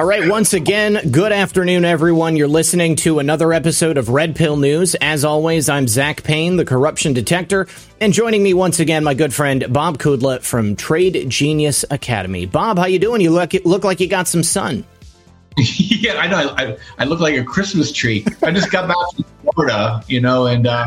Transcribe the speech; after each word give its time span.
All 0.00 0.06
right, 0.06 0.26
once 0.30 0.54
again, 0.54 1.10
good 1.10 1.30
afternoon, 1.30 1.84
everyone. 1.84 2.34
You're 2.34 2.48
listening 2.48 2.96
to 2.96 3.18
another 3.18 3.52
episode 3.52 3.98
of 3.98 4.08
Red 4.08 4.34
Pill 4.34 4.56
News. 4.56 4.94
As 4.94 5.26
always, 5.26 5.68
I'm 5.68 5.86
Zak 5.86 6.22
Paine, 6.22 6.56
the 6.56 6.64
corruption 6.64 7.12
detector, 7.12 7.66
and 8.00 8.10
joining 8.10 8.42
me 8.42 8.54
once 8.54 8.80
again, 8.80 9.04
my 9.04 9.12
good 9.12 9.34
friend 9.34 9.66
Bob 9.68 9.98
Kudla 9.98 10.42
from 10.42 10.74
Trade 10.74 11.28
Genius 11.28 11.84
Academy. 11.90 12.46
Bob, 12.46 12.78
how 12.78 12.86
you 12.86 12.98
doing? 12.98 13.20
You 13.20 13.30
look 13.30 13.52
look 13.66 13.84
like 13.84 14.00
you 14.00 14.08
got 14.08 14.26
some 14.26 14.42
sun. 14.42 14.86
yeah, 15.58 16.14
I 16.14 16.28
know. 16.28 16.54
I, 16.56 16.78
I, 16.98 17.04
look 17.04 17.20
like 17.20 17.36
a 17.36 17.44
Christmas 17.44 17.92
tree. 17.92 18.24
I 18.42 18.52
just 18.52 18.70
got 18.70 18.88
back 18.88 18.96
from 19.14 19.52
Florida, 19.52 20.02
you 20.08 20.22
know, 20.22 20.46
and 20.46 20.66
uh, 20.66 20.86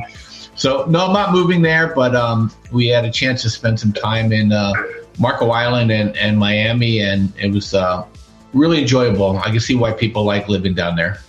so 0.56 0.88
no, 0.88 1.06
I'm 1.06 1.14
not 1.14 1.32
moving 1.34 1.62
there, 1.62 1.94
but 1.94 2.16
um, 2.16 2.52
we 2.72 2.88
had 2.88 3.06
a 3.06 3.12
chance 3.12 3.44
to 3.44 3.52
spend 3.52 3.80
some 3.80 3.94
time 3.94 4.32
in 4.32 4.52
uh, 4.52 4.74
Marco 5.20 5.52
Island 5.52 5.92
and, 5.92 6.18
and 6.18 6.40
Miami, 6.40 7.02
and 7.02 7.32
it 7.38 7.52
was 7.52 7.76
uh, 7.76 8.08
really 8.54 8.82
enjoyable. 8.82 9.38
I 9.38 9.50
can 9.50 9.60
see 9.60 9.76
why 9.76 9.92
people 9.92 10.24
like 10.24 10.48
living 10.48 10.74
down 10.74 10.96
there. 10.96 11.20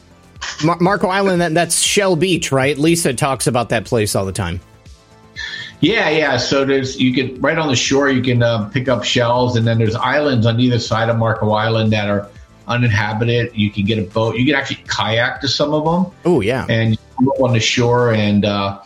Mar- 0.63 0.79
Marco 0.81 1.09
Island, 1.09 1.41
that, 1.41 1.55
that's 1.55 1.81
Shell 1.81 2.17
Beach, 2.17 2.53
right? 2.53 2.77
Lisa 2.77 3.15
talks 3.15 3.47
about 3.47 3.71
that 3.71 3.85
place 3.85 4.15
all 4.15 4.25
the 4.25 4.33
time. 4.33 4.61
Yeah, 5.81 6.09
yeah. 6.09 6.37
So 6.37 6.65
there's 6.65 6.99
you 6.99 7.13
can 7.13 7.41
right 7.41 7.59
on 7.59 7.69
the 7.69 7.77
shore 7.77 8.09
you 8.09 8.23
can 8.23 8.43
uh, 8.43 8.69
pick 8.71 8.89
up 8.89 9.05
shells, 9.05 9.57
and 9.57 9.67
then 9.67 9.79
there's 9.79 9.95
islands 9.95 10.47
on 10.47 10.59
either 10.59 10.79
side 10.79 11.11
of 11.11 11.19
Marco 11.19 11.51
Island 11.51 11.93
that 11.93 12.09
are 12.09 12.31
uninhabited. 12.69 13.55
You 13.55 13.71
can 13.71 13.85
get 13.85 13.99
a 13.99 14.03
boat. 14.03 14.37
You 14.37 14.47
can 14.47 14.55
actually 14.55 14.83
kayak 14.87 15.41
to 15.43 15.49
some 15.49 15.75
of 15.75 15.85
them. 15.85 16.13
Oh 16.25 16.41
yeah, 16.41 16.65
and 16.71 16.93
you 16.93 17.27
go 17.37 17.45
on 17.45 17.53
the 17.53 17.61
shore 17.61 18.15
and 18.15 18.47
uh, 18.47 18.81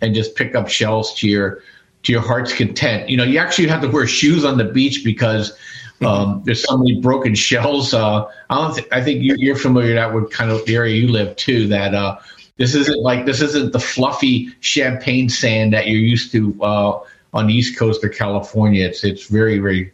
and 0.00 0.14
just 0.14 0.36
pick 0.36 0.54
up 0.54 0.68
shells 0.68 1.14
to 1.14 1.28
your 1.28 1.62
to 2.06 2.12
your 2.12 2.22
heart's 2.22 2.54
content. 2.54 3.08
You 3.08 3.16
know, 3.16 3.24
you 3.24 3.38
actually 3.38 3.66
have 3.68 3.82
to 3.82 3.88
wear 3.88 4.06
shoes 4.06 4.44
on 4.44 4.58
the 4.58 4.64
beach 4.64 5.02
because 5.04 5.56
um, 6.04 6.42
there's 6.44 6.62
so 6.62 6.76
many 6.76 7.00
broken 7.00 7.34
shells. 7.34 7.92
Uh, 7.92 8.24
I 8.48 8.54
don't. 8.54 8.74
Th- 8.74 8.88
I 8.92 9.02
think 9.02 9.22
you, 9.22 9.52
are 9.52 9.56
familiar 9.56 9.94
that 9.94 10.14
with 10.14 10.30
kind 10.30 10.50
of 10.50 10.64
the 10.66 10.76
area 10.76 10.94
you 10.94 11.08
live 11.08 11.34
too. 11.36 11.66
That 11.66 11.94
uh, 11.94 12.18
this 12.58 12.74
isn't 12.74 13.02
like 13.02 13.26
this 13.26 13.40
isn't 13.40 13.72
the 13.72 13.80
fluffy 13.80 14.54
champagne 14.60 15.28
sand 15.28 15.72
that 15.72 15.88
you're 15.88 16.00
used 16.00 16.30
to 16.32 16.56
uh, 16.62 17.00
on 17.34 17.48
the 17.48 17.54
East 17.54 17.76
Coast 17.76 18.04
of 18.04 18.12
California. 18.12 18.86
It's 18.86 19.02
it's 19.02 19.26
very 19.26 19.58
very 19.58 19.92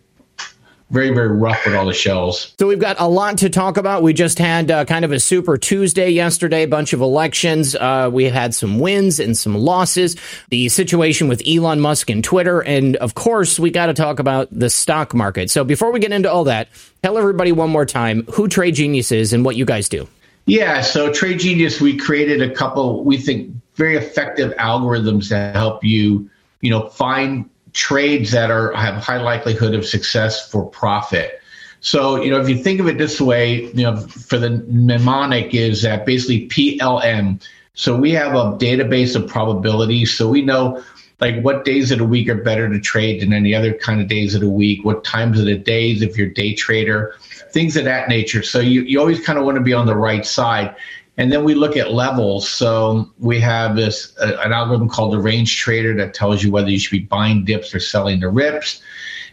very 0.93 1.11
very 1.11 1.29
rough 1.29 1.65
with 1.65 1.75
all 1.75 1.87
the 1.87 1.95
shells. 1.95 2.55
So 2.59 2.69
we've 2.69 2.79
got 2.79 3.01
a 3.01 3.09
lot 3.09 3.39
to 3.39 3.51
talk 3.51 3.77
about. 3.77 4.03
We 4.03 4.12
just 4.12 4.39
had 4.39 4.71
uh, 4.71 4.85
kind 4.85 5.05
of 5.05 5.12
a 5.12 5.19
super 5.19 5.57
Tuesday 5.57 6.11
yesterday, 6.11 6.62
a 6.62 6.69
bunch 6.69 6.93
of 6.93 7.01
elections. 7.01 7.75
Uh, 7.75 8.11
we 8.12 8.25
had 8.25 8.55
some 8.55 8.79
wins 8.79 9.19
and 9.19 9.37
some 9.37 9.55
losses. 9.55 10.17
The 10.51 10.69
situation 10.69 11.29
with 11.29 11.43
Elon 11.47 11.81
Musk 11.81 12.11
and 12.11 12.23
Twitter, 12.23 12.61
and 12.61 12.97
of 12.97 13.15
course, 13.15 13.59
we 13.59 13.70
got 13.70 13.87
to 13.87 13.95
talk 13.95 14.19
about 14.19 14.48
the 14.53 14.70
stock 14.70 15.15
market. 15.15 15.51
So 15.51 15.65
before 15.65 15.91
we 15.91 15.98
get 15.98 16.13
into 16.13 16.31
all 16.31 16.45
that, 16.45 16.69
tell 17.03 17.19
everybody 17.19 17.53
one 17.53 17.70
more 17.70 17.87
time 17.87 18.25
who 18.33 18.47
Trade 18.47 18.75
Genius 18.75 19.11
is 19.11 19.33
and 19.33 19.45
what 19.45 19.57
you 19.57 19.65
guys 19.65 19.89
do. 19.89 20.07
Yeah, 20.47 20.81
so 20.81 21.13
Trade 21.13 21.41
Genius, 21.41 21.81
we 21.81 21.97
created 21.97 22.43
a 22.43 22.53
couple, 22.53 23.05
we 23.05 23.17
think, 23.17 23.55
very 23.75 23.97
effective 23.97 24.53
algorithms 24.57 25.29
to 25.29 25.57
help 25.59 25.85
you, 25.85 26.29
you 26.61 26.70
know, 26.70 26.89
find 26.89 27.48
trades 27.73 28.31
that 28.33 28.51
are 28.51 28.73
have 28.75 29.03
high 29.03 29.20
likelihood 29.20 29.75
of 29.75 29.87
success 29.87 30.51
for 30.51 30.67
profit. 30.67 31.41
So, 31.81 32.23
you 32.23 32.31
know, 32.31 32.41
if 32.41 32.48
you 32.48 32.56
think 32.56 32.79
of 32.79 32.87
it 32.87 32.97
this 32.97 33.20
way, 33.20 33.64
you 33.73 33.83
know, 33.83 33.97
for 33.97 34.39
the 34.39 34.51
mnemonic 34.69 35.53
is 35.53 35.83
that 35.83 36.06
basically 36.06 36.47
PLM. 36.48 37.42
So 37.75 37.97
we 37.97 38.12
have 38.12 38.34
a 38.34 38.56
database 38.56 39.17
of 39.17 39.27
probabilities. 39.27 40.17
So 40.17 40.29
we 40.29 40.42
know 40.42 40.83
like 41.20 41.41
what 41.42 41.64
days 41.64 41.91
of 41.91 41.98
the 41.98 42.05
week 42.05 42.29
are 42.29 42.37
better 42.37 42.69
to 42.69 42.81
trade 42.81 43.23
than 43.23 43.33
any 43.33 43.55
other 43.55 43.73
kind 43.73 44.01
of 44.01 44.08
days 44.08 44.35
of 44.35 44.42
the 44.42 44.51
week, 44.51 44.85
what 44.85 45.02
times 45.05 45.41
of 45.41 45.46
the 45.46 45.57
days 45.57 46.02
if 46.02 46.17
you're 46.17 46.29
a 46.29 46.35
day 46.35 46.55
trader, 46.55 47.14
things 47.51 47.77
of 47.77 47.85
that 47.85 48.08
nature. 48.08 48.42
So 48.42 48.61
you, 48.61 48.83
you 48.83 49.01
always 49.01 49.25
kind 49.25 49.39
of 49.39 49.45
want 49.45 49.57
to 49.57 49.63
be 49.63 49.73
on 49.73 49.86
the 49.86 49.96
right 49.96 50.27
side. 50.27 50.75
And 51.18 51.30
then 51.30 51.45
we 51.45 51.55
look 51.55 51.77
at 51.77 51.92
levels. 51.92 52.48
So 52.48 53.11
we 53.18 53.39
have 53.40 53.77
this 53.77 54.17
uh, 54.18 54.39
an 54.42 54.52
algorithm 54.52 54.89
called 54.89 55.12
the 55.12 55.18
range 55.18 55.56
trader 55.58 55.95
that 55.96 56.14
tells 56.14 56.42
you 56.42 56.50
whether 56.50 56.70
you 56.70 56.78
should 56.78 56.90
be 56.90 57.05
buying 57.05 57.45
dips 57.45 57.74
or 57.74 57.80
selling 57.80 58.20
the 58.20 58.28
rips. 58.28 58.83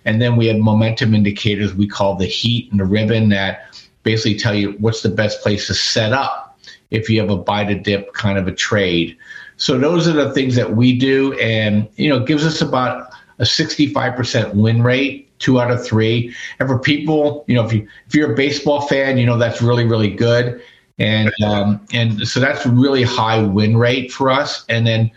And 0.06 0.22
then 0.22 0.36
we 0.36 0.48
have 0.48 0.58
momentum 0.58 1.14
indicators 1.14 1.74
we 1.74 1.88
call 1.88 2.16
the 2.16 2.26
heat 2.26 2.72
and 2.72 2.80
the 2.80 2.86
ribbon 2.86 3.30
that 3.30 3.80
basically 4.04 4.38
tell 4.38 4.54
you 4.54 4.72
what's 4.80 5.02
the 5.02 5.10
best 5.10 5.42
place 5.42 5.68
to 5.68 5.74
set 5.74 6.14
up 6.14 6.60
if 6.90 7.10
you 7.10 7.20
have 7.20 7.30
a 7.30 7.38
buy 7.38 7.64
to 7.64 7.76
dip 7.76 8.14
kind 8.14 8.38
of 8.38 8.48
a 8.48 8.52
trade. 8.52 9.18
So 9.58 9.78
those 9.78 10.08
are 10.08 10.14
the 10.14 10.34
things 10.34 10.56
that 10.56 10.76
we 10.76 10.98
do, 10.98 11.34
and 11.34 11.88
you 11.98 12.10
know, 12.10 12.22
gives 12.22 12.46
us 12.46 12.62
about 12.62 13.12
a 13.40 13.44
65% 13.44 14.56
win 14.56 14.82
rate, 14.82 15.38
two 15.40 15.60
out 15.60 15.70
of 15.70 15.86
three. 15.86 16.34
And 16.60 16.70
for 16.70 16.80
people, 16.80 17.44
you 17.48 17.56
know, 17.56 17.66
if 17.66 17.74
you 17.74 17.88
if 18.08 18.16
you're 18.16 18.32
a 18.32 18.36
baseball 18.36 18.82
fan, 18.82 19.18
you 19.18 19.26
know 19.26 19.38
that's 19.38 19.62
really 19.62 19.86
really 19.86 20.10
good 20.10 20.62
and 21.00 21.32
um, 21.44 21.80
and 21.94 22.28
so 22.28 22.40
that's 22.40 22.66
really 22.66 23.04
high 23.04 23.42
win 23.42 23.78
rate 23.78 24.12
for 24.12 24.30
us. 24.30 24.66
And 24.70 24.86
then, 24.86 25.10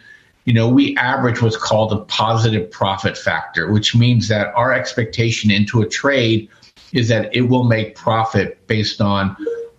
you 0.44 0.54
know, 0.54 0.68
we 0.68 0.96
average 0.96 1.42
what's 1.42 1.56
called 1.56 1.92
a 1.92 1.98
positive 2.04 2.70
profit 2.70 3.18
factor, 3.18 3.72
which 3.72 3.94
means 3.94 4.28
that 4.28 4.54
our 4.54 4.72
expectation 4.72 5.50
into 5.50 5.82
a 5.82 5.88
trade 5.88 6.48
is 6.92 7.08
that 7.08 7.34
it 7.34 7.42
will 7.42 7.64
make 7.64 7.96
profit 7.96 8.64
based 8.68 9.00
on 9.00 9.36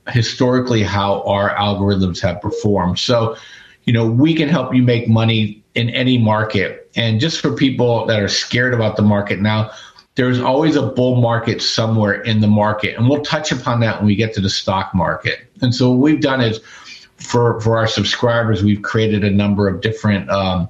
historically 0.09 0.83
how 0.83 1.21
our 1.23 1.51
algorithms 1.55 2.19
have 2.21 2.41
performed. 2.41 2.99
So, 2.99 3.37
you 3.85 3.93
know, 3.93 4.05
we 4.05 4.33
can 4.33 4.49
help 4.49 4.73
you 4.75 4.83
make 4.83 5.07
money 5.07 5.63
in 5.75 5.89
any 5.89 6.17
market. 6.17 6.91
And 6.95 7.19
just 7.19 7.39
for 7.39 7.55
people 7.55 8.05
that 8.07 8.21
are 8.21 8.27
scared 8.27 8.73
about 8.73 8.97
the 8.97 9.01
market 9.01 9.39
now, 9.39 9.71
there's 10.15 10.39
always 10.39 10.75
a 10.75 10.81
bull 10.81 11.19
market 11.21 11.61
somewhere 11.61 12.21
in 12.21 12.39
the 12.39 12.47
market. 12.47 12.97
And 12.97 13.09
we'll 13.09 13.23
touch 13.23 13.51
upon 13.51 13.79
that 13.79 13.97
when 13.97 14.05
we 14.05 14.15
get 14.15 14.33
to 14.35 14.41
the 14.41 14.49
stock 14.49 14.93
market. 14.93 15.39
And 15.61 15.73
so 15.73 15.91
what 15.91 15.99
we've 15.99 16.21
done 16.21 16.41
is 16.41 16.59
for, 17.17 17.59
for 17.61 17.77
our 17.77 17.87
subscribers, 17.87 18.63
we've 18.63 18.81
created 18.81 19.23
a 19.23 19.31
number 19.31 19.67
of 19.67 19.81
different 19.81 20.29
um, 20.29 20.69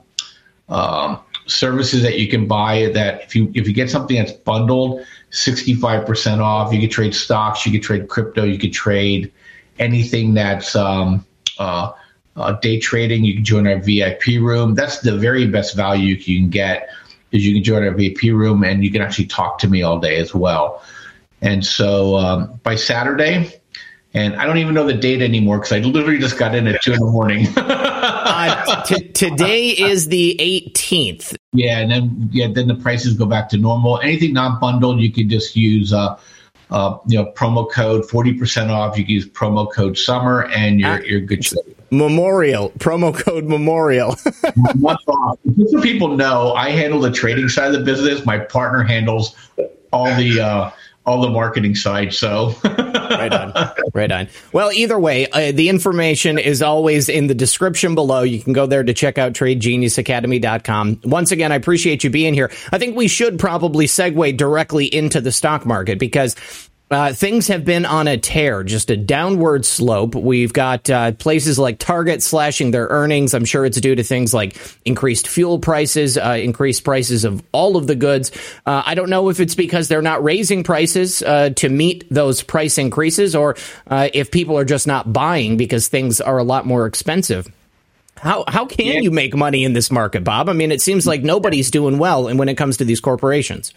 um, 0.70 1.20
services 1.46 2.04
that 2.04 2.20
you 2.20 2.28
can 2.30 2.48
buy 2.48 2.90
that 2.94 3.22
if 3.24 3.36
you 3.36 3.52
if 3.54 3.68
you 3.68 3.74
get 3.74 3.90
something 3.90 4.16
that's 4.16 4.32
bundled, 4.32 5.06
65% 5.32 6.40
off, 6.40 6.72
you 6.74 6.80
can 6.80 6.90
trade 6.90 7.14
stocks, 7.14 7.66
you 7.66 7.72
can 7.72 7.82
trade 7.82 8.08
crypto, 8.08 8.44
you 8.44 8.58
can 8.58 8.72
trade 8.72 9.32
anything 9.78 10.34
that's 10.34 10.74
um, 10.76 11.26
uh, 11.60 11.92
uh, 12.36 12.54
day 12.54 12.80
trading. 12.80 13.24
You 13.24 13.36
can 13.36 13.44
join 13.44 13.68
our 13.68 13.80
VIP 13.80 14.26
room. 14.40 14.74
That's 14.74 15.00
the 15.00 15.18
very 15.18 15.48
best 15.48 15.76
value 15.76 16.16
you 16.16 16.40
can 16.40 16.50
get 16.50 16.90
is 17.34 17.46
you 17.46 17.54
can 17.54 17.64
join 17.64 17.84
our 17.84 17.92
VIP 17.92 18.24
room 18.32 18.64
and 18.64 18.84
you 18.84 18.92
can 18.92 19.02
actually 19.02 19.26
talk 19.26 19.58
to 19.60 19.68
me 19.68 19.82
all 19.82 20.00
day 20.00 20.18
as 20.18 20.34
well. 20.34 20.82
And 21.42 21.66
so 21.66 22.16
um, 22.16 22.60
by 22.64 22.76
Saturday, 22.76 23.60
and 24.14 24.36
I 24.36 24.46
don't 24.46 24.60
even 24.60 24.76
know 24.76 24.86
the 24.86 24.94
date 24.94 25.22
anymore 25.22 25.58
because 25.58 25.74
I 25.74 25.80
literally 25.80 26.20
just 26.20 26.38
got 26.38 26.54
in 26.54 26.68
at 26.68 26.82
two 26.84 26.94
in 26.94 27.00
the 27.00 27.06
morning. 27.06 27.48
uh, 27.58 28.84
t- 28.84 29.10
today 29.10 29.70
is 29.70 30.08
the 30.08 30.38
18th. 30.40 31.36
Yeah, 31.52 31.80
and 31.80 31.92
then 31.92 32.30
yeah, 32.32 32.48
then 32.52 32.68
the 32.68 32.76
prices 32.76 33.16
go 33.16 33.26
back 33.26 33.50
to 33.50 33.58
normal. 33.58 34.00
Anything 34.00 34.34
not 34.34 34.62
bundled, 34.62 35.00
you 35.00 35.12
can 35.12 35.30
just 35.30 35.56
use 35.56 35.94
uh, 35.94 36.18
uh, 36.72 36.98
you 37.08 37.18
know 37.18 37.32
promo 37.32 37.70
code 37.72 38.10
forty 38.10 38.34
percent 38.34 38.72
off. 38.72 38.98
You 38.98 39.06
can 39.06 39.14
use 39.14 39.30
promo 39.30 39.72
code 39.72 39.96
summer, 39.96 40.46
and 40.48 40.80
you're 40.80 41.04
you're 41.06 41.22
good. 41.22 41.46
Memorial 41.94 42.72
promo 42.80 43.16
code 43.16 43.46
Memorial. 43.46 44.16
Just 45.56 45.72
so 45.72 45.82
people 45.82 46.18
know, 46.18 46.54
I 46.54 46.72
handle 46.72 47.00
the 47.00 47.12
trading 47.12 47.50
side 47.50 47.68
of 47.68 47.74
the 47.74 47.86
business. 47.86 48.26
My 48.26 48.40
partner 48.40 48.82
handles 48.82 49.36
all 49.92 50.14
the 50.16 50.42
uh, 50.42 50.72
all 51.06 51.22
the 51.22 51.30
marketing 51.30 51.76
side. 51.76 52.12
So 52.12 52.56
right 52.64 53.32
on, 53.32 53.54
right 53.94 54.12
on. 54.12 54.28
Well, 54.54 54.72
either 54.72 54.98
way, 54.98 55.28
uh, 55.28 55.52
the 55.52 55.70
information 55.70 56.40
is 56.40 56.64
always 56.64 57.10
in 57.10 57.28
the 57.28 57.36
description 57.36 57.94
below. 57.94 58.24
You 58.24 58.42
can 58.42 58.54
go 58.54 58.66
there 58.66 58.84
to 58.84 58.94
check 58.94 59.20
out 59.20 59.34
TradeGeniusAcademy.com. 59.34 61.02
Once 61.04 61.32
again, 61.32 61.52
I 61.52 61.56
appreciate 61.56 62.04
you 62.04 62.10
being 62.10 62.34
here. 62.34 62.52
I 62.72 62.80
think 62.80 62.96
we 62.96 63.08
should 63.08 63.38
probably 63.38 63.86
segue 63.86 64.36
directly 64.36 64.86
into 64.86 65.22
the 65.22 65.32
stock 65.32 65.66
market 65.66 66.00
because 66.00 66.36
uh, 66.94 67.14
things 67.14 67.48
have 67.48 67.66
been 67.66 67.86
on 67.86 68.08
a 68.08 68.18
tear, 68.18 68.64
just 68.64 68.90
a 68.90 68.98
downward 68.98 69.66
slope. 69.66 70.16
We've 70.16 70.54
got 70.54 70.90
uh, 70.90 71.12
places 71.14 71.60
like 71.60 71.80
Target 71.80 72.24
slashing 72.24 72.72
their 72.72 72.88
earnings. 72.88 73.34
I'm 73.34 73.46
sure 73.46 73.66
it's 73.66 73.82
due 73.82 73.96
to 73.96 74.04
things 74.04 74.34
like 74.34 74.56
increased 74.86 75.28
fuel 75.28 75.60
prices, 75.60 76.18
uh, 76.18 76.38
increased 76.42 76.84
prices 76.84 77.26
of 77.26 77.44
all 77.52 77.78
of 77.78 77.88
the 77.88 77.96
goods. 77.96 78.32
Uh, 78.66 78.84
I 78.86 78.96
don't 78.96 79.10
know 79.10 79.30
if 79.30 79.40
it's 79.40 79.56
because 79.56 79.88
they're 79.88 80.02
not 80.02 80.24
raising 80.24 80.64
prices 80.64 81.22
uh, 81.22 81.50
to 81.58 81.70
meet 81.70 82.06
those 82.10 82.42
price 82.42 82.78
increases 82.78 83.36
or 83.36 83.56
uh, 83.88 84.10
if 84.14 84.32
people 84.32 84.58
are 84.58 84.66
just 84.66 84.88
not 84.88 85.12
buying 85.12 85.58
because 85.58 85.88
things 85.88 86.22
are 86.22 86.38
a 86.38 86.44
lot 86.44 86.66
more 86.66 86.86
expensive. 86.86 87.52
How 88.16 88.46
how 88.48 88.66
can 88.66 88.86
yeah. 88.86 89.00
you 89.00 89.12
make 89.12 89.36
money 89.36 89.66
in 89.66 89.74
this 89.74 89.92
market, 89.92 90.24
Bob? 90.24 90.48
I 90.48 90.54
mean, 90.54 90.72
it 90.72 90.82
seems 90.82 91.06
like 91.06 91.24
nobody's 91.24 91.72
doing 91.72 91.98
well 91.98 92.34
when 92.34 92.48
it 92.48 92.56
comes 92.56 92.78
to 92.78 92.86
these 92.86 93.02
corporations. 93.02 93.74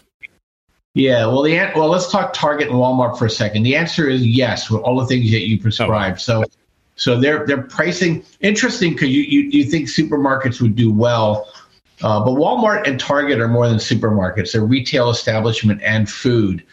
Yeah, 0.97 1.27
well, 1.27 1.43
the 1.43 1.53
well, 1.75 1.89
let's 1.89 2.11
talk 2.11 2.33
Target 2.33 2.69
and 2.69 2.77
Walmart 2.77 3.19
for 3.19 3.25
a 3.25 3.29
second. 3.29 3.61
The 3.61 3.75
answer 3.75 4.09
is 4.09 4.25
yes, 4.25 4.71
with 4.71 4.81
all 4.81 4.99
the 4.99 5.05
things 5.05 5.29
that 5.29 5.47
you 5.47 5.59
prescribe. 5.59 6.15
Oh. 6.15 6.17
So, 6.17 6.43
so 6.95 7.19
they're 7.19 7.45
they're 7.45 7.61
pricing 7.61 8.25
interesting 8.39 8.93
because 8.93 9.09
you, 9.09 9.21
you 9.21 9.41
you 9.41 9.63
think 9.63 9.89
supermarkets 9.89 10.59
would 10.59 10.75
do 10.75 10.91
well, 10.91 11.53
uh, 12.01 12.23
but 12.25 12.31
Walmart 12.31 12.87
and 12.87 12.99
Target 12.99 13.39
are 13.39 13.47
more 13.47 13.67
than 13.67 13.77
supermarkets. 13.77 14.53
They're 14.53 14.65
retail 14.65 15.11
establishment 15.11 15.83
and 15.83 16.09
food. 16.09 16.63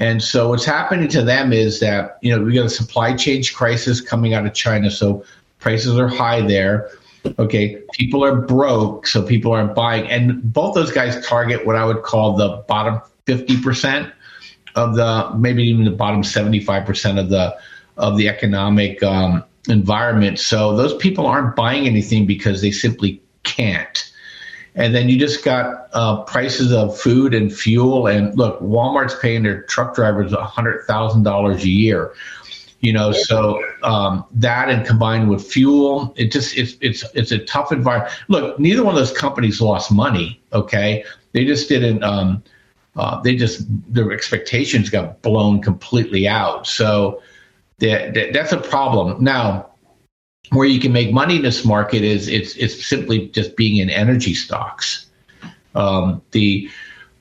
And 0.00 0.20
so 0.20 0.48
what's 0.48 0.64
happening 0.64 1.06
to 1.10 1.22
them 1.22 1.52
is 1.52 1.78
that, 1.78 2.18
you 2.22 2.36
know, 2.36 2.42
we 2.42 2.54
got 2.54 2.66
a 2.66 2.70
supply 2.70 3.14
chain 3.14 3.44
crisis 3.54 4.00
coming 4.00 4.34
out 4.34 4.44
of 4.44 4.52
China. 4.52 4.90
So 4.90 5.24
prices 5.60 5.96
are 5.96 6.08
high 6.08 6.40
there. 6.40 6.90
Okay. 7.38 7.80
People 7.92 8.24
are 8.24 8.34
broke. 8.34 9.06
So 9.06 9.22
people 9.22 9.52
aren't 9.52 9.76
buying. 9.76 10.10
And 10.10 10.52
both 10.52 10.74
those 10.74 10.90
guys 10.90 11.24
target 11.24 11.64
what 11.64 11.76
I 11.76 11.84
would 11.84 12.02
call 12.02 12.36
the 12.36 12.64
bottom 12.66 13.00
50% 13.26 14.12
of 14.74 14.96
the, 14.96 15.32
maybe 15.36 15.62
even 15.64 15.84
the 15.84 15.90
bottom 15.90 16.22
75% 16.22 17.18
of 17.18 17.28
the, 17.28 17.56
of 17.96 18.16
the 18.16 18.28
economic 18.28 19.02
um, 19.02 19.44
environment. 19.68 20.38
So 20.38 20.76
those 20.76 20.94
people 20.96 21.26
aren't 21.26 21.56
buying 21.56 21.86
anything 21.86 22.26
because 22.26 22.60
they 22.60 22.70
simply 22.70 23.22
can't. 23.44 24.10
And 24.74 24.94
then 24.94 25.08
you 25.08 25.18
just 25.18 25.44
got 25.44 25.88
uh, 25.92 26.22
prices 26.22 26.72
of 26.72 26.98
food 26.98 27.32
and 27.32 27.54
fuel. 27.54 28.08
And 28.08 28.36
look, 28.36 28.60
Walmart's 28.60 29.14
paying 29.20 29.44
their 29.44 29.62
truck 29.62 29.94
drivers 29.94 30.32
$100,000 30.32 31.54
a 31.54 31.68
year. 31.68 32.12
You 32.80 32.92
know, 32.92 33.12
so 33.12 33.64
um, 33.82 34.26
that 34.32 34.68
and 34.68 34.84
combined 34.84 35.30
with 35.30 35.42
fuel, 35.42 36.12
it 36.18 36.30
just 36.30 36.54
it's 36.58 36.76
it's 36.82 37.02
it's 37.14 37.32
a 37.32 37.38
tough 37.38 37.72
environment. 37.72 38.12
Look, 38.28 38.60
neither 38.60 38.84
one 38.84 38.94
of 38.94 38.98
those 38.98 39.16
companies 39.16 39.62
lost 39.62 39.90
money. 39.90 40.38
Okay, 40.52 41.02
they 41.32 41.46
just 41.46 41.66
didn't. 41.70 42.04
Um, 42.04 42.42
uh, 42.96 43.20
they 43.22 43.34
just 43.34 43.64
their 43.92 44.12
expectations 44.12 44.90
got 44.90 45.20
blown 45.22 45.60
completely 45.60 46.28
out. 46.28 46.66
So 46.66 47.22
that, 47.78 48.14
that 48.14 48.32
that's 48.32 48.52
a 48.52 48.60
problem. 48.60 49.22
Now, 49.22 49.70
where 50.50 50.66
you 50.66 50.80
can 50.80 50.92
make 50.92 51.12
money 51.12 51.36
in 51.36 51.42
this 51.42 51.64
market 51.64 52.02
is 52.02 52.28
it's 52.28 52.54
it's 52.56 52.86
simply 52.86 53.28
just 53.28 53.56
being 53.56 53.76
in 53.78 53.90
energy 53.90 54.34
stocks. 54.34 55.06
Um, 55.74 56.22
the 56.30 56.70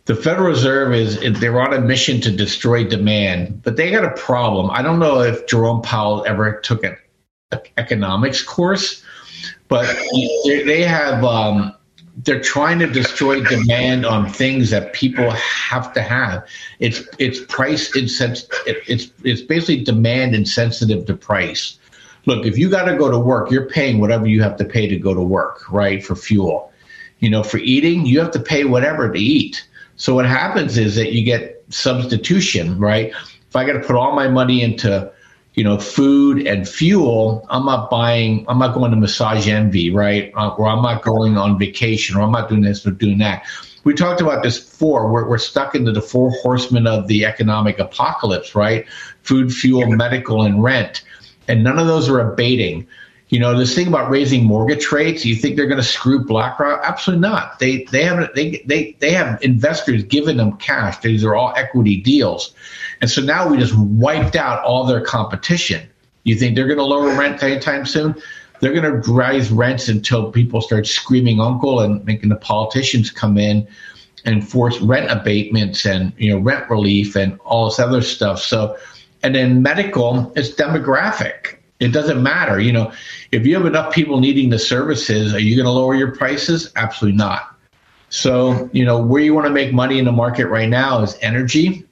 the 0.05 0.15
Federal 0.15 0.47
Reserve 0.47 0.93
is 0.93 1.19
they're 1.39 1.59
on 1.61 1.73
a 1.73 1.79
mission 1.79 2.19
to 2.21 2.31
destroy 2.31 2.83
demand, 2.83 3.63
but 3.63 3.77
they 3.77 3.89
got 3.89 4.03
a 4.03 4.11
problem. 4.11 4.69
I 4.69 4.81
don't 4.81 4.99
know 4.99 5.21
if 5.21 5.47
Jerome 5.47 5.81
Powell 5.81 6.25
ever 6.27 6.59
took 6.59 6.83
an 6.83 6.97
economics 7.77 8.43
course, 8.43 9.01
but 9.69 9.85
they 10.45 10.83
have 10.83 11.23
um, 11.23 11.73
they're 12.17 12.41
trying 12.41 12.79
to 12.79 12.87
destroy 12.87 13.43
demand 13.43 14.05
on 14.05 14.29
things 14.29 14.69
that 14.69 14.93
people 14.93 15.31
have 15.31 15.91
to 15.93 16.01
have. 16.01 16.47
It's 16.79 17.01
it's 17.17 17.39
price 17.45 17.95
insens- 17.95 18.47
it's 18.67 19.09
it's 19.23 19.41
basically 19.41 19.83
demand 19.83 20.35
insensitive 20.35 21.05
to 21.07 21.15
price 21.15 21.79
look, 22.25 22.45
if 22.45 22.57
you 22.57 22.69
got 22.69 22.85
to 22.85 22.97
go 22.97 23.11
to 23.11 23.19
work, 23.19 23.51
you're 23.51 23.67
paying 23.67 23.99
whatever 23.99 24.27
you 24.27 24.41
have 24.41 24.57
to 24.57 24.65
pay 24.65 24.87
to 24.87 24.97
go 24.97 25.13
to 25.13 25.21
work, 25.21 25.71
right? 25.71 26.03
For 26.03 26.15
fuel. 26.15 26.71
You 27.19 27.29
know, 27.29 27.43
for 27.43 27.57
eating, 27.57 28.05
you 28.05 28.19
have 28.19 28.31
to 28.31 28.39
pay 28.39 28.65
whatever 28.65 29.11
to 29.11 29.19
eat. 29.19 29.67
So 29.95 30.15
what 30.15 30.25
happens 30.25 30.77
is 30.77 30.95
that 30.95 31.13
you 31.13 31.23
get 31.23 31.63
substitution, 31.69 32.79
right? 32.79 33.11
If 33.49 33.55
I 33.55 33.65
got 33.65 33.73
to 33.73 33.79
put 33.79 33.95
all 33.95 34.13
my 34.13 34.27
money 34.27 34.61
into, 34.61 35.11
you 35.53 35.63
know, 35.63 35.77
food 35.77 36.47
and 36.47 36.67
fuel, 36.67 37.45
I'm 37.49 37.65
not 37.65 37.89
buying, 37.89 38.45
I'm 38.47 38.57
not 38.57 38.73
going 38.73 38.91
to 38.91 38.97
massage 38.97 39.47
envy, 39.47 39.91
right? 39.91 40.31
Uh, 40.35 40.55
or 40.55 40.67
I'm 40.67 40.81
not 40.81 41.03
going 41.03 41.37
on 41.37 41.59
vacation, 41.59 42.17
or 42.17 42.21
I'm 42.21 42.31
not 42.31 42.49
doing 42.49 42.61
this 42.61 42.85
or 42.85 42.91
doing 42.91 43.19
that. 43.19 43.45
We 43.83 43.93
talked 43.93 44.21
about 44.21 44.43
this 44.43 44.59
before. 44.59 45.11
We're, 45.11 45.29
we're 45.29 45.37
stuck 45.37 45.75
into 45.75 45.91
the 45.91 46.01
four 46.01 46.31
horsemen 46.41 46.87
of 46.87 47.07
the 47.07 47.25
economic 47.25 47.79
apocalypse, 47.79 48.55
right? 48.55 48.85
Food, 49.23 49.53
fuel, 49.53 49.85
medical, 49.91 50.41
and 50.43 50.63
rent 50.63 51.03
and 51.47 51.63
none 51.63 51.79
of 51.79 51.87
those 51.87 52.09
are 52.09 52.19
abating. 52.19 52.87
You 53.29 53.39
know, 53.39 53.57
this 53.57 53.73
thing 53.73 53.87
about 53.87 54.11
raising 54.11 54.43
mortgage 54.43 54.91
rates, 54.91 55.25
you 55.25 55.35
think 55.35 55.55
they're 55.55 55.67
going 55.67 55.81
to 55.81 55.87
screw 55.87 56.23
BlackRock? 56.23 56.81
Absolutely 56.83 57.27
not. 57.27 57.57
They 57.59 57.83
they 57.85 58.03
have 58.03 58.29
they 58.35 58.63
they 58.65 58.95
they 58.99 59.11
have 59.11 59.41
investors 59.41 60.03
giving 60.03 60.37
them 60.37 60.57
cash. 60.57 60.99
These 60.99 61.25
are 61.25 61.33
all 61.33 61.53
equity 61.55 61.99
deals, 61.99 62.53
and 63.03 63.11
so 63.11 63.21
now 63.21 63.49
we 63.49 63.57
just 63.57 63.77
wiped 63.77 64.37
out 64.37 64.63
all 64.63 64.85
their 64.85 65.01
competition. 65.01 65.89
You 66.23 66.37
think 66.37 66.55
they're 66.55 66.67
going 66.67 66.77
to 66.77 66.85
lower 66.85 67.13
rent 67.13 67.43
anytime 67.43 67.85
soon? 67.85 68.15
They're 68.61 68.71
going 68.71 69.03
to 69.03 69.11
raise 69.11 69.51
rents 69.51 69.89
until 69.89 70.31
people 70.31 70.61
start 70.61 70.87
screaming 70.87 71.41
uncle 71.41 71.81
and 71.81 72.05
making 72.05 72.29
the 72.29 72.37
politicians 72.37 73.11
come 73.11 73.37
in 73.37 73.67
and 74.23 74.47
force 74.47 74.79
rent 74.79 75.11
abatements 75.11 75.85
and 75.85 76.13
you 76.15 76.31
know 76.31 76.39
rent 76.39 76.69
relief 76.69 77.17
and 77.17 77.37
all 77.41 77.65
this 77.65 77.77
other 77.77 78.01
stuff. 78.01 78.39
So 78.39 78.77
and 79.21 79.35
then 79.35 79.61
medical, 79.61 80.31
it's 80.37 80.51
demographic. 80.51 81.57
It 81.81 81.89
doesn't 81.89 82.23
matter. 82.23 82.61
You 82.61 82.71
know, 82.71 82.93
if 83.33 83.45
you 83.45 83.53
have 83.55 83.65
enough 83.65 83.93
people 83.93 84.21
needing 84.21 84.49
the 84.49 84.59
services, 84.59 85.33
are 85.33 85.41
you 85.41 85.57
going 85.57 85.65
to 85.65 85.73
lower 85.73 85.93
your 85.93 86.15
prices? 86.15 86.71
Absolutely 86.77 87.17
not. 87.17 87.53
So, 88.07 88.69
you 88.71 88.85
know, 88.85 88.97
where 88.97 89.21
you 89.21 89.33
want 89.33 89.47
to 89.47 89.51
make 89.51 89.73
money 89.73 89.99
in 89.99 90.05
the 90.05 90.13
market 90.13 90.47
right 90.47 90.69
now 90.69 91.01
is 91.01 91.17
energy. 91.21 91.85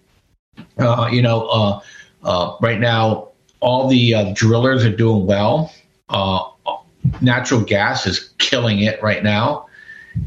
Uh, 0.78 1.10
you 1.12 1.22
know, 1.22 1.48
uh, 1.48 1.80
uh, 2.24 2.56
right 2.62 2.80
now, 2.80 3.30
all 3.60 3.88
the 3.88 4.14
uh, 4.16 4.34
drillers 4.34 4.84
are 4.84 4.96
doing 4.96 5.26
well. 5.26 5.74
Natural 7.20 7.62
gas 7.62 8.06
is 8.06 8.34
killing 8.38 8.80
it 8.80 9.02
right 9.02 9.24
now. 9.24 9.68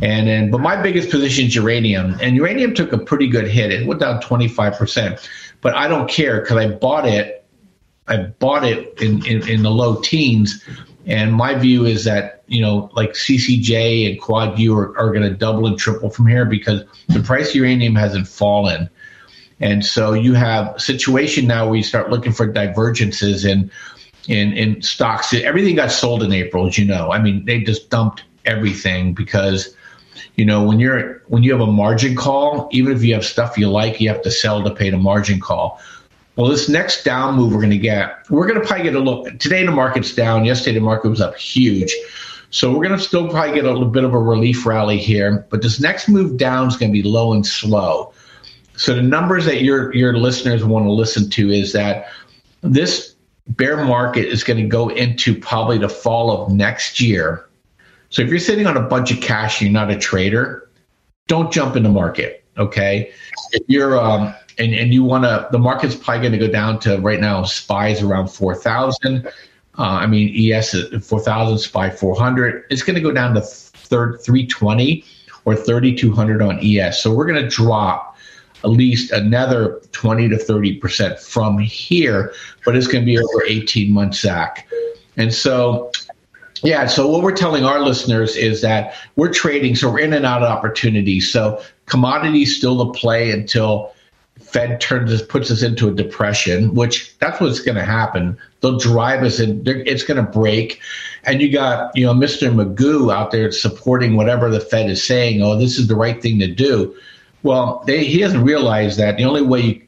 And 0.01 0.27
then, 0.27 0.51
but 0.51 0.61
my 0.61 0.81
biggest 0.81 1.11
position 1.11 1.47
is 1.47 1.55
uranium, 1.55 2.17
and 2.21 2.37
uranium 2.37 2.75
took 2.75 2.93
a 2.93 2.99
pretty 2.99 3.29
good 3.29 3.47
hit. 3.47 3.71
It 3.71 3.87
went 3.87 4.01
down 4.01 4.21
25% 4.23 5.21
but 5.65 5.75
I 5.75 5.89
don't 5.89 6.11
care 6.11 6.43
because 6.43 6.59
I 6.59 6.69
bought 6.69 7.09
it. 7.09 7.43
I 8.07 8.19
bought 8.19 8.65
it 8.65 9.01
in, 9.01 9.25
in, 9.25 9.49
in, 9.49 9.63
the 9.63 9.71
low 9.71 9.99
teens. 10.03 10.63
And 11.07 11.33
my 11.33 11.55
view 11.55 11.87
is 11.87 12.05
that, 12.05 12.45
you 12.49 12.61
know, 12.61 12.91
like 12.93 13.13
CCJ 13.13 14.11
and 14.11 14.21
Quad 14.21 14.59
U 14.59 14.77
are, 14.77 14.97
are 14.99 15.09
going 15.11 15.23
to 15.23 15.35
double 15.35 15.67
and 15.67 15.79
triple 15.79 16.11
from 16.11 16.27
here 16.27 16.45
because 16.45 16.85
the 17.09 17.21
price 17.21 17.49
of 17.49 17.55
uranium 17.55 17.95
hasn't 17.95 18.29
fallen. 18.29 18.91
And 19.61 19.85
so 19.85 20.13
you 20.13 20.35
have 20.35 20.75
a 20.75 20.81
situation 20.81 21.47
now 21.47 21.67
where 21.67 21.77
you 21.77 21.83
start 21.83 22.11
looking 22.11 22.33
for 22.33 22.47
divergences 22.47 23.45
in, 23.45 23.71
in, 24.29 24.53
in 24.53 24.83
stocks. 24.83 25.33
Everything 25.33 25.77
got 25.77 25.93
sold 25.93 26.23
in 26.23 26.33
April, 26.33 26.67
as 26.67 26.77
you 26.77 26.85
know. 26.85 27.13
I 27.13 27.21
mean, 27.21 27.45
they 27.45 27.61
just 27.61 27.91
dumped 27.91 28.25
everything 28.47 29.15
because 29.15 29.75
you 30.37 30.45
know 30.45 30.63
when 30.63 30.81
you're 30.81 31.23
when 31.29 31.43
you 31.43 31.53
have 31.53 31.61
a 31.61 31.71
margin 31.71 32.15
call 32.15 32.69
even 32.73 32.93
if 32.93 33.03
you 33.03 33.15
have 33.15 33.25
stuff 33.25 33.57
you 33.57 33.69
like 33.69 34.01
you 34.01 34.09
have 34.09 34.23
to 34.23 34.31
sell 34.31 34.63
to 34.63 34.75
pay 34.75 34.91
the 34.91 34.97
margin 34.97 35.41
call 35.41 35.81
well 36.37 36.49
this 36.49 36.69
next 36.69 37.05
down 37.05 37.37
move 37.37 37.53
we're 37.53 37.61
going 37.61 37.71
to 37.71 37.79
get 37.79 38.19
we're 38.31 38.47
going 38.47 38.61
to 38.61 38.67
probably 38.67 38.85
get 38.85 38.95
a 38.95 38.99
little 38.99 39.25
today 39.39 39.65
the 39.65 39.73
market's 39.73 40.15
down 40.15 40.45
yesterday 40.45 40.75
the 40.75 40.85
market 40.85 41.09
was 41.09 41.21
up 41.21 41.37
huge 41.37 41.95
so 42.51 42.71
we're 42.71 42.87
going 42.87 42.97
to 42.97 43.05
still 43.05 43.29
probably 43.29 43.55
get 43.55 43.65
a 43.65 43.71
little 43.71 43.89
bit 43.89 44.05
of 44.05 44.15
a 44.15 44.19
relief 44.19 44.67
rally 44.67 44.99
here 44.99 45.47
but 45.51 45.63
this 45.63 45.81
next 45.81 46.09
move 46.09 46.37
down 46.37 46.69
is 46.69 46.77
going 46.77 46.93
to 46.93 47.03
be 47.03 47.07
low 47.09 47.33
and 47.33 47.47
slow 47.47 48.13
so 48.77 48.95
the 48.95 49.03
numbers 49.03 49.45
that 49.45 49.63
your 49.63 49.95
your 49.95 50.17
listeners 50.17 50.65
want 50.65 50.85
to 50.85 50.91
listen 50.91 51.31
to 51.31 51.51
is 51.51 51.73
that 51.73 52.09
this 52.63 53.15
bear 53.47 53.85
market 53.85 54.27
is 54.27 54.43
going 54.43 54.57
to 54.57 54.67
go 54.67 54.89
into 54.89 55.39
probably 55.39 55.79
the 55.79 55.89
fall 55.89 56.31
of 56.31 56.51
next 56.51 57.01
year 57.01 57.49
so 58.15 58.23
if 58.23 58.29
you're 58.29 58.39
sitting 58.39 58.69
on 58.69 58.77
a 58.77 58.81
bunch 58.81 59.11
of 59.11 59.21
cash, 59.21 59.61
you're 59.61 59.73
not 59.73 59.91
a 59.91 59.99
trader, 59.99 60.71
don't 61.27 61.53
jump 61.53 61.75
in 61.75 61.83
the 61.83 61.89
market. 61.89 62.45
Okay. 62.57 63.11
If 63.51 63.65
you're, 63.67 63.99
um, 63.99 64.33
and, 64.57 64.73
and 64.73 64.95
you 64.95 65.03
want 65.03 65.25
to, 65.25 65.49
the 65.51 65.59
market's 65.59 65.97
probably 65.97 66.21
going 66.21 66.39
to 66.39 66.47
go 66.47 66.53
down 66.53 66.79
to 66.81 66.99
right 66.99 67.19
now, 67.19 67.43
spies 67.43 68.03
around 68.03 68.29
4,000. 68.29 69.27
Uh, 69.27 69.31
I 69.77 70.07
mean, 70.07 70.33
ES 70.33 70.75
is 70.75 71.05
4,000, 71.05 71.59
SPY 71.59 71.91
400. 71.91 72.63
It's 72.71 72.85
going 72.85 72.95
to 72.95 73.01
go 73.01 73.11
down 73.11 73.35
to 73.35 73.41
third 73.41 74.21
320 74.23 75.05
or 75.45 75.57
3,200 75.57 76.41
on 76.41 76.61
ES. 76.63 77.03
So 77.03 77.13
we're 77.13 77.27
going 77.27 77.43
to 77.43 77.49
drop 77.49 78.14
at 78.65 78.71
least 78.71 79.13
another 79.13 79.81
20 79.93 80.31
to 80.31 80.37
30% 80.37 81.21
from 81.21 81.59
here, 81.59 82.33
but 82.65 82.75
it's 82.75 82.87
going 82.87 83.03
to 83.03 83.07
be 83.07 83.19
over 83.19 83.45
18 83.47 83.93
months, 83.93 84.21
Zak. 84.21 84.67
And 85.17 85.33
so 85.33 85.93
yeah. 86.65 86.87
So 86.87 87.07
what 87.07 87.23
we're 87.23 87.37
telling 87.37 87.65
our 87.65 87.81
listeners 87.81 88.37
is 88.37 88.63
that 88.63 88.95
we're 89.17 89.33
trading, 89.33 89.77
so 89.77 89.91
we're 89.91 89.99
in 89.99 90.15
and 90.15 90.25
out 90.25 90.43
of 90.43 90.49
opportunities. 90.49 91.31
So 91.31 91.63
commodities 91.87 92.57
still 92.57 92.77
the 92.77 92.87
play 92.99 93.31
until 93.33 93.93
Fed 94.41 94.81
turns 94.81 95.13
us, 95.13 95.21
puts 95.21 95.51
us 95.51 95.63
into 95.63 95.89
a 95.89 95.93
depression, 95.93 96.75
which 96.75 97.17
that's 97.19 97.39
what's 97.39 97.61
going 97.61 97.77
to 97.77 97.85
happen. 97.85 98.39
They'll 98.61 98.79
drive 98.79 99.23
us 99.25 99.41
in. 99.41 99.63
It's 99.67 100.05
going 100.05 100.25
to 100.25 100.31
break, 100.31 100.81
and 101.25 101.43
you 101.43 101.53
got 101.53 101.95
you 101.95 102.07
know 102.07 102.15
Mr. 102.15 102.51
Magoo 102.51 103.15
out 103.15 103.31
there 103.31 103.53
supporting 103.53 104.17
whatever 104.17 104.51
the 104.51 104.61
Fed 104.61 104.89
is 104.89 105.03
saying. 105.03 105.43
Oh, 105.43 105.59
this 105.59 105.79
is 105.79 105.87
the 105.87 105.97
right 105.97 106.21
thing 106.21 106.39
to 106.39 106.49
do. 106.49 106.97
Well, 107.45 107.85
they, 107.87 108.05
he 108.05 108.19
doesn't 108.19 108.43
realize 108.43 108.97
that 108.97 109.19
the 109.19 109.25
only 109.25 109.43
way 109.43 109.61
you 109.61 109.83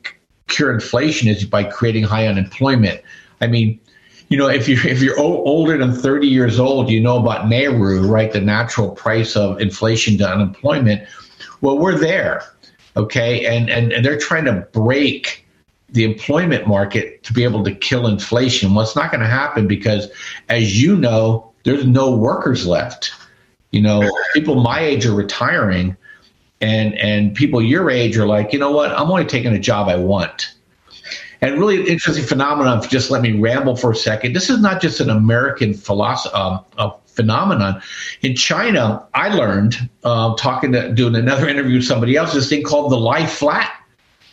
cure 0.47 0.73
inflation 0.73 1.27
is 1.27 1.45
by 1.45 1.65
creating 1.65 2.05
high 2.05 2.29
unemployment. 2.29 3.01
I 3.41 3.49
mean, 3.49 3.81
you 4.29 4.37
know, 4.37 4.49
if 4.49 4.69
you're 4.69 4.87
if 4.87 5.03
you're 5.03 5.19
older 5.19 5.79
than 5.79 5.93
30 5.93 6.27
years 6.27 6.61
old, 6.61 6.91
you 6.91 7.01
know 7.01 7.17
about 7.17 7.47
NAIRU, 7.47 8.09
right? 8.09 8.31
The 8.31 8.41
natural 8.41 8.91
price 8.91 9.37
of 9.37 9.61
inflation 9.61 10.19
to 10.19 10.29
unemployment. 10.29 11.09
Well, 11.61 11.79
we're 11.79 11.99
there, 11.99 12.43
okay, 12.97 13.47
and 13.47 13.71
and, 13.71 13.93
and 13.93 14.05
they're 14.05 14.19
trying 14.19 14.45
to 14.45 14.67
break 14.73 15.47
the 15.91 16.05
employment 16.05 16.67
market 16.67 17.23
to 17.23 17.33
be 17.33 17.45
able 17.45 17.65
to 17.65 17.75
kill 17.75 18.07
inflation. 18.07 18.75
Well, 18.75 18.85
it's 18.85 18.97
not 18.97 19.13
going 19.13 19.23
to 19.23 19.29
happen 19.29 19.67
because, 19.67 20.09
as 20.49 20.83
you 20.83 20.97
know, 20.97 21.53
there's 21.63 21.87
no 21.87 22.15
workers 22.15 22.67
left. 22.67 23.13
You 23.71 23.81
know, 23.81 24.11
people 24.35 24.57
my 24.57 24.81
age 24.81 25.07
are 25.07 25.15
retiring, 25.15 25.97
and 26.61 26.95
and 26.95 27.35
people 27.35 27.63
your 27.63 27.91
age 27.91 28.17
are 28.17 28.27
like, 28.27 28.53
you 28.53 28.59
know 28.59 28.71
what? 28.71 28.91
I'm 28.93 29.11
only 29.11 29.25
taking 29.25 29.53
a 29.53 29.59
job 29.59 29.89
I 29.89 29.97
want 29.97 30.55
And 31.41 31.59
really 31.59 31.87
interesting 31.87 32.25
phenomenon. 32.25 32.79
If 32.79 32.91
just 32.91 33.11
let 33.11 33.23
me 33.23 33.33
ramble 33.33 33.77
for 33.77 33.93
a 33.93 33.97
second. 33.97 34.33
This 34.33 34.49
is 34.49 34.61
not 34.61 34.81
just 34.81 35.01
an 35.01 35.11
American 35.11 35.75
philosophy, 35.75 36.35
um, 36.35 36.65
uh, 36.79 36.91
phenomenon. 37.07 37.83
In 38.23 38.35
China, 38.37 39.07
I 39.15 39.29
learned 39.29 39.89
uh, 40.05 40.35
talking 40.37 40.73
to 40.73 40.93
doing 40.93 41.15
another 41.17 41.49
interview 41.49 41.77
with 41.77 41.85
somebody 41.85 42.17
else. 42.17 42.33
This 42.35 42.49
thing 42.49 42.63
called 42.63 42.93
the 42.93 42.97
lie 42.97 43.27
flat. 43.27 43.73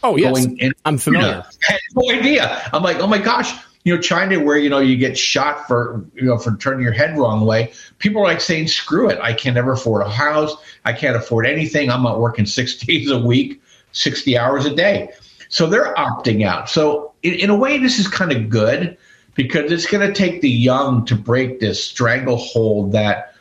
Oh 0.03 0.17
yes, 0.17 0.45
in, 0.45 0.73
I'm 0.85 0.97
familiar. 0.97 1.27
You 1.27 1.33
know, 1.35 1.43
I 1.69 1.71
had 1.71 1.79
no 1.95 2.11
idea. 2.11 2.69
I'm 2.73 2.83
like, 2.83 2.99
oh 2.99 3.07
my 3.07 3.17
gosh, 3.17 3.53
you 3.83 3.93
know, 3.93 4.01
China 4.01 4.39
where 4.39 4.57
you 4.57 4.69
know 4.69 4.79
you 4.79 4.95
get 4.97 5.17
shot 5.17 5.67
for 5.67 6.05
you 6.13 6.23
know 6.23 6.37
for 6.37 6.55
turning 6.57 6.83
your 6.83 6.93
head 6.93 7.17
wrong 7.17 7.45
way. 7.45 7.73
People 7.99 8.21
are 8.21 8.25
like 8.25 8.41
saying, 8.41 8.67
screw 8.67 9.09
it, 9.09 9.19
I 9.19 9.33
can 9.33 9.53
never 9.53 9.73
afford 9.73 10.05
a 10.05 10.09
house. 10.09 10.55
I 10.85 10.93
can't 10.93 11.15
afford 11.15 11.45
anything. 11.45 11.89
I'm 11.89 12.03
not 12.03 12.19
working 12.19 12.45
six 12.45 12.75
days 12.85 13.09
a 13.09 13.19
week, 13.19 13.61
sixty 13.91 14.37
hours 14.37 14.65
a 14.65 14.75
day. 14.75 15.09
So 15.49 15.67
they're 15.67 15.93
opting 15.95 16.45
out. 16.45 16.69
So 16.69 17.13
in, 17.21 17.33
in 17.35 17.49
a 17.49 17.55
way, 17.55 17.77
this 17.77 17.99
is 17.99 18.07
kind 18.07 18.31
of 18.31 18.49
good 18.49 18.97
because 19.35 19.71
it's 19.71 19.85
going 19.85 20.07
to 20.07 20.13
take 20.13 20.41
the 20.41 20.49
young 20.49 21.05
to 21.05 21.15
break 21.15 21.59
this 21.59 21.83
stranglehold 21.83 22.91
that 22.93 23.33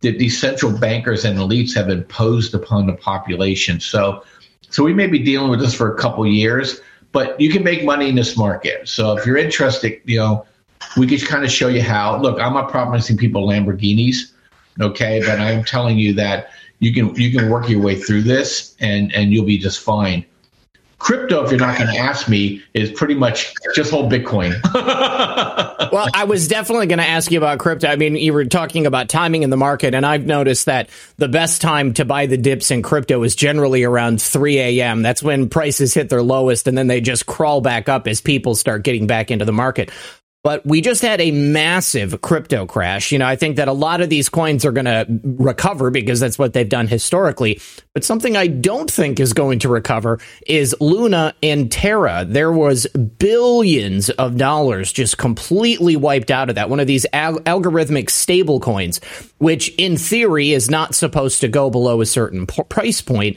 that 0.00 0.18
these 0.18 0.40
central 0.40 0.76
bankers 0.78 1.24
and 1.24 1.38
elites 1.38 1.74
have 1.74 1.88
imposed 1.88 2.54
upon 2.54 2.86
the 2.86 2.92
population. 2.92 3.80
So, 3.80 4.22
so 4.70 4.84
we 4.84 4.94
may 4.94 5.08
be 5.08 5.18
dealing 5.18 5.50
with 5.50 5.58
this 5.58 5.74
for 5.74 5.92
a 5.92 5.98
couple 5.98 6.24
years, 6.24 6.80
but 7.12 7.40
you 7.40 7.50
can 7.50 7.64
make 7.64 7.84
money 7.84 8.08
in 8.08 8.14
this 8.14 8.36
market. 8.36 8.88
So 8.88 9.16
if 9.16 9.26
you're 9.26 9.36
interested, 9.36 10.00
you 10.04 10.18
know, 10.18 10.46
we 10.96 11.06
can 11.06 11.18
kind 11.18 11.44
of 11.44 11.50
show 11.50 11.68
you 11.68 11.82
how. 11.82 12.20
Look, 12.20 12.40
I'm 12.40 12.54
not 12.54 12.70
promising 12.70 13.16
people 13.16 13.46
Lamborghinis, 13.46 14.32
okay, 14.80 15.20
but 15.20 15.40
I'm 15.40 15.64
telling 15.64 15.98
you 15.98 16.12
that 16.14 16.50
you 16.80 16.92
can 16.94 17.14
you 17.16 17.36
can 17.36 17.50
work 17.50 17.68
your 17.68 17.80
way 17.80 17.96
through 17.96 18.22
this 18.22 18.76
and 18.80 19.12
and 19.14 19.32
you'll 19.32 19.46
be 19.46 19.58
just 19.58 19.80
fine. 19.80 20.24
Crypto, 20.98 21.44
if 21.44 21.50
you're 21.50 21.60
not 21.60 21.78
going 21.78 21.88
to 21.94 21.98
ask 21.98 22.28
me, 22.28 22.60
is 22.74 22.90
pretty 22.90 23.14
much 23.14 23.54
just 23.74 23.92
hold 23.92 24.10
Bitcoin. 24.10 24.52
well, 25.92 26.08
I 26.12 26.24
was 26.24 26.48
definitely 26.48 26.88
going 26.88 26.98
to 26.98 27.06
ask 27.06 27.30
you 27.30 27.38
about 27.38 27.60
crypto. 27.60 27.86
I 27.86 27.94
mean, 27.94 28.16
you 28.16 28.32
were 28.32 28.44
talking 28.44 28.84
about 28.84 29.08
timing 29.08 29.44
in 29.44 29.50
the 29.50 29.56
market, 29.56 29.94
and 29.94 30.04
I've 30.04 30.26
noticed 30.26 30.66
that 30.66 30.90
the 31.16 31.28
best 31.28 31.62
time 31.62 31.94
to 31.94 32.04
buy 32.04 32.26
the 32.26 32.36
dips 32.36 32.72
in 32.72 32.82
crypto 32.82 33.22
is 33.22 33.36
generally 33.36 33.84
around 33.84 34.20
3 34.20 34.58
a.m. 34.58 35.02
That's 35.02 35.22
when 35.22 35.48
prices 35.48 35.94
hit 35.94 36.08
their 36.08 36.22
lowest, 36.22 36.66
and 36.66 36.76
then 36.76 36.88
they 36.88 37.00
just 37.00 37.26
crawl 37.26 37.60
back 37.60 37.88
up 37.88 38.08
as 38.08 38.20
people 38.20 38.56
start 38.56 38.82
getting 38.82 39.06
back 39.06 39.30
into 39.30 39.44
the 39.44 39.52
market. 39.52 39.92
But 40.48 40.64
we 40.64 40.80
just 40.80 41.02
had 41.02 41.20
a 41.20 41.30
massive 41.30 42.22
crypto 42.22 42.64
crash. 42.64 43.12
You 43.12 43.18
know, 43.18 43.26
I 43.26 43.36
think 43.36 43.56
that 43.56 43.68
a 43.68 43.74
lot 43.74 44.00
of 44.00 44.08
these 44.08 44.30
coins 44.30 44.64
are 44.64 44.72
going 44.72 44.86
to 44.86 45.06
recover 45.22 45.90
because 45.90 46.20
that's 46.20 46.38
what 46.38 46.54
they've 46.54 46.66
done 46.66 46.88
historically. 46.88 47.60
But 47.92 48.02
something 48.02 48.34
I 48.34 48.46
don't 48.46 48.90
think 48.90 49.20
is 49.20 49.34
going 49.34 49.58
to 49.58 49.68
recover 49.68 50.20
is 50.46 50.74
Luna 50.80 51.34
and 51.42 51.70
Terra. 51.70 52.24
There 52.26 52.50
was 52.50 52.86
billions 52.86 54.08
of 54.08 54.38
dollars 54.38 54.90
just 54.90 55.18
completely 55.18 55.96
wiped 55.96 56.30
out 56.30 56.48
of 56.48 56.54
that. 56.54 56.70
One 56.70 56.80
of 56.80 56.86
these 56.86 57.04
al- 57.12 57.40
algorithmic 57.40 58.08
stable 58.08 58.58
coins, 58.58 59.02
which 59.36 59.68
in 59.76 59.98
theory 59.98 60.52
is 60.52 60.70
not 60.70 60.94
supposed 60.94 61.42
to 61.42 61.48
go 61.48 61.68
below 61.68 62.00
a 62.00 62.06
certain 62.06 62.46
p- 62.46 62.62
price 62.70 63.02
point. 63.02 63.36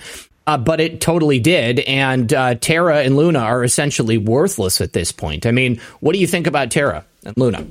Uh, 0.51 0.57
but 0.57 0.81
it 0.81 0.99
totally 0.99 1.39
did, 1.39 1.79
and 1.79 2.33
uh, 2.33 2.55
Terra 2.55 3.03
and 3.03 3.15
Luna 3.15 3.39
are 3.39 3.63
essentially 3.63 4.17
worthless 4.17 4.81
at 4.81 4.91
this 4.91 5.09
point. 5.09 5.45
I 5.45 5.51
mean, 5.51 5.79
what 6.01 6.11
do 6.11 6.19
you 6.19 6.27
think 6.27 6.45
about 6.45 6.71
Terra 6.71 7.05
and 7.23 7.37
Luna? 7.37 7.65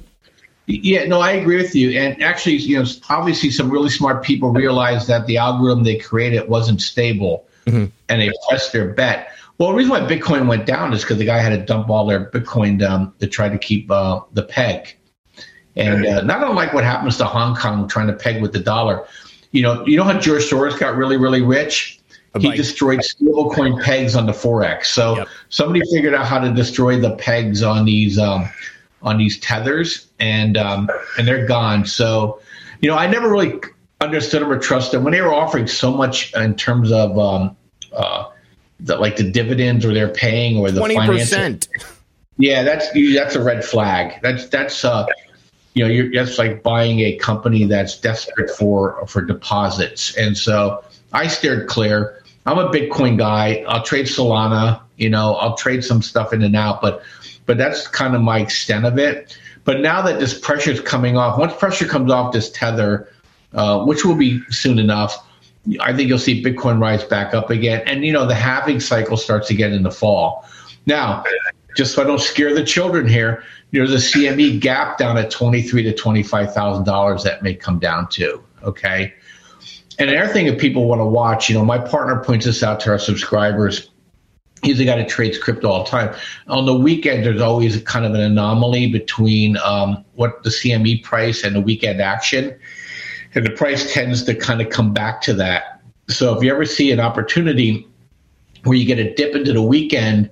Yeah, 0.65 1.05
no, 1.05 1.21
I 1.21 1.33
agree 1.33 1.59
with 1.59 1.75
you. 1.75 1.91
And 1.91 2.23
actually, 2.23 2.57
you 2.57 2.79
know, 2.79 2.89
obviously, 3.11 3.51
some 3.51 3.69
really 3.69 3.91
smart 3.91 4.25
people 4.25 4.51
realized 4.51 5.09
that 5.09 5.27
the 5.27 5.37
algorithm 5.37 5.85
they 5.85 5.99
created 5.99 6.49
wasn't 6.49 6.81
stable, 6.81 7.47
mm-hmm. 7.67 7.85
and 8.09 8.21
they 8.23 8.31
pressed 8.49 8.73
their 8.73 8.89
bet. 8.89 9.31
Well, 9.59 9.73
the 9.73 9.75
reason 9.75 9.91
why 9.91 10.01
Bitcoin 10.01 10.49
went 10.49 10.65
down 10.65 10.95
is 10.95 11.03
because 11.03 11.19
the 11.19 11.27
guy 11.27 11.41
had 11.41 11.51
to 11.51 11.59
dump 11.59 11.91
all 11.91 12.07
their 12.07 12.31
Bitcoin 12.31 12.79
down 12.79 13.13
to 13.19 13.27
try 13.27 13.51
to 13.51 13.59
keep 13.59 13.91
uh, 13.91 14.21
the 14.33 14.45
peg. 14.45 14.97
And 15.77 16.07
uh, 16.07 16.23
not 16.23 16.43
unlike 16.43 16.73
what 16.73 16.85
happens 16.85 17.19
to 17.19 17.27
Hong 17.27 17.55
Kong 17.55 17.89
trying 17.89 18.07
to 18.07 18.15
peg 18.15 18.41
with 18.41 18.55
the 18.55 18.61
dollar. 18.61 19.07
You 19.51 19.65
know, 19.65 19.87
you 19.87 19.99
know 19.99 20.05
how 20.05 20.19
George 20.19 20.49
Soros 20.49 20.79
got 20.79 20.97
really, 20.97 21.19
really 21.19 21.43
rich? 21.43 22.00
He 22.39 22.53
destroyed 22.53 23.01
stablecoin 23.01 23.83
pegs 23.83 24.15
on 24.15 24.27
the 24.27 24.33
forex. 24.33 24.87
So 24.87 25.17
yep. 25.17 25.29
somebody 25.49 25.83
figured 25.93 26.15
out 26.15 26.27
how 26.27 26.39
to 26.39 26.53
destroy 26.53 27.01
the 27.01 27.17
pegs 27.17 27.63
on 27.63 27.85
these 27.85 28.19
um, 28.19 28.49
on 29.03 29.19
these 29.19 29.39
tethers, 29.41 30.07
and 30.21 30.57
um, 30.57 30.89
and 31.19 31.27
they're 31.27 31.47
gone. 31.47 31.87
So 31.87 32.41
you 32.81 32.89
know, 32.89 32.97
I 32.97 33.07
never 33.07 33.29
really 33.29 33.61
understood 34.01 34.43
them 34.43 34.51
or 34.51 34.59
trusted 34.59 34.99
them 34.99 35.05
when 35.05 35.13
they 35.13 35.21
were 35.21 35.33
offering 35.33 35.67
so 35.67 35.91
much 35.91 36.33
in 36.35 36.55
terms 36.55 36.93
of 36.93 37.19
um, 37.19 37.57
uh, 37.93 38.31
the, 38.79 38.97
like 38.97 39.17
the 39.17 39.31
dividends 39.31 39.85
or 39.85 39.93
they're 39.93 40.09
paying 40.09 40.59
or 40.59 40.71
the 40.71 40.81
20%. 40.81 41.69
Yeah, 42.39 42.63
that's 42.63 42.89
that's 43.15 43.35
a 43.35 43.43
red 43.43 43.65
flag. 43.65 44.21
That's 44.23 44.49
that's 44.49 44.85
uh, 44.85 45.07
you 45.75 45.85
know, 45.85 45.91
you're 45.91 46.11
that's 46.11 46.39
like 46.39 46.63
buying 46.63 47.01
a 47.01 47.17
company 47.17 47.65
that's 47.65 47.99
desperate 47.99 48.51
for 48.51 49.07
for 49.07 49.21
deposits, 49.21 50.17
and 50.17 50.37
so 50.37 50.83
I 51.13 51.27
steered 51.27 51.69
clear. 51.69 52.20
I'm 52.47 52.59
a 52.59 52.71
Bitcoin 52.71 53.19
guy. 53.19 53.65
I'll 53.69 53.83
trade 53.83 54.07
Solana. 54.07 54.81
You 54.97 55.11
know, 55.11 55.35
I'll 55.35 55.57
trade 55.57 55.85
some 55.85 56.03
stuff 56.03 56.33
in 56.33 56.43
and 56.43 56.57
out, 56.57 56.81
but 56.81 57.03
but 57.47 57.59
that's 57.59 57.87
kind 57.89 58.15
of 58.15 58.23
my 58.23 58.39
extent 58.39 58.85
of 58.87 58.99
it. 58.99 59.37
But 59.65 59.81
now 59.81 60.03
that 60.03 60.19
this 60.21 60.39
pressure 60.39 60.71
is 60.71 60.81
coming 60.81 61.17
off, 61.17 61.39
once 61.39 61.55
pressure 61.55 61.87
comes 61.87 62.11
off 62.11 62.33
this 62.33 62.51
tether, 62.51 63.09
uh, 63.53 63.85
which 63.85 64.05
will 64.05 64.15
be 64.15 64.41
soon 64.49 64.79
enough, 64.79 65.17
I 65.81 65.95
think 65.95 66.09
you'll 66.09 66.19
see 66.19 66.43
Bitcoin 66.43 66.81
rise 66.81 67.05
back 67.05 67.35
up 67.35 67.51
again. 67.51 67.83
And 67.87 68.05
you 68.05 68.13
know, 68.13 68.27
the 68.27 68.35
halving 68.35 68.81
cycle 68.81 69.17
starts 69.17 69.51
again 69.51 69.73
in 69.73 69.83
the 69.83 69.91
fall. 69.91 70.47
Now, 70.87 71.25
just 71.77 71.95
so 71.95 72.03
I 72.03 72.07
don't 72.07 72.21
scare 72.21 72.55
the 72.55 72.65
children 72.65 73.07
here, 73.07 73.45
there's 73.73 73.93
a 73.93 73.97
CME 73.97 74.61
gap 74.61 74.99
down 74.99 75.17
at 75.19 75.31
twenty 75.31 75.63
three 75.63 75.83
to 75.83 75.95
twenty 75.95 76.23
five 76.23 76.53
thousand 76.55 76.85
dollars 76.85 77.23
that 77.25 77.43
may 77.43 77.55
come 77.55 77.79
down 77.79 78.09
to. 78.11 78.43
Okay, 78.63 79.13
and 79.99 80.11
another 80.11 80.33
thing 80.33 80.47
that 80.47 80.59
people 80.59 80.87
want 80.87 81.01
to 81.01 81.05
watch, 81.05 81.49
you 81.49 81.55
know, 81.55 81.65
my 81.65 81.79
partner 81.79 82.23
points 82.23 82.47
this 82.47 82.63
out 82.63 82.81
to 82.81 82.91
our 82.91 82.99
subscribers. 82.99 83.91
He's 84.63 84.79
the 84.79 84.85
guy 84.85 84.97
that 84.97 85.09
trades 85.09 85.39
crypto 85.39 85.69
all 85.69 85.85
the 85.85 85.91
time. 85.91 86.15
On 86.49 86.67
the 86.67 86.75
weekend, 86.75 87.25
there's 87.25 87.41
always 87.41 87.81
kind 87.83 88.05
of 88.05 88.15
an 88.15 88.21
anomaly 88.21 88.93
between 88.93 89.57
um, 89.59 90.05
what 90.15 90.43
the 90.43 90.51
CME 90.51 91.03
price 91.03 91.45
and 91.45 91.57
the 91.57 91.61
weekend 91.61 92.01
action. 92.01 92.59
And 93.35 93.47
the 93.47 93.51
price 93.51 93.93
tends 93.93 94.23
to 94.25 94.35
kind 94.35 94.61
of 94.61 94.71
come 94.71 94.93
back 94.93 95.23
to 95.23 95.35
that. 95.35 95.81
So 96.09 96.37
if 96.37 96.43
you 96.43 96.53
ever 96.53 96.67
see 96.67 96.93
an 96.93 97.01
opportunity 97.01 97.87
where 98.65 98.77
you 98.77 98.85
get 98.85 98.99
a 98.99 99.15
dip 99.15 99.35
into 99.35 99.53
the 99.53 99.63
weekend 99.63 100.29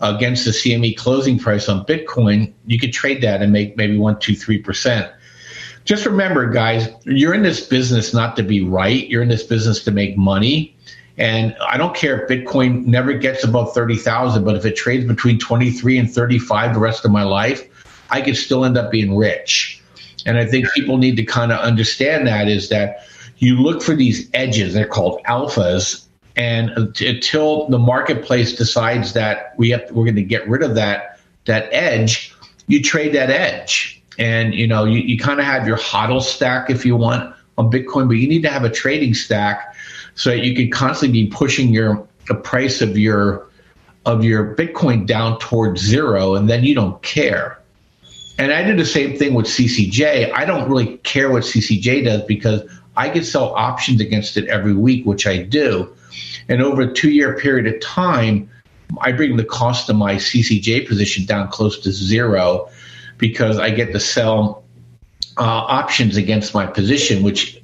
against 0.00 0.44
the 0.44 0.50
CME 0.50 0.96
closing 0.96 1.38
price 1.38 1.68
on 1.68 1.86
Bitcoin, 1.86 2.52
you 2.66 2.78
could 2.78 2.92
trade 2.92 3.22
that 3.22 3.40
and 3.40 3.52
make 3.52 3.76
maybe 3.76 3.96
one, 3.96 4.18
two, 4.18 4.34
three 4.34 4.58
percent 4.58 5.10
just 5.84 6.06
remember, 6.06 6.46
guys, 6.48 6.88
you're 7.04 7.34
in 7.34 7.42
this 7.42 7.66
business 7.66 8.12
not 8.12 8.36
to 8.36 8.42
be 8.42 8.62
right. 8.62 9.08
You're 9.08 9.22
in 9.22 9.28
this 9.28 9.42
business 9.42 9.82
to 9.84 9.90
make 9.90 10.16
money. 10.16 10.76
And 11.18 11.54
I 11.68 11.76
don't 11.76 11.94
care 11.94 12.22
if 12.22 12.28
Bitcoin 12.28 12.86
never 12.86 13.12
gets 13.12 13.44
above 13.44 13.74
30,000, 13.74 14.44
but 14.44 14.56
if 14.56 14.64
it 14.64 14.76
trades 14.76 15.04
between 15.04 15.38
23 15.38 15.98
and 15.98 16.10
35 16.10 16.74
the 16.74 16.80
rest 16.80 17.04
of 17.04 17.10
my 17.10 17.24
life, 17.24 17.62
I 18.10 18.20
could 18.20 18.36
still 18.36 18.64
end 18.64 18.78
up 18.78 18.90
being 18.90 19.16
rich. 19.16 19.82
And 20.26 20.38
I 20.38 20.46
think 20.46 20.70
people 20.72 20.98
need 20.98 21.16
to 21.16 21.24
kind 21.24 21.52
of 21.52 21.60
understand 21.60 22.26
that 22.26 22.48
is 22.48 22.68
that 22.68 23.06
you 23.38 23.56
look 23.56 23.82
for 23.82 23.94
these 23.94 24.30
edges, 24.34 24.74
they're 24.74 24.86
called 24.86 25.22
alphas. 25.24 26.06
And 26.36 26.70
until 27.00 27.68
the 27.68 27.78
marketplace 27.78 28.54
decides 28.54 29.12
that 29.14 29.54
we 29.56 29.70
have, 29.70 29.90
we're 29.90 30.04
going 30.04 30.16
to 30.16 30.22
get 30.22 30.48
rid 30.48 30.62
of 30.62 30.74
that, 30.74 31.20
that 31.46 31.68
edge, 31.72 32.34
you 32.66 32.82
trade 32.82 33.14
that 33.14 33.30
edge 33.30 33.99
and 34.20 34.54
you 34.54 34.66
know, 34.66 34.84
you, 34.84 35.00
you 35.00 35.18
kind 35.18 35.40
of 35.40 35.46
have 35.46 35.66
your 35.66 35.78
hodl 35.78 36.22
stack 36.22 36.68
if 36.70 36.84
you 36.84 36.94
want 36.94 37.34
on 37.56 37.70
Bitcoin, 37.70 38.06
but 38.06 38.14
you 38.14 38.28
need 38.28 38.42
to 38.42 38.50
have 38.50 38.64
a 38.64 38.70
trading 38.70 39.14
stack 39.14 39.74
so 40.14 40.30
that 40.30 40.44
you 40.44 40.54
can 40.54 40.70
constantly 40.70 41.24
be 41.24 41.30
pushing 41.30 41.72
your 41.72 42.06
the 42.28 42.34
price 42.34 42.82
of 42.82 42.96
your 42.96 43.48
of 44.06 44.22
your 44.22 44.54
Bitcoin 44.54 45.06
down 45.06 45.38
towards 45.38 45.80
zero, 45.80 46.34
and 46.34 46.48
then 46.48 46.64
you 46.64 46.74
don't 46.74 47.02
care. 47.02 47.58
And 48.38 48.52
I 48.52 48.62
did 48.62 48.78
the 48.78 48.86
same 48.86 49.18
thing 49.18 49.34
with 49.34 49.46
CCJ. 49.46 50.32
I 50.32 50.44
don't 50.44 50.68
really 50.70 50.98
care 50.98 51.30
what 51.30 51.42
CCJ 51.42 52.04
does 52.04 52.22
because 52.22 52.62
I 52.96 53.08
can 53.08 53.24
sell 53.24 53.54
options 53.54 54.00
against 54.00 54.36
it 54.36 54.48
every 54.48 54.74
week, 54.74 55.04
which 55.06 55.26
I 55.26 55.42
do. 55.42 55.94
And 56.48 56.62
over 56.62 56.82
a 56.82 56.92
two 56.92 57.10
year 57.10 57.38
period 57.38 57.72
of 57.72 57.80
time, 57.80 58.50
I 59.00 59.12
bring 59.12 59.36
the 59.36 59.44
cost 59.44 59.88
of 59.88 59.96
my 59.96 60.16
CCJ 60.16 60.86
position 60.88 61.24
down 61.24 61.48
close 61.48 61.78
to 61.80 61.92
zero 61.92 62.68
because 63.20 63.58
I 63.58 63.70
get 63.70 63.92
to 63.92 64.00
sell 64.00 64.64
uh, 65.38 65.42
options 65.42 66.16
against 66.16 66.54
my 66.54 66.66
position, 66.66 67.22
which 67.22 67.62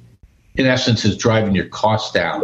in 0.55 0.65
essence 0.65 1.03
is 1.03 1.17
driving 1.17 1.53
your 1.53 1.67
costs 1.67 2.11
down. 2.11 2.43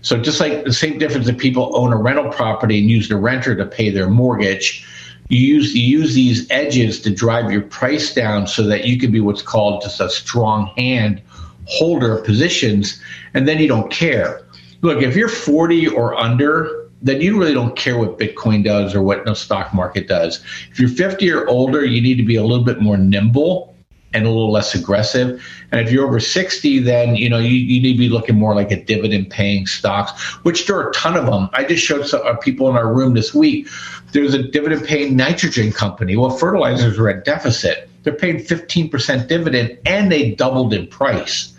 So 0.00 0.20
just 0.20 0.40
like 0.40 0.64
the 0.64 0.72
same 0.72 0.98
difference 0.98 1.26
that 1.26 1.38
people 1.38 1.76
own 1.76 1.92
a 1.92 1.96
rental 1.96 2.30
property 2.30 2.78
and 2.78 2.90
use 2.90 3.08
the 3.08 3.16
renter 3.16 3.54
to 3.54 3.66
pay 3.66 3.90
their 3.90 4.08
mortgage, 4.08 4.86
you 5.28 5.38
use 5.38 5.74
you 5.74 5.98
use 5.98 6.14
these 6.14 6.50
edges 6.50 7.00
to 7.02 7.10
drive 7.10 7.50
your 7.50 7.62
price 7.62 8.12
down 8.12 8.46
so 8.46 8.64
that 8.64 8.84
you 8.84 8.98
can 8.98 9.12
be 9.12 9.20
what's 9.20 9.42
called 9.42 9.82
just 9.82 10.00
a 10.00 10.10
strong 10.10 10.66
hand 10.76 11.22
holder 11.66 12.18
of 12.18 12.24
positions, 12.24 13.00
and 13.34 13.46
then 13.46 13.58
you 13.58 13.68
don't 13.68 13.90
care. 13.90 14.42
Look, 14.80 15.00
if 15.02 15.14
you're 15.14 15.28
40 15.28 15.86
or 15.88 16.16
under 16.16 16.81
then 17.02 17.20
you 17.20 17.38
really 17.38 17.52
don't 17.52 17.76
care 17.76 17.98
what 17.98 18.18
Bitcoin 18.18 18.64
does 18.64 18.94
or 18.94 19.02
what 19.02 19.24
the 19.24 19.34
stock 19.34 19.74
market 19.74 20.08
does. 20.08 20.42
If 20.70 20.78
you're 20.78 20.88
50 20.88 21.30
or 21.32 21.48
older, 21.48 21.84
you 21.84 22.00
need 22.00 22.16
to 22.16 22.22
be 22.22 22.36
a 22.36 22.44
little 22.44 22.64
bit 22.64 22.80
more 22.80 22.96
nimble 22.96 23.74
and 24.14 24.26
a 24.26 24.28
little 24.28 24.52
less 24.52 24.74
aggressive. 24.74 25.42
And 25.70 25.80
if 25.80 25.90
you're 25.90 26.06
over 26.06 26.20
60, 26.20 26.78
then 26.80 27.16
you 27.16 27.28
know 27.28 27.38
you, 27.38 27.50
you 27.50 27.80
need 27.80 27.92
to 27.94 27.98
be 27.98 28.08
looking 28.08 28.36
more 28.36 28.54
like 28.54 28.70
a 28.70 28.82
dividend 28.82 29.30
paying 29.30 29.66
stocks, 29.66 30.12
which 30.44 30.66
there 30.66 30.76
are 30.76 30.90
a 30.90 30.92
ton 30.92 31.16
of 31.16 31.26
them. 31.26 31.48
I 31.54 31.64
just 31.64 31.84
showed 31.84 32.06
some 32.06 32.24
uh, 32.24 32.36
people 32.36 32.68
in 32.68 32.76
our 32.76 32.92
room 32.92 33.14
this 33.14 33.34
week. 33.34 33.68
There's 34.12 34.34
a 34.34 34.42
dividend 34.42 34.86
paying 34.86 35.16
nitrogen 35.16 35.72
company. 35.72 36.16
Well, 36.16 36.30
fertilizers 36.30 36.98
are 36.98 37.08
at 37.08 37.24
deficit. 37.24 37.88
They're 38.02 38.14
paying 38.14 38.38
15% 38.38 39.28
dividend 39.28 39.78
and 39.86 40.12
they 40.12 40.32
doubled 40.32 40.74
in 40.74 40.86
price. 40.88 41.54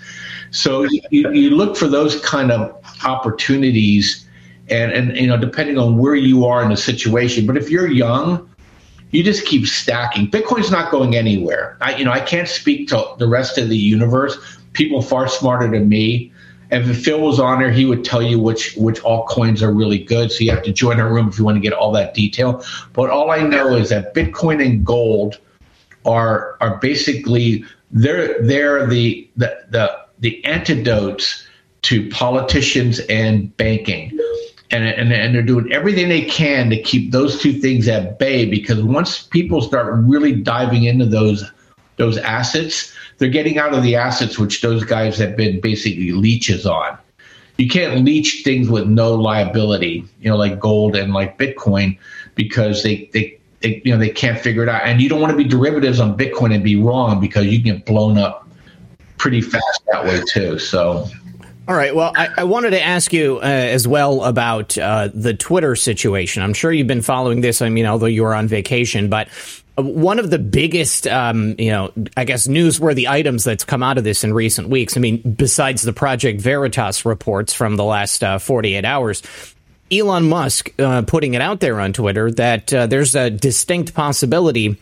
So 0.51 0.83
you, 0.83 1.31
you 1.31 1.49
look 1.49 1.75
for 1.75 1.87
those 1.87 2.19
kind 2.21 2.51
of 2.51 2.79
opportunities 3.03 4.27
and, 4.69 4.91
and 4.91 5.17
you 5.17 5.27
know 5.27 5.37
depending 5.37 5.77
on 5.77 5.97
where 5.97 6.15
you 6.15 6.45
are 6.45 6.63
in 6.63 6.69
the 6.69 6.77
situation. 6.77 7.45
But 7.45 7.57
if 7.57 7.69
you're 7.69 7.87
young, 7.87 8.49
you 9.11 9.23
just 9.23 9.45
keep 9.45 9.67
stacking. 9.67 10.29
Bitcoin's 10.29 10.71
not 10.71 10.91
going 10.91 11.15
anywhere. 11.15 11.77
I, 11.81 11.95
you 11.95 12.03
know, 12.03 12.11
I 12.11 12.19
can't 12.19 12.47
speak 12.47 12.87
to 12.89 13.13
the 13.19 13.27
rest 13.27 13.57
of 13.57 13.69
the 13.69 13.77
universe. 13.77 14.37
People 14.73 15.01
far 15.01 15.27
smarter 15.27 15.69
than 15.69 15.87
me. 15.87 16.31
And 16.71 16.89
if 16.89 17.03
Phil 17.03 17.21
was 17.21 17.39
on 17.39 17.59
there, 17.59 17.71
he 17.71 17.85
would 17.85 18.03
tell 18.03 18.23
you 18.23 18.39
which 18.39 18.73
which 18.75 18.99
altcoins 19.01 19.61
are 19.61 19.71
really 19.71 19.99
good. 19.99 20.31
So 20.31 20.43
you 20.43 20.49
have 20.49 20.63
to 20.63 20.71
join 20.71 20.99
our 20.99 21.13
room 21.13 21.29
if 21.29 21.37
you 21.37 21.45
want 21.45 21.57
to 21.57 21.61
get 21.61 21.73
all 21.73 21.91
that 21.91 22.15
detail. 22.15 22.65
But 22.93 23.11
all 23.11 23.29
I 23.29 23.43
know 23.43 23.75
is 23.75 23.89
that 23.89 24.15
Bitcoin 24.15 24.65
and 24.65 24.83
gold 24.83 25.39
are 26.05 26.57
are 26.59 26.77
basically 26.77 27.63
they're 27.91 28.41
they're 28.41 28.87
the 28.87 29.29
the 29.37 29.55
the, 29.69 29.95
the 30.19 30.43
antidotes 30.43 31.45
to 31.83 32.09
politicians 32.09 32.99
and 33.01 33.55
banking 33.57 34.17
and, 34.73 34.85
and, 34.85 35.13
and 35.13 35.35
they're 35.35 35.43
doing 35.43 35.71
everything 35.71 36.09
they 36.09 36.25
can 36.25 36.69
to 36.71 36.81
keep 36.81 37.11
those 37.11 37.39
two 37.39 37.53
things 37.53 37.87
at 37.87 38.17
bay 38.17 38.45
because 38.45 38.81
once 38.81 39.21
people 39.21 39.61
start 39.61 39.93
really 39.93 40.33
diving 40.33 40.85
into 40.85 41.05
those 41.05 41.49
those 41.97 42.17
assets, 42.17 42.91
they're 43.19 43.29
getting 43.29 43.59
out 43.59 43.75
of 43.75 43.83
the 43.83 43.95
assets 43.95 44.39
which 44.39 44.63
those 44.63 44.83
guys 44.83 45.15
have 45.19 45.37
been 45.37 45.61
basically 45.61 46.11
leeches 46.11 46.65
on. 46.65 46.97
You 47.57 47.69
can't 47.69 48.03
leech 48.03 48.41
things 48.43 48.67
with 48.67 48.87
no 48.87 49.13
liability, 49.13 50.03
you 50.19 50.31
know, 50.31 50.35
like 50.35 50.59
gold 50.59 50.95
and 50.95 51.13
like 51.13 51.37
Bitcoin, 51.37 51.99
because 52.33 52.81
they, 52.81 53.11
they, 53.13 53.37
they 53.61 53.79
you 53.85 53.91
know 53.91 53.99
they 53.99 54.09
can't 54.09 54.39
figure 54.39 54.63
it 54.63 54.69
out. 54.69 54.81
And 54.85 54.99
you 54.99 55.07
don't 55.07 55.21
want 55.21 55.29
to 55.29 55.37
be 55.37 55.43
derivatives 55.43 55.99
on 55.99 56.17
Bitcoin 56.17 56.51
and 56.53 56.63
be 56.63 56.77
wrong 56.77 57.21
because 57.21 57.45
you 57.45 57.61
can 57.61 57.75
get 57.75 57.85
blown 57.85 58.17
up 58.17 58.47
pretty 59.19 59.39
fast 59.39 59.83
that 59.91 60.03
way 60.03 60.23
too. 60.27 60.57
So 60.57 61.07
all 61.67 61.75
right. 61.75 61.95
Well, 61.95 62.11
I, 62.15 62.29
I 62.37 62.43
wanted 62.43 62.71
to 62.71 62.81
ask 62.81 63.13
you 63.13 63.37
uh, 63.37 63.41
as 63.41 63.87
well 63.87 64.23
about 64.23 64.77
uh, 64.77 65.09
the 65.13 65.33
Twitter 65.33 65.75
situation. 65.75 66.43
I'm 66.43 66.53
sure 66.53 66.71
you've 66.71 66.87
been 66.87 67.01
following 67.01 67.41
this. 67.41 67.61
I 67.61 67.69
mean, 67.69 67.85
although 67.85 68.05
you 68.05 68.23
were 68.23 68.35
on 68.35 68.47
vacation, 68.47 69.09
but 69.09 69.29
one 69.75 70.19
of 70.19 70.29
the 70.29 70.39
biggest, 70.39 71.07
um, 71.07 71.55
you 71.57 71.71
know, 71.71 71.91
I 72.15 72.25
guess 72.25 72.47
newsworthy 72.47 73.07
items 73.07 73.43
that's 73.43 73.63
come 73.63 73.81
out 73.81 73.97
of 73.97 74.03
this 74.03 74.23
in 74.23 74.33
recent 74.33 74.69
weeks. 74.69 74.97
I 74.97 74.99
mean, 74.99 75.21
besides 75.21 75.81
the 75.81 75.93
Project 75.93 76.41
Veritas 76.41 77.05
reports 77.05 77.53
from 77.53 77.75
the 77.75 77.83
last 77.83 78.23
uh, 78.23 78.39
48 78.39 78.85
hours, 78.85 79.23
Elon 79.91 80.27
Musk 80.27 80.69
uh, 80.79 81.01
putting 81.03 81.33
it 81.33 81.41
out 81.41 81.59
there 81.59 81.79
on 81.79 81.93
Twitter 81.93 82.29
that 82.31 82.73
uh, 82.73 82.87
there's 82.87 83.15
a 83.15 83.29
distinct 83.29 83.93
possibility 83.93 84.77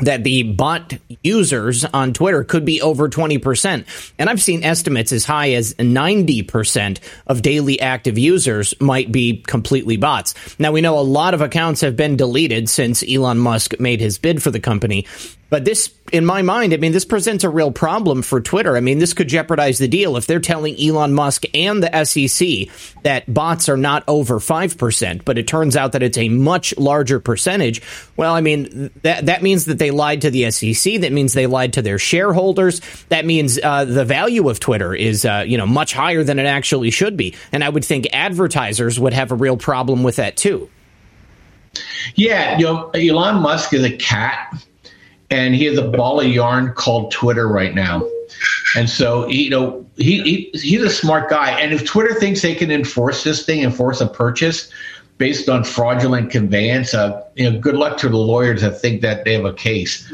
that 0.00 0.24
the 0.24 0.42
bot 0.42 0.94
users 1.22 1.84
on 1.84 2.12
Twitter 2.12 2.44
could 2.44 2.64
be 2.64 2.82
over 2.82 3.08
20%. 3.08 4.12
And 4.18 4.28
I've 4.28 4.42
seen 4.42 4.64
estimates 4.64 5.12
as 5.12 5.24
high 5.24 5.52
as 5.52 5.74
90% 5.74 6.98
of 7.26 7.42
daily 7.42 7.80
active 7.80 8.18
users 8.18 8.74
might 8.80 9.12
be 9.12 9.42
completely 9.46 9.96
bots. 9.96 10.34
Now, 10.58 10.72
we 10.72 10.80
know 10.80 10.98
a 10.98 11.00
lot 11.00 11.34
of 11.34 11.40
accounts 11.40 11.80
have 11.82 11.96
been 11.96 12.16
deleted 12.16 12.68
since 12.68 13.04
Elon 13.08 13.38
Musk 13.38 13.78
made 13.78 14.00
his 14.00 14.18
bid 14.18 14.42
for 14.42 14.50
the 14.50 14.60
company. 14.60 15.06
But 15.54 15.64
this, 15.64 15.94
in 16.10 16.26
my 16.26 16.42
mind, 16.42 16.74
I 16.74 16.78
mean, 16.78 16.90
this 16.90 17.04
presents 17.04 17.44
a 17.44 17.48
real 17.48 17.70
problem 17.70 18.22
for 18.22 18.40
Twitter. 18.40 18.76
I 18.76 18.80
mean, 18.80 18.98
this 18.98 19.14
could 19.14 19.28
jeopardize 19.28 19.78
the 19.78 19.86
deal 19.86 20.16
if 20.16 20.26
they're 20.26 20.40
telling 20.40 20.74
Elon 20.76 21.14
Musk 21.14 21.44
and 21.54 21.80
the 21.80 22.04
SEC 22.04 22.74
that 23.04 23.32
bots 23.32 23.68
are 23.68 23.76
not 23.76 24.02
over 24.08 24.40
5%, 24.40 25.24
but 25.24 25.38
it 25.38 25.46
turns 25.46 25.76
out 25.76 25.92
that 25.92 26.02
it's 26.02 26.18
a 26.18 26.28
much 26.28 26.76
larger 26.76 27.20
percentage. 27.20 27.82
Well, 28.16 28.34
I 28.34 28.40
mean, 28.40 28.90
that, 29.02 29.26
that 29.26 29.44
means 29.44 29.66
that 29.66 29.78
they 29.78 29.92
lied 29.92 30.22
to 30.22 30.30
the 30.32 30.50
SEC. 30.50 31.02
That 31.02 31.12
means 31.12 31.34
they 31.34 31.46
lied 31.46 31.74
to 31.74 31.82
their 31.82 32.00
shareholders. 32.00 32.80
That 33.10 33.24
means 33.24 33.56
uh, 33.62 33.84
the 33.84 34.04
value 34.04 34.48
of 34.48 34.58
Twitter 34.58 34.92
is, 34.92 35.24
uh, 35.24 35.44
you 35.46 35.56
know, 35.56 35.68
much 35.68 35.92
higher 35.92 36.24
than 36.24 36.40
it 36.40 36.46
actually 36.46 36.90
should 36.90 37.16
be. 37.16 37.36
And 37.52 37.62
I 37.62 37.68
would 37.68 37.84
think 37.84 38.08
advertisers 38.12 38.98
would 38.98 39.12
have 39.12 39.30
a 39.30 39.36
real 39.36 39.56
problem 39.56 40.02
with 40.02 40.16
that 40.16 40.36
too. 40.36 40.68
Yeah, 42.16 42.58
you 42.58 42.64
know, 42.64 42.90
Elon 42.90 43.40
Musk 43.40 43.72
is 43.72 43.84
a 43.84 43.96
cat 43.96 44.52
and 45.34 45.52
he 45.52 45.64
has 45.64 45.76
a 45.76 45.88
ball 45.88 46.20
of 46.20 46.26
yarn 46.26 46.72
called 46.74 47.10
Twitter 47.10 47.48
right 47.48 47.74
now. 47.74 48.08
And 48.76 48.88
so, 48.88 49.26
you 49.28 49.50
know, 49.50 49.84
he, 49.96 50.22
he 50.22 50.58
he's 50.58 50.82
a 50.82 50.90
smart 50.90 51.28
guy. 51.28 51.58
And 51.60 51.72
if 51.72 51.84
Twitter 51.84 52.14
thinks 52.14 52.42
they 52.42 52.54
can 52.54 52.70
enforce 52.70 53.24
this 53.24 53.44
thing, 53.44 53.62
enforce 53.62 54.00
a 54.00 54.06
purchase 54.06 54.70
based 55.18 55.48
on 55.48 55.64
fraudulent 55.64 56.30
conveyance, 56.30 56.94
uh, 56.94 57.20
you 57.34 57.50
know, 57.50 57.58
good 57.58 57.74
luck 57.74 57.98
to 57.98 58.08
the 58.08 58.16
lawyers 58.16 58.62
that 58.62 58.80
think 58.80 59.02
that 59.02 59.24
they 59.24 59.32
have 59.34 59.44
a 59.44 59.52
case. 59.52 60.10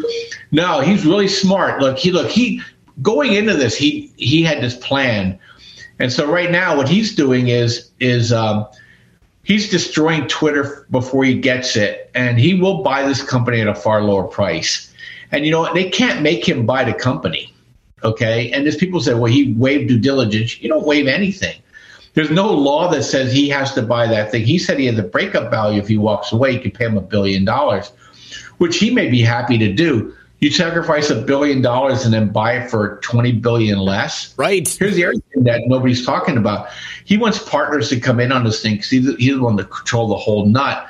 No, 0.53 0.81
he's 0.81 1.05
really 1.05 1.29
smart. 1.29 1.81
Look, 1.81 1.99
he 1.99 2.11
look 2.13 2.31
he 2.31 2.63
going 3.03 3.35
into 3.35 3.55
this, 3.55 3.77
he 3.77 4.11
he 4.17 4.43
had 4.43 4.63
this 4.63 4.77
plan, 4.77 5.39
and 5.99 6.11
so 6.11 6.31
right 6.31 6.51
now, 6.51 6.77
what 6.77 6.89
he's 6.89 7.15
doing 7.15 7.49
is 7.49 7.91
is 8.01 8.33
um, 8.33 8.67
he's 9.43 9.71
destroying 9.71 10.27
Twitter 10.29 10.87
before 10.91 11.25
he 11.25 11.39
gets 11.39 11.77
it, 11.77 12.11
and 12.15 12.39
he 12.39 12.55
will 12.55 12.83
buy 12.83 13.07
this 13.07 13.23
company 13.23 13.61
at 13.61 13.69
a 13.69 13.75
far 13.75 14.03
lower 14.03 14.25
price. 14.25 14.90
And 15.33 15.45
you 15.45 15.51
know, 15.51 15.61
what? 15.61 15.75
they 15.75 15.89
can't 15.89 16.23
make 16.23 16.49
him 16.49 16.67
buy 16.67 16.85
the 16.85 16.95
company. 16.95 17.53
Okay. 18.03 18.51
And 18.53 18.65
there's 18.65 18.77
people 18.77 19.01
say, 19.01 19.15
well, 19.15 19.31
he 19.31 19.53
waived 19.53 19.89
due 19.89 19.99
diligence. 19.99 20.61
You 20.61 20.69
don't 20.69 20.87
waive 20.87 21.07
anything. 21.07 21.61
There's 22.15 22.31
no 22.31 22.53
law 22.53 22.91
that 22.91 23.05
says 23.05 23.33
he 23.33 23.49
has 23.51 23.75
to 23.75 23.83
buy 23.83 24.07
that 24.09 24.31
thing. 24.31 24.45
He 24.45 24.59
said 24.59 24.79
he 24.79 24.87
has 24.87 24.99
a 24.99 25.03
breakup 25.03 25.51
value 25.51 25.81
if 25.81 25.87
he 25.87 25.97
walks 25.97 26.33
away. 26.33 26.53
You 26.53 26.61
can 26.61 26.73
pay 26.73 26.87
him 26.87 26.97
a 26.97 27.01
billion 27.01 27.45
dollars, 27.45 27.93
which 28.59 28.79
he 28.79 28.91
may 28.91 29.09
be 29.09 29.21
happy 29.21 29.59
to 29.59 29.73
do. 29.73 30.15
You 30.41 30.51
sacrifice 30.51 31.11
a 31.11 31.21
billion 31.21 31.61
dollars 31.61 32.05
and 32.05 32.15
then 32.15 32.31
buy 32.31 32.55
it 32.55 32.71
for 32.71 32.99
20 33.03 33.33
billion 33.33 33.79
less. 33.79 34.35
Right. 34.39 34.67
Here's 34.67 34.97
the 34.97 35.05
other 35.05 35.21
thing 35.33 35.45
that 35.45 35.61
nobody's 35.67 36.05
talking 36.05 36.39
about. 36.39 36.69
He 37.05 37.19
wants 37.19 37.39
partners 37.39 37.91
to 37.91 38.01
come 38.01 38.19
in 38.21 38.33
on 38.33 38.45
this 38.45 38.63
thing 38.63 38.77
because 38.77 38.91
he's, 38.91 39.17
he's 39.17 39.35
the 39.35 39.43
one 39.43 39.59
to 39.59 39.65
control 39.65 40.09
the 40.09 40.17
whole 40.17 40.47
nut. 40.47 40.89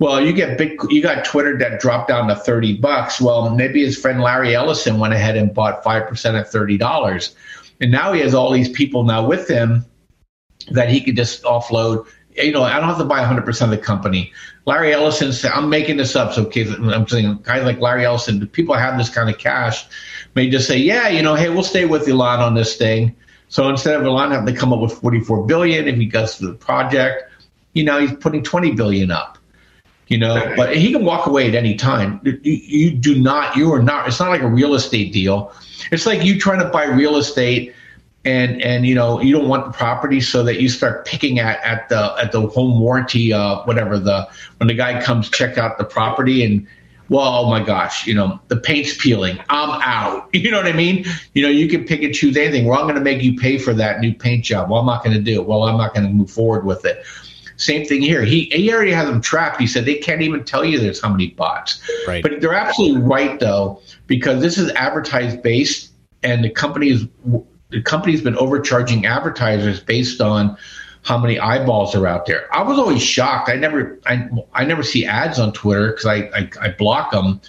Well, 0.00 0.24
you 0.24 0.32
get 0.32 0.56
big, 0.56 0.80
you 0.88 1.02
got 1.02 1.26
Twitter 1.26 1.58
that 1.58 1.78
dropped 1.78 2.08
down 2.08 2.28
to 2.28 2.34
30 2.34 2.78
bucks. 2.78 3.20
Well, 3.20 3.54
maybe 3.54 3.84
his 3.84 3.98
friend 3.98 4.22
Larry 4.22 4.54
Ellison 4.54 4.98
went 4.98 5.12
ahead 5.12 5.36
and 5.36 5.52
bought 5.52 5.84
5% 5.84 6.40
at 6.40 6.50
$30. 6.50 7.34
And 7.82 7.92
now 7.92 8.14
he 8.14 8.22
has 8.22 8.32
all 8.32 8.50
these 8.50 8.70
people 8.70 9.04
now 9.04 9.26
with 9.26 9.46
him 9.46 9.84
that 10.70 10.88
he 10.88 11.02
could 11.02 11.16
just 11.16 11.42
offload. 11.42 12.06
You 12.34 12.50
know, 12.50 12.62
I 12.62 12.80
don't 12.80 12.88
have 12.88 12.96
to 12.96 13.04
buy 13.04 13.22
100% 13.22 13.62
of 13.62 13.68
the 13.68 13.76
company. 13.76 14.32
Larry 14.64 14.94
Ellison 14.94 15.34
said, 15.34 15.52
I'm 15.52 15.68
making 15.68 15.98
this 15.98 16.16
up. 16.16 16.32
So 16.32 16.50
I'm 16.50 17.06
saying 17.06 17.40
guys 17.42 17.64
like 17.64 17.78
Larry 17.78 18.06
Ellison, 18.06 18.46
people 18.46 18.74
have 18.74 18.96
this 18.96 19.10
kind 19.10 19.28
of 19.28 19.36
cash, 19.36 19.86
may 20.34 20.48
just 20.48 20.66
say, 20.66 20.78
yeah, 20.78 21.08
you 21.08 21.20
know, 21.20 21.34
hey, 21.34 21.50
we'll 21.50 21.62
stay 21.62 21.84
with 21.84 22.08
Elon 22.08 22.40
on 22.40 22.54
this 22.54 22.76
thing. 22.76 23.14
So 23.48 23.68
instead 23.68 24.00
of 24.00 24.06
Elon 24.06 24.30
having 24.30 24.54
to 24.54 24.58
come 24.58 24.72
up 24.72 24.80
with 24.80 24.94
44 24.94 25.44
billion, 25.44 25.88
if 25.88 25.96
he 25.96 26.06
goes 26.06 26.36
through 26.36 26.52
the 26.52 26.54
project, 26.54 27.24
you 27.74 27.84
know, 27.84 28.00
he's 28.00 28.14
putting 28.14 28.42
20 28.42 28.72
billion 28.72 29.10
up 29.10 29.36
you 30.10 30.18
know 30.18 30.52
but 30.56 30.76
he 30.76 30.92
can 30.92 31.04
walk 31.04 31.26
away 31.26 31.48
at 31.48 31.54
any 31.54 31.76
time. 31.76 32.20
You, 32.24 32.38
you, 32.42 32.90
do 32.90 33.18
not 33.18 33.56
you 33.56 33.72
are 33.72 33.82
not 33.82 34.08
it's 34.08 34.20
not 34.20 34.28
like 34.28 34.42
a 34.42 34.48
real 34.48 34.74
estate 34.74 35.12
deal. 35.12 35.52
It's 35.92 36.04
like 36.04 36.24
you 36.24 36.38
trying 36.38 36.58
to 36.58 36.68
buy 36.68 36.84
real 36.84 37.16
estate 37.16 37.72
and 38.24 38.60
and 38.60 38.84
you 38.84 38.94
know 38.94 39.20
you 39.20 39.32
don't 39.32 39.48
want 39.48 39.64
the 39.64 39.72
property 39.72 40.20
so 40.20 40.42
that 40.42 40.60
you 40.60 40.68
start 40.68 41.06
picking 41.06 41.38
at 41.38 41.62
at 41.62 41.88
the 41.88 42.14
at 42.18 42.32
the 42.32 42.46
home 42.48 42.78
warranty 42.78 43.32
uh 43.32 43.62
whatever 43.62 43.98
the 43.98 44.28
when 44.58 44.66
the 44.66 44.74
guy 44.74 45.00
comes 45.00 45.30
check 45.30 45.56
out 45.56 45.78
the 45.78 45.84
property 45.84 46.44
and 46.44 46.66
well 47.08 47.22
oh 47.22 47.48
my 47.48 47.62
gosh 47.64 48.06
you 48.06 48.12
know 48.12 48.38
the 48.48 48.56
paint's 48.56 48.96
peeling. 48.96 49.38
I'm 49.48 49.80
out. 49.82 50.28
You 50.34 50.50
know 50.50 50.58
what 50.58 50.66
i 50.66 50.72
mean? 50.72 51.04
You 51.34 51.42
know 51.42 51.48
you 51.48 51.68
can 51.68 51.84
pick 51.84 52.02
and 52.02 52.12
choose 52.12 52.36
anything. 52.36 52.66
Well 52.66 52.80
i'm 52.80 52.84
going 52.86 52.96
to 52.96 53.00
make 53.00 53.22
you 53.22 53.38
pay 53.38 53.58
for 53.58 53.72
that 53.74 54.00
new 54.00 54.12
paint 54.12 54.44
job. 54.44 54.70
Well 54.70 54.80
i'm 54.80 54.86
not 54.86 55.04
going 55.04 55.16
to 55.16 55.22
do 55.22 55.40
it. 55.40 55.46
Well 55.46 55.62
i'm 55.62 55.78
not 55.78 55.94
going 55.94 56.06
to 56.06 56.12
move 56.12 56.30
forward 56.30 56.66
with 56.66 56.84
it 56.84 57.04
same 57.60 57.84
thing 57.84 58.00
here. 58.00 58.24
He 58.24 58.44
he 58.46 58.72
already 58.72 58.92
has 58.92 59.08
them 59.08 59.20
trapped. 59.20 59.60
He 59.60 59.66
said 59.66 59.84
they 59.84 59.96
can't 59.96 60.22
even 60.22 60.44
tell 60.44 60.64
you 60.64 60.78
there's 60.78 61.00
how 61.00 61.10
many 61.10 61.28
bots. 61.28 61.80
Right. 62.06 62.22
But 62.22 62.40
they're 62.40 62.54
absolutely 62.54 63.02
right 63.02 63.38
though, 63.38 63.80
because 64.06 64.40
this 64.40 64.56
is 64.56 64.70
advertised 64.72 65.42
based, 65.42 65.92
and 66.22 66.42
the 66.42 66.50
company 66.50 67.10
the 67.68 67.82
company's 67.82 68.22
been 68.22 68.36
overcharging 68.36 69.06
advertisers 69.06 69.80
based 69.80 70.20
on 70.20 70.56
how 71.02 71.16
many 71.18 71.38
eyeballs 71.38 71.94
are 71.94 72.06
out 72.06 72.26
there. 72.26 72.54
I 72.54 72.62
was 72.62 72.78
always 72.78 73.02
shocked. 73.02 73.48
I 73.48 73.56
never 73.56 73.98
I 74.06 74.28
I 74.54 74.64
never 74.64 74.82
see 74.82 75.04
ads 75.04 75.38
on 75.38 75.52
Twitter 75.52 75.88
because 75.88 76.06
I, 76.06 76.16
I 76.34 76.50
I 76.60 76.68
block 76.70 77.10
them. 77.10 77.40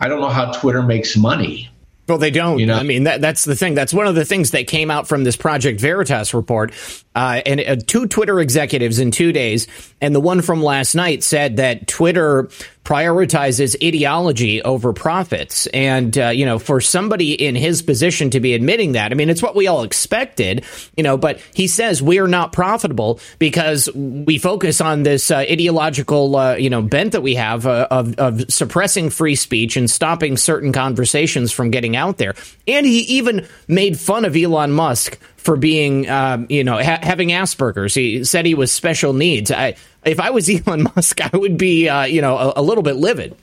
I 0.00 0.08
don't 0.08 0.20
know 0.20 0.28
how 0.28 0.52
Twitter 0.52 0.82
makes 0.82 1.16
money. 1.16 1.70
Well, 2.10 2.18
they 2.18 2.32
don't. 2.32 2.58
You 2.58 2.66
know? 2.66 2.74
I 2.74 2.82
mean, 2.82 3.04
that, 3.04 3.20
that's 3.20 3.44
the 3.44 3.54
thing. 3.54 3.74
That's 3.74 3.94
one 3.94 4.06
of 4.08 4.16
the 4.16 4.24
things 4.24 4.50
that 4.50 4.66
came 4.66 4.90
out 4.90 5.06
from 5.06 5.22
this 5.22 5.36
Project 5.36 5.80
Veritas 5.80 6.34
report. 6.34 6.72
Uh, 7.14 7.40
and 7.46 7.60
uh, 7.60 7.76
two 7.86 8.08
Twitter 8.08 8.40
executives 8.40 8.98
in 8.98 9.12
two 9.12 9.32
days, 9.32 9.68
and 10.00 10.14
the 10.14 10.20
one 10.20 10.42
from 10.42 10.62
last 10.62 10.94
night 10.94 11.22
said 11.22 11.56
that 11.56 11.86
Twitter 11.86 12.50
prioritizes 12.84 13.76
ideology 13.86 14.62
over 14.62 14.92
profits. 14.92 15.66
And, 15.68 16.16
uh, 16.16 16.28
you 16.28 16.46
know, 16.46 16.58
for 16.58 16.80
somebody 16.80 17.32
in 17.34 17.54
his 17.54 17.82
position 17.82 18.30
to 18.30 18.40
be 18.40 18.54
admitting 18.54 18.92
that, 18.92 19.12
I 19.12 19.14
mean, 19.14 19.28
it's 19.28 19.42
what 19.42 19.54
we 19.54 19.66
all 19.66 19.82
expected, 19.82 20.64
you 20.96 21.02
know, 21.02 21.16
but 21.16 21.40
he 21.54 21.68
says 21.68 22.02
we 22.02 22.18
are 22.18 22.26
not 22.26 22.52
profitable 22.52 23.20
because 23.38 23.92
we 23.94 24.38
focus 24.38 24.80
on 24.80 25.02
this 25.02 25.30
uh, 25.30 25.38
ideological, 25.38 26.36
uh, 26.36 26.54
you 26.56 26.70
know, 26.70 26.82
bent 26.82 27.12
that 27.12 27.22
we 27.22 27.34
have 27.34 27.66
uh, 27.66 27.86
of, 27.90 28.14
of 28.18 28.50
suppressing 28.50 29.10
free 29.10 29.34
speech 29.34 29.76
and 29.76 29.90
stopping 29.90 30.36
certain 30.36 30.72
conversations 30.72 31.52
from 31.52 31.70
getting 31.70 31.96
out 31.96 32.16
there. 32.16 32.34
And 32.66 32.86
he 32.86 33.00
even 33.00 33.46
made 33.68 34.00
fun 34.00 34.24
of 34.24 34.34
Elon 34.36 34.72
Musk 34.72 35.18
for 35.36 35.56
being, 35.56 36.08
um, 36.08 36.46
you 36.48 36.64
know, 36.64 36.76
ha- 36.82 37.00
having 37.02 37.28
Asperger's. 37.28 37.94
He 37.94 38.24
said 38.24 38.46
he 38.46 38.54
was 38.54 38.72
special 38.72 39.12
needs. 39.12 39.50
I, 39.50 39.74
if 40.04 40.20
I 40.20 40.30
was 40.30 40.48
Elon 40.66 40.84
Musk, 40.84 41.20
I 41.20 41.36
would 41.36 41.58
be, 41.58 41.88
uh, 41.88 42.04
you 42.04 42.20
know, 42.20 42.36
a, 42.36 42.52
a, 42.56 42.62
little 42.62 42.82
bit 42.82 42.96
livid. 42.96 43.36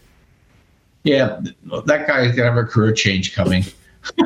Yeah, 1.04 1.42
that 1.86 2.08
guy's 2.08 2.36
gonna 2.36 2.50
have 2.50 2.58
a 2.58 2.66
career 2.66 2.92
change 2.92 3.34
coming. 3.34 3.64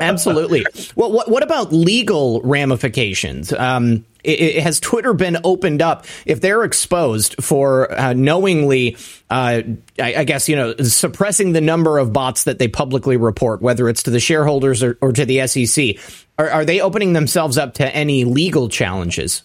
Absolutely. 0.00 0.64
Well, 0.94 1.12
what, 1.12 1.30
what 1.30 1.42
about 1.42 1.72
legal 1.72 2.40
ramifications? 2.42 3.52
Um, 3.52 4.04
it, 4.22 4.40
it, 4.40 4.62
has 4.62 4.80
Twitter 4.80 5.14
been 5.14 5.38
opened 5.44 5.82
up 5.82 6.06
if 6.24 6.40
they're 6.40 6.64
exposed 6.64 7.36
for 7.42 7.92
uh, 7.92 8.12
knowingly, 8.12 8.96
uh, 9.30 9.62
I, 9.98 10.14
I, 10.14 10.24
guess 10.24 10.48
you 10.48 10.56
know, 10.56 10.74
suppressing 10.76 11.52
the 11.52 11.60
number 11.60 11.98
of 11.98 12.12
bots 12.12 12.44
that 12.44 12.58
they 12.58 12.68
publicly 12.68 13.16
report, 13.16 13.62
whether 13.62 13.88
it's 13.88 14.04
to 14.04 14.10
the 14.10 14.20
shareholders 14.20 14.82
or, 14.82 14.98
or 15.00 15.12
to 15.12 15.24
the 15.24 15.46
SEC? 15.46 15.96
Are, 16.38 16.50
are 16.50 16.64
they 16.64 16.80
opening 16.80 17.12
themselves 17.12 17.56
up 17.58 17.74
to 17.74 17.94
any 17.94 18.24
legal 18.24 18.68
challenges? 18.68 19.42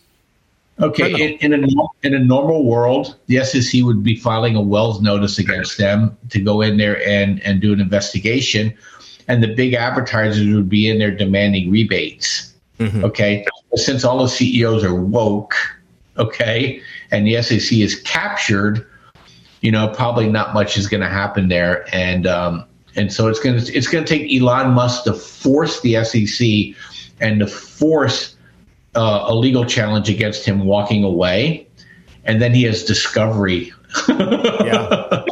Okay, 0.81 1.37
in, 1.41 1.53
in, 1.53 1.63
a 1.63 1.67
in 2.01 2.15
a 2.15 2.19
normal 2.19 2.65
world, 2.65 3.15
the 3.27 3.43
SEC 3.43 3.83
would 3.83 4.03
be 4.03 4.15
filing 4.15 4.55
a 4.55 4.61
Wells 4.61 4.99
notice 5.01 5.37
against 5.37 5.77
them 5.77 6.17
to 6.29 6.41
go 6.41 6.61
in 6.61 6.77
there 6.77 7.05
and 7.07 7.39
and 7.41 7.61
do 7.61 7.71
an 7.71 7.79
investigation, 7.79 8.75
and 9.27 9.43
the 9.43 9.53
big 9.53 9.73
advertisers 9.73 10.53
would 10.55 10.69
be 10.69 10.89
in 10.89 10.97
there 10.97 11.11
demanding 11.11 11.69
rebates. 11.69 12.53
Mm-hmm. 12.79 13.05
Okay, 13.05 13.45
since 13.75 14.03
all 14.03 14.23
the 14.23 14.27
CEOs 14.27 14.83
are 14.83 14.95
woke, 14.95 15.53
okay, 16.17 16.81
and 17.11 17.27
the 17.27 17.41
SEC 17.43 17.77
is 17.77 18.01
captured, 18.01 18.87
you 19.61 19.71
know, 19.71 19.87
probably 19.89 20.29
not 20.29 20.53
much 20.53 20.77
is 20.77 20.87
going 20.87 21.01
to 21.01 21.09
happen 21.09 21.47
there, 21.47 21.85
and 21.93 22.25
um, 22.25 22.65
and 22.95 23.13
so 23.13 23.27
it's 23.27 23.39
going 23.39 23.59
to 23.59 23.73
it's 23.73 23.87
going 23.87 24.03
to 24.03 24.17
take 24.17 24.31
Elon 24.33 24.71
Musk 24.71 25.03
to 25.03 25.13
force 25.13 25.81
the 25.81 26.03
SEC 26.03 26.75
and 27.19 27.39
to 27.39 27.47
force 27.47 28.30
uh, 28.95 29.25
a 29.27 29.35
legal 29.35 29.65
challenge 29.65 30.09
against 30.09 30.45
him 30.45 30.65
walking 30.65 31.03
away, 31.03 31.67
and 32.25 32.41
then 32.41 32.53
he 32.53 32.63
has 32.63 32.83
discovery. 32.83 33.73
yeah. 34.09 35.25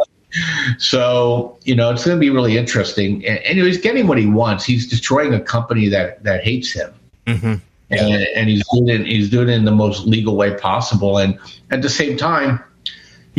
So 0.77 1.57
you 1.63 1.75
know 1.75 1.91
it's 1.91 2.05
going 2.05 2.17
to 2.17 2.19
be 2.19 2.29
really 2.29 2.57
interesting, 2.57 3.25
and, 3.25 3.39
and, 3.39 3.57
he's 3.59 3.79
getting 3.79 4.07
what 4.07 4.17
he 4.17 4.27
wants. 4.27 4.63
He's 4.63 4.87
destroying 4.87 5.33
a 5.33 5.41
company 5.41 5.89
that 5.89 6.23
that 6.23 6.43
hates 6.43 6.71
him, 6.71 6.93
mm-hmm. 7.25 7.55
yeah. 7.89 8.05
and, 8.05 8.27
and 8.35 8.49
he's 8.49 8.63
doing 8.71 8.89
it. 8.89 9.07
He's 9.07 9.29
doing 9.29 9.49
it 9.49 9.53
in 9.53 9.65
the 9.65 9.71
most 9.71 10.05
legal 10.05 10.35
way 10.35 10.55
possible, 10.55 11.17
and 11.17 11.37
at 11.71 11.81
the 11.81 11.89
same 11.89 12.15
time, 12.15 12.63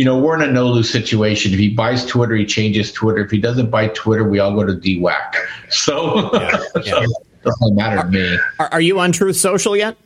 you 0.00 0.04
know, 0.04 0.18
we're 0.18 0.34
in 0.34 0.42
a 0.48 0.50
no 0.50 0.66
lose 0.66 0.88
situation. 0.88 1.52
If 1.52 1.58
he 1.58 1.68
buys 1.68 2.06
Twitter, 2.06 2.34
he 2.34 2.46
changes 2.46 2.90
Twitter. 2.90 3.24
If 3.24 3.30
he 3.30 3.38
doesn't 3.38 3.70
buy 3.70 3.88
Twitter, 3.88 4.24
we 4.24 4.38
all 4.38 4.54
go 4.54 4.64
to 4.64 4.72
DWAC. 4.72 5.34
So, 5.70 6.32
yeah, 6.34 6.64
yeah. 6.74 6.82
so 6.82 7.02
it 7.02 7.10
doesn't 7.44 7.76
matter 7.76 8.02
to 8.02 8.08
me. 8.08 8.38
Are, 8.58 8.68
are, 8.72 8.80
you 8.80 8.98
on 8.98 9.12
Truth 9.12 9.36
Social 9.36 9.76
yet? 9.76 9.96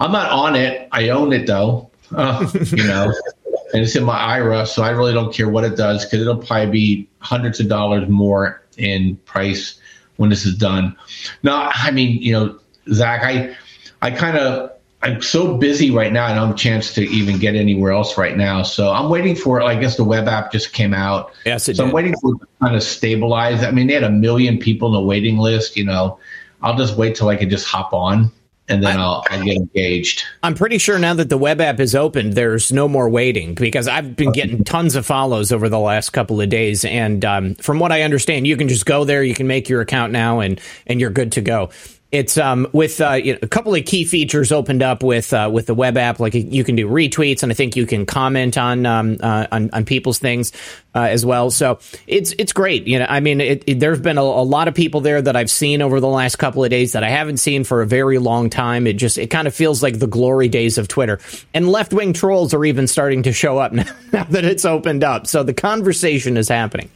I'm 0.00 0.12
not 0.12 0.30
on 0.30 0.56
it. 0.56 0.88
I 0.92 1.08
own 1.10 1.32
it 1.32 1.46
though. 1.46 1.90
Uh, 2.14 2.48
you 2.54 2.84
know, 2.84 3.12
and 3.72 3.82
it's 3.82 3.96
in 3.96 4.04
my 4.04 4.18
IRA, 4.18 4.66
so 4.66 4.82
I 4.82 4.90
really 4.90 5.12
don't 5.12 5.32
care 5.32 5.48
what 5.48 5.64
it 5.64 5.76
does 5.76 6.04
because 6.04 6.20
it'll 6.20 6.36
probably 6.36 6.70
be 6.70 7.08
hundreds 7.18 7.60
of 7.60 7.68
dollars 7.68 8.08
more 8.08 8.62
in 8.76 9.16
price 9.24 9.78
when 10.16 10.30
this 10.30 10.46
is 10.46 10.56
done. 10.56 10.96
Now, 11.42 11.70
I 11.74 11.90
mean, 11.90 12.22
you 12.22 12.32
know, 12.32 12.58
Zak, 12.92 13.22
I, 13.22 13.56
I 14.00 14.10
kind 14.10 14.38
of 14.38 14.72
I'm 15.00 15.22
so 15.22 15.56
busy 15.56 15.90
right 15.90 16.12
now. 16.12 16.26
I 16.26 16.34
don't 16.34 16.48
have 16.48 16.56
a 16.56 16.58
chance 16.58 16.94
to 16.94 17.02
even 17.02 17.38
get 17.38 17.54
anywhere 17.54 17.92
else 17.92 18.18
right 18.18 18.36
now. 18.36 18.62
So 18.62 18.90
I'm 18.90 19.08
waiting 19.08 19.36
for. 19.36 19.62
I 19.62 19.76
guess 19.76 19.96
the 19.96 20.04
web 20.04 20.26
app 20.26 20.50
just 20.50 20.72
came 20.72 20.92
out. 20.92 21.32
Yes, 21.46 21.68
it 21.68 21.76
so 21.76 21.84
did. 21.84 21.88
I'm 21.88 21.94
waiting 21.94 22.14
for 22.20 22.34
it 22.34 22.38
to 22.38 22.48
kind 22.60 22.74
of 22.74 22.82
stabilize. 22.82 23.62
I 23.62 23.70
mean, 23.70 23.86
they 23.86 23.94
had 23.94 24.02
a 24.02 24.10
million 24.10 24.58
people 24.58 24.88
in 24.88 24.94
the 24.94 25.06
waiting 25.06 25.38
list. 25.38 25.76
You 25.76 25.84
know, 25.84 26.18
I'll 26.62 26.76
just 26.76 26.96
wait 26.96 27.14
till 27.14 27.28
I 27.28 27.36
can 27.36 27.48
just 27.48 27.66
hop 27.66 27.92
on 27.92 28.32
and 28.68 28.82
then 28.82 28.98
I'll, 28.98 29.24
I'll, 29.30 29.44
get 29.44 29.56
engaged. 29.56 30.24
I'm 30.42 30.54
pretty 30.54 30.78
sure 30.78 30.98
now 30.98 31.14
that 31.14 31.28
the 31.28 31.38
web 31.38 31.60
app 31.60 31.80
is 31.80 31.94
open, 31.94 32.30
there's 32.30 32.70
no 32.72 32.88
more 32.88 33.08
waiting 33.08 33.54
because 33.54 33.88
I've 33.88 34.16
been 34.16 34.32
getting 34.32 34.64
tons 34.64 34.94
of 34.94 35.06
follows 35.06 35.52
over 35.52 35.68
the 35.68 35.78
last 35.78 36.10
couple 36.10 36.40
of 36.40 36.48
days, 36.48 36.84
and 36.84 37.24
um, 37.24 37.54
from 37.56 37.78
what 37.78 37.92
I 37.92 38.02
understand, 38.02 38.46
you 38.46 38.56
can 38.56 38.68
just 38.68 38.86
go 38.86 39.04
there, 39.04 39.22
you 39.22 39.34
can 39.34 39.46
make 39.46 39.68
your 39.68 39.80
account 39.80 40.12
now, 40.12 40.40
and 40.40 40.60
and 40.86 41.00
you're 41.00 41.10
good 41.10 41.32
to 41.32 41.40
go 41.40 41.70
it's 42.10 42.38
um, 42.38 42.66
with 42.72 43.02
uh, 43.02 43.12
you 43.12 43.34
know, 43.34 43.38
a 43.42 43.46
couple 43.46 43.74
of 43.74 43.84
key 43.84 44.06
features 44.06 44.50
opened 44.50 44.82
up 44.82 45.02
with 45.02 45.34
uh, 45.34 45.50
with 45.52 45.66
the 45.66 45.74
web 45.74 45.98
app. 45.98 46.18
Like 46.18 46.32
you 46.32 46.64
can 46.64 46.74
do 46.74 46.88
retweets, 46.88 47.42
and 47.42 47.52
I 47.52 47.54
think 47.54 47.76
you 47.76 47.84
can 47.86 48.06
comment 48.06 48.56
on 48.56 48.86
um, 48.86 49.18
uh, 49.20 49.46
on, 49.52 49.68
on, 49.74 49.84
people's 49.84 50.18
things 50.18 50.52
uh, 50.94 51.00
as 51.00 51.26
well. 51.26 51.50
So 51.50 51.80
it's 52.06 52.32
it's 52.38 52.54
great. 52.54 52.86
You 52.86 53.00
know, 53.00 53.06
I 53.06 53.20
mean, 53.20 53.42
it, 53.42 53.64
it, 53.66 53.80
there's 53.80 54.00
been 54.00 54.16
a, 54.16 54.22
a, 54.22 54.42
lot 54.42 54.68
of 54.68 54.74
people 54.74 55.02
there 55.02 55.20
that 55.20 55.36
I've 55.36 55.50
seen 55.50 55.82
over 55.82 56.00
the 56.00 56.08
last 56.08 56.36
couple 56.36 56.64
of 56.64 56.70
days 56.70 56.92
that 56.92 57.04
I 57.04 57.10
haven't 57.10 57.38
seen 57.38 57.62
for 57.62 57.82
a 57.82 57.86
very 57.86 58.16
long 58.16 58.48
time. 58.48 58.86
It 58.86 58.94
just 58.94 59.18
it 59.18 59.26
kind 59.26 59.46
of 59.46 59.54
feels 59.54 59.82
like 59.82 59.98
the 59.98 60.06
glory 60.06 60.48
days 60.48 60.78
of 60.78 60.88
Twitter. 60.88 61.20
And 61.52 61.68
left 61.68 61.92
wing 61.92 62.14
trolls 62.14 62.54
are 62.54 62.64
even 62.64 62.86
starting 62.86 63.24
to 63.24 63.34
show 63.34 63.58
up 63.58 63.72
now, 63.72 63.84
now 64.14 64.24
that 64.24 64.46
it's 64.46 64.64
opened 64.64 65.04
up. 65.04 65.26
So 65.26 65.42
the 65.42 65.54
conversation 65.54 66.38
is 66.38 66.48
happening. 66.48 66.88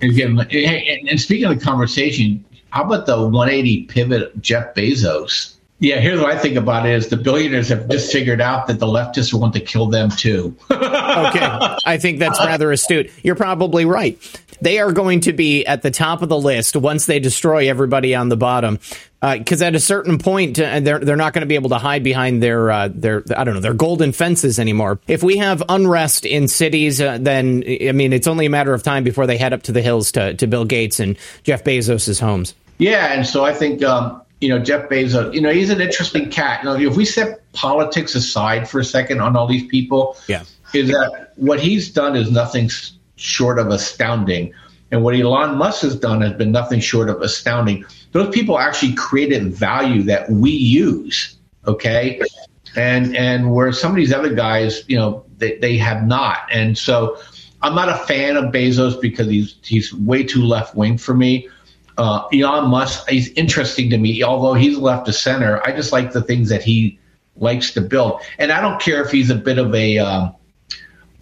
And, 0.00 1.08
and 1.08 1.20
speaking 1.20 1.46
of 1.46 1.58
the 1.58 1.64
conversation, 1.64 2.44
how 2.76 2.84
about 2.84 3.06
the 3.06 3.16
180 3.16 3.84
pivot 3.84 4.38
Jeff 4.42 4.74
Bezos? 4.74 5.54
Yeah, 5.78 5.98
here's 5.98 6.20
what 6.20 6.30
I 6.30 6.38
think 6.38 6.56
about 6.56 6.86
it 6.86 6.94
is 6.94 7.08
the 7.08 7.16
billionaires 7.16 7.68
have 7.68 7.88
just 7.88 8.12
figured 8.12 8.40
out 8.40 8.66
that 8.66 8.78
the 8.78 8.86
leftists 8.86 9.32
want 9.32 9.54
to 9.54 9.60
kill 9.60 9.86
them 9.86 10.10
too. 10.10 10.56
okay. 10.70 11.76
I 11.84 11.98
think 12.00 12.18
that's 12.18 12.38
rather 12.38 12.72
astute. 12.72 13.10
You're 13.22 13.34
probably 13.34 13.84
right. 13.84 14.18
They 14.60 14.78
are 14.78 14.92
going 14.92 15.20
to 15.20 15.34
be 15.34 15.66
at 15.66 15.82
the 15.82 15.90
top 15.90 16.22
of 16.22 16.28
the 16.28 16.38
list 16.38 16.76
once 16.76 17.04
they 17.06 17.18
destroy 17.18 17.68
everybody 17.68 18.14
on 18.14 18.28
the 18.30 18.36
bottom. 18.36 18.78
Because 19.20 19.60
uh, 19.60 19.66
at 19.66 19.74
a 19.74 19.80
certain 19.80 20.18
point, 20.18 20.58
uh, 20.58 20.80
they're 20.80 20.98
they're 20.98 21.16
not 21.16 21.32
going 21.32 21.40
to 21.40 21.46
be 21.46 21.56
able 21.56 21.70
to 21.70 21.78
hide 21.78 22.04
behind 22.04 22.42
their 22.42 22.70
uh, 22.70 22.88
their 22.92 23.24
I 23.36 23.44
don't 23.44 23.54
know 23.54 23.60
their 23.60 23.74
golden 23.74 24.12
fences 24.12 24.58
anymore. 24.58 25.00
If 25.08 25.22
we 25.22 25.38
have 25.38 25.62
unrest 25.68 26.24
in 26.24 26.48
cities, 26.48 27.00
uh, 27.00 27.18
then 27.20 27.64
I 27.66 27.92
mean 27.92 28.12
it's 28.12 28.26
only 28.26 28.46
a 28.46 28.50
matter 28.50 28.72
of 28.72 28.82
time 28.82 29.04
before 29.04 29.26
they 29.26 29.36
head 29.36 29.52
up 29.52 29.62
to 29.64 29.72
the 29.72 29.82
hills 29.82 30.12
to 30.12 30.34
to 30.34 30.46
Bill 30.46 30.64
Gates 30.64 31.00
and 31.00 31.16
Jeff 31.42 31.64
Bezos's 31.64 32.20
homes. 32.20 32.54
Yeah, 32.78 33.12
and 33.12 33.26
so 33.26 33.44
I 33.44 33.52
think 33.52 33.82
um, 33.82 34.22
you 34.40 34.48
know 34.48 34.58
Jeff 34.58 34.88
Bezos. 34.88 35.34
You 35.34 35.40
know, 35.40 35.52
he's 35.52 35.70
an 35.70 35.80
interesting 35.80 36.30
cat. 36.30 36.62
You 36.62 36.70
know, 36.70 36.90
if 36.90 36.96
we 36.96 37.04
set 37.04 37.40
politics 37.52 38.14
aside 38.14 38.68
for 38.68 38.80
a 38.80 38.84
second 38.84 39.20
on 39.20 39.36
all 39.36 39.46
these 39.46 39.66
people, 39.66 40.16
yeah, 40.28 40.44
is 40.74 40.88
that 40.88 41.32
what 41.36 41.60
he's 41.60 41.90
done 41.90 42.16
is 42.16 42.30
nothing 42.30 42.70
short 43.16 43.58
of 43.58 43.68
astounding, 43.68 44.52
and 44.90 45.02
what 45.02 45.14
Elon 45.14 45.56
Musk 45.56 45.82
has 45.82 45.96
done 45.96 46.20
has 46.20 46.34
been 46.34 46.52
nothing 46.52 46.80
short 46.80 47.08
of 47.08 47.20
astounding. 47.22 47.84
Those 48.12 48.34
people 48.34 48.58
actually 48.58 48.94
created 48.94 49.52
value 49.52 50.02
that 50.04 50.30
we 50.30 50.50
use. 50.50 51.36
Okay. 51.66 52.20
And 52.76 53.16
and 53.16 53.52
where 53.52 53.72
some 53.72 53.90
of 53.90 53.96
these 53.96 54.12
other 54.12 54.34
guys, 54.34 54.84
you 54.86 54.96
know, 54.96 55.24
they, 55.38 55.58
they 55.58 55.78
have 55.78 56.06
not. 56.06 56.46
And 56.52 56.76
so 56.76 57.18
I'm 57.62 57.74
not 57.74 57.88
a 57.88 57.96
fan 58.06 58.36
of 58.36 58.52
Bezos 58.52 59.00
because 59.00 59.28
he's 59.28 59.56
he's 59.62 59.94
way 59.94 60.22
too 60.22 60.42
left 60.42 60.74
wing 60.74 60.98
for 60.98 61.14
me 61.14 61.48
uh, 61.98 62.26
Elon 62.32 62.70
Musk 62.70 63.10
is 63.12 63.28
interesting 63.36 63.90
to 63.90 63.98
me, 63.98 64.22
although 64.22 64.54
he's 64.54 64.76
left 64.78 65.06
to 65.06 65.12
center. 65.12 65.66
I 65.66 65.72
just 65.72 65.92
like 65.92 66.12
the 66.12 66.22
things 66.22 66.48
that 66.50 66.62
he 66.62 66.98
likes 67.36 67.72
to 67.72 67.80
build, 67.80 68.20
and 68.38 68.52
I 68.52 68.60
don't 68.60 68.80
care 68.80 69.02
if 69.02 69.10
he's 69.10 69.30
a 69.30 69.34
bit 69.34 69.58
of 69.58 69.74
a 69.74 69.98
um, 69.98 70.34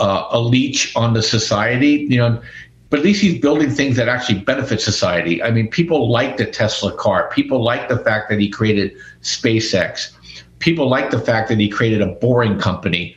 uh, 0.00 0.28
a 0.30 0.40
leech 0.40 0.94
on 0.96 1.14
the 1.14 1.22
society, 1.22 2.06
you 2.08 2.18
know. 2.18 2.42
But 2.90 3.00
at 3.00 3.04
least 3.04 3.22
he's 3.22 3.40
building 3.40 3.70
things 3.70 3.96
that 3.96 4.08
actually 4.08 4.40
benefit 4.40 4.80
society. 4.80 5.42
I 5.42 5.50
mean, 5.50 5.68
people 5.68 6.10
like 6.10 6.36
the 6.36 6.46
Tesla 6.46 6.94
car. 6.96 7.28
People 7.30 7.62
like 7.62 7.88
the 7.88 7.98
fact 7.98 8.28
that 8.30 8.38
he 8.38 8.48
created 8.48 8.92
SpaceX. 9.22 10.12
People 10.60 10.88
like 10.88 11.10
the 11.10 11.18
fact 11.18 11.48
that 11.48 11.58
he 11.58 11.68
created 11.68 12.02
a 12.02 12.06
boring 12.06 12.58
company. 12.58 13.16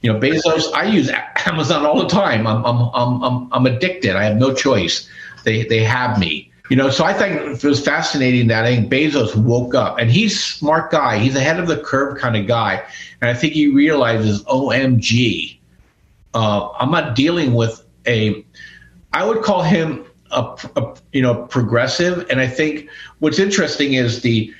You 0.00 0.12
know, 0.12 0.18
Bezos. 0.18 0.72
I 0.72 0.84
use 0.84 1.10
Amazon 1.46 1.84
all 1.84 1.98
the 1.98 2.08
time. 2.08 2.46
I'm 2.46 2.64
I'm 2.64 2.90
I'm 2.94 3.22
I'm, 3.24 3.48
I'm 3.52 3.66
addicted. 3.66 4.14
I 4.14 4.24
have 4.24 4.36
no 4.36 4.54
choice. 4.54 5.08
They 5.44 5.64
they 5.64 5.82
have 5.82 6.18
me. 6.18 6.47
You 6.68 6.76
know, 6.76 6.90
so 6.90 7.04
I 7.04 7.14
think 7.14 7.62
it 7.62 7.64
was 7.64 7.82
fascinating 7.82 8.48
that 8.48 8.64
I 8.64 8.76
think 8.76 8.92
Bezos 8.92 9.34
woke 9.34 9.74
up 9.74 9.98
and 9.98 10.10
he's 10.10 10.42
smart 10.42 10.90
guy. 10.90 11.18
He's 11.18 11.34
ahead 11.34 11.58
of 11.58 11.66
the 11.66 11.78
curve 11.78 12.18
kind 12.18 12.36
of 12.36 12.46
guy. 12.46 12.82
And 13.20 13.30
I 13.30 13.34
think 13.34 13.54
he 13.54 13.68
realizes, 13.68 14.44
OMG, 14.44 15.58
uh, 16.34 16.68
I'm 16.72 16.90
not 16.90 17.16
dealing 17.16 17.54
with 17.54 17.82
a, 18.06 18.44
I 19.12 19.24
would 19.24 19.42
call 19.42 19.62
him 19.62 20.04
a, 20.30 20.56
a, 20.76 20.96
you 21.12 21.22
know 21.22 21.46
progressive, 21.46 22.26
and 22.30 22.40
I 22.40 22.46
think 22.46 22.88
what's 23.18 23.38
interesting 23.38 23.94
is 23.94 24.22
the 24.22 24.52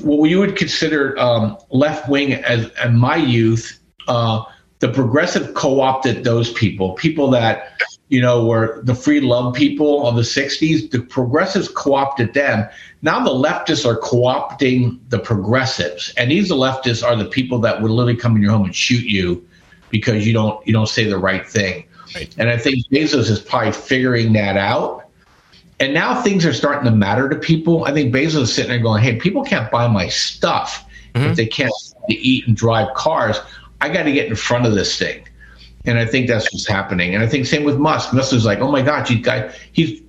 what 0.00 0.20
we 0.20 0.34
would 0.36 0.56
consider 0.56 1.18
um, 1.18 1.58
left 1.70 2.08
wing 2.08 2.32
as 2.32 2.70
in 2.84 2.96
my 2.96 3.16
youth. 3.16 3.78
Uh, 4.08 4.42
the 4.80 4.88
progressive 4.88 5.54
co-opted 5.54 6.24
those 6.24 6.52
people, 6.54 6.94
people 6.94 7.30
that 7.30 7.80
you 8.12 8.20
know 8.20 8.44
were 8.44 8.80
the 8.82 8.94
free 8.94 9.20
love 9.20 9.54
people 9.54 10.06
of 10.06 10.16
the 10.16 10.22
'60s. 10.22 10.90
The 10.90 11.00
progressives 11.00 11.68
co-opted 11.68 12.34
them. 12.34 12.68
Now 13.00 13.24
the 13.24 13.30
leftists 13.30 13.86
are 13.86 13.96
co-opting 13.96 14.98
the 15.08 15.18
progressives, 15.18 16.12
and 16.18 16.30
these 16.30 16.50
leftists 16.50 17.02
are 17.02 17.16
the 17.16 17.24
people 17.24 17.58
that 17.60 17.80
would 17.80 17.90
literally 17.90 18.20
come 18.20 18.36
in 18.36 18.42
your 18.42 18.52
home 18.52 18.66
and 18.66 18.76
shoot 18.76 19.04
you 19.06 19.48
because 19.88 20.26
you 20.26 20.34
don't 20.34 20.64
you 20.66 20.74
don't 20.74 20.90
say 20.90 21.04
the 21.04 21.16
right 21.16 21.48
thing. 21.48 21.88
Right. 22.14 22.34
And 22.36 22.50
I 22.50 22.58
think 22.58 22.86
Bezos 22.88 23.30
is 23.30 23.40
probably 23.40 23.72
figuring 23.72 24.34
that 24.34 24.58
out. 24.58 25.06
And 25.80 25.94
now 25.94 26.20
things 26.20 26.44
are 26.44 26.52
starting 26.52 26.84
to 26.84 26.94
matter 26.94 27.30
to 27.30 27.36
people. 27.36 27.86
I 27.86 27.94
think 27.94 28.14
Bezos 28.14 28.42
is 28.42 28.54
sitting 28.54 28.70
there 28.70 28.78
going, 28.78 29.02
"Hey, 29.02 29.16
people 29.16 29.42
can't 29.42 29.70
buy 29.70 29.88
my 29.88 30.08
stuff 30.08 30.86
mm-hmm. 31.14 31.30
if 31.30 31.36
they 31.38 31.46
can't 31.46 31.72
eat 32.10 32.46
and 32.46 32.54
drive 32.54 32.92
cars. 32.94 33.40
I 33.80 33.88
got 33.88 34.02
to 34.02 34.12
get 34.12 34.26
in 34.28 34.36
front 34.36 34.66
of 34.66 34.74
this 34.74 34.98
thing." 34.98 35.24
And 35.84 35.98
I 35.98 36.06
think 36.06 36.28
that's 36.28 36.52
what's 36.52 36.66
happening. 36.66 37.14
And 37.14 37.24
I 37.24 37.26
think 37.26 37.46
same 37.46 37.64
with 37.64 37.76
Musk. 37.76 38.12
Musk 38.12 38.32
is 38.32 38.44
like, 38.44 38.60
"Oh 38.60 38.70
my 38.70 38.82
God, 38.82 39.08
he's 39.08 40.00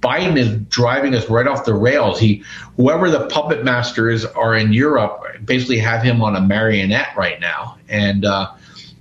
Biden 0.00 0.36
is 0.36 0.56
driving 0.68 1.14
us 1.14 1.28
right 1.28 1.46
off 1.46 1.64
the 1.64 1.74
rails. 1.74 2.20
He, 2.20 2.44
whoever 2.76 3.10
the 3.10 3.26
puppet 3.26 3.64
masters 3.64 4.24
are 4.24 4.54
in 4.54 4.72
Europe, 4.72 5.24
basically 5.44 5.78
have 5.78 6.02
him 6.02 6.22
on 6.22 6.36
a 6.36 6.40
marionette 6.40 7.16
right 7.16 7.40
now." 7.40 7.78
And 7.88 8.24
uh, 8.24 8.52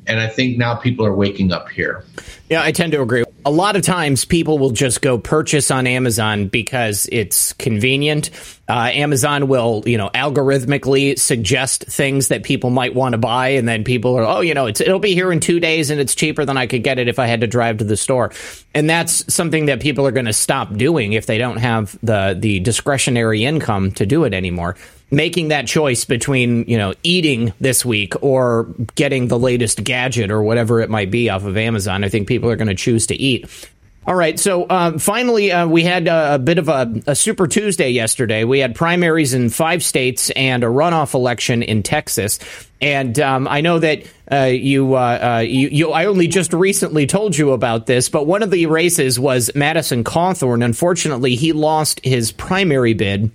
and 0.08 0.20
I 0.20 0.28
think 0.28 0.58
now 0.58 0.76
people 0.76 1.06
are 1.06 1.14
waking 1.14 1.52
up 1.52 1.70
here. 1.70 2.04
Yeah, 2.50 2.64
I 2.64 2.72
tend 2.72 2.94
to 2.94 3.02
agree. 3.02 3.24
A 3.46 3.52
lot 3.52 3.76
of 3.76 3.82
times 3.82 4.26
people 4.26 4.58
will 4.58 4.72
just 4.72 5.02
go 5.02 5.18
purchase 5.18 5.70
on 5.70 5.86
Amazon 5.86 6.48
because 6.48 7.08
it's 7.12 7.54
convenient. 7.54 8.30
Uh, 8.70 8.92
Amazon 8.94 9.48
will, 9.48 9.84
you 9.86 9.98
know, 9.98 10.10
algorithmically 10.10 11.18
suggest 11.18 11.86
things 11.86 12.28
that 12.28 12.44
people 12.44 12.70
might 12.70 12.94
want 12.94 13.14
to 13.14 13.18
buy, 13.18 13.50
and 13.50 13.68
then 13.68 13.84
people 13.84 14.16
are, 14.16 14.26
oh, 14.26 14.42
you 14.42 14.54
know, 14.54 14.66
it's 14.66 14.82
it'll 14.82 15.00
be 15.00 15.14
here 15.14 15.32
in 15.32 15.40
two 15.40 15.60
days, 15.60 15.90
and 15.90 16.02
it's 16.02 16.16
cheaper 16.16 16.44
than 16.44 16.58
I 16.58 16.68
could 16.68 16.84
get 16.84 17.00
it 17.00 17.08
if 17.08 17.18
I 17.20 17.28
had 17.28 17.42
to 17.42 17.48
drive 17.48 17.78
to 17.78 17.86
the 17.86 17.98
store. 17.98 18.32
And 18.74 18.90
that's 18.90 19.34
something 19.34 19.68
that 19.68 19.80
people 19.80 20.06
are 20.06 20.12
going 20.12 20.26
to 20.26 20.34
stop 20.34 20.74
doing 20.74 21.14
if 21.14 21.26
they 21.26 21.38
don't 21.38 21.58
have 21.58 21.98
the 22.04 22.36
the 22.38 22.60
discretionary 22.60 23.46
income 23.46 23.92
to 23.94 24.06
do 24.06 24.26
it 24.26 24.34
anymore 24.34 24.76
making 25.10 25.50
that 25.50 25.68
choice 25.68 26.06
between 26.06 26.66
you 26.68 26.78
know 26.78 26.94
eating 27.04 27.54
this 27.60 27.86
week 27.86 28.14
or 28.22 28.68
getting 28.96 29.28
the 29.28 29.40
latest 29.40 29.84
gadget 29.84 30.32
or 30.32 30.44
whatever 30.44 30.82
it 30.82 30.90
might 30.90 31.10
be 31.12 31.30
off 31.30 31.46
of 31.46 31.58
Amazon. 31.58 32.04
I 32.04 32.10
think 32.10 32.28
people 32.28 32.50
are 32.50 32.56
going 32.56 32.68
to 32.68 32.76
choose 32.76 33.08
to 33.08 33.16
eat. 33.16 33.70
All 34.08 34.16
right, 34.16 34.40
so 34.40 34.66
um, 34.70 35.00
finally, 35.00 35.52
uh, 35.52 35.68
we 35.68 35.84
had 35.84 36.08
a, 36.08 36.36
a 36.36 36.40
bit 36.40 36.60
of 36.60 36.70
a, 36.70 36.90
a, 37.08 37.14
Super 37.14 37.46
Tuesday 37.46 37.90
yesterday. 37.90 38.46
We 38.46 38.60
had 38.60 38.74
primaries 38.74 39.34
in 39.34 39.50
five 39.50 39.84
states 39.84 40.30
and 40.30 40.64
a 40.64 40.68
runoff 40.68 41.14
election 41.14 41.62
in 41.62 41.84
Texas. 41.84 42.40
And 42.80 43.20
um, 43.20 43.50
I 43.50 43.60
know 43.60 43.80
that 43.80 44.04
uh, 44.32 44.46
you, 44.46 44.96
uh, 44.96 45.36
uh 45.40 45.40
you, 45.40 45.68
you, 45.68 45.92
I 45.92 46.06
only 46.06 46.30
just 46.30 46.54
recently 46.54 47.06
told 47.06 47.38
you 47.38 47.52
about 47.52 47.86
this, 47.86 48.08
but 48.08 48.26
one 48.26 48.44
of 48.44 48.50
the 48.50 48.68
races 48.68 49.20
was 49.20 49.52
Madison 49.56 50.06
Cawthorn. 50.06 50.64
Unfortunately, 50.64 51.36
he 51.36 51.52
lost 51.52 52.00
his 52.06 52.32
primary 52.32 52.94
bid 52.94 53.30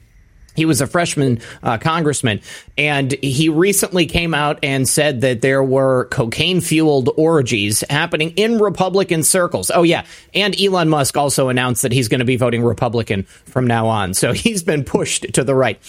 he 0.55 0.65
was 0.65 0.81
a 0.81 0.87
freshman 0.87 1.41
uh, 1.63 1.79
congressman, 1.79 2.41
and 2.77 3.13
he 3.13 3.49
recently 3.49 4.07
came 4.07 4.35
out 4.35 4.61
and 4.63 4.89
said 4.89 5.21
that 5.23 5.41
there 5.41 5.63
were 5.63 6.07
cocaine 6.07 6.61
fueled 6.61 7.11
orgies 7.17 7.85
happening 7.89 8.31
in 8.37 8.59
Republican 8.59 9.23
circles. 9.23 9.71
Oh, 9.75 9.83
yeah. 9.83 10.05
And 10.35 10.59
Elon 10.61 10.89
Musk 10.89 11.17
also 11.17 11.49
announced 11.49 11.83
that 11.83 11.93
he's 11.93 12.09
going 12.09 12.21
to 12.21 12.25
be 12.25 12.37
voting 12.37 12.63
Republican 12.63 13.25
from 13.25 13.67
now 13.67 13.89
on. 13.89 14.15
So 14.15 14.33
he's 14.33 14.63
been 14.63 14.85
pushed 14.85 15.35
to 15.35 15.45
the 15.45 15.55
right. 15.55 15.81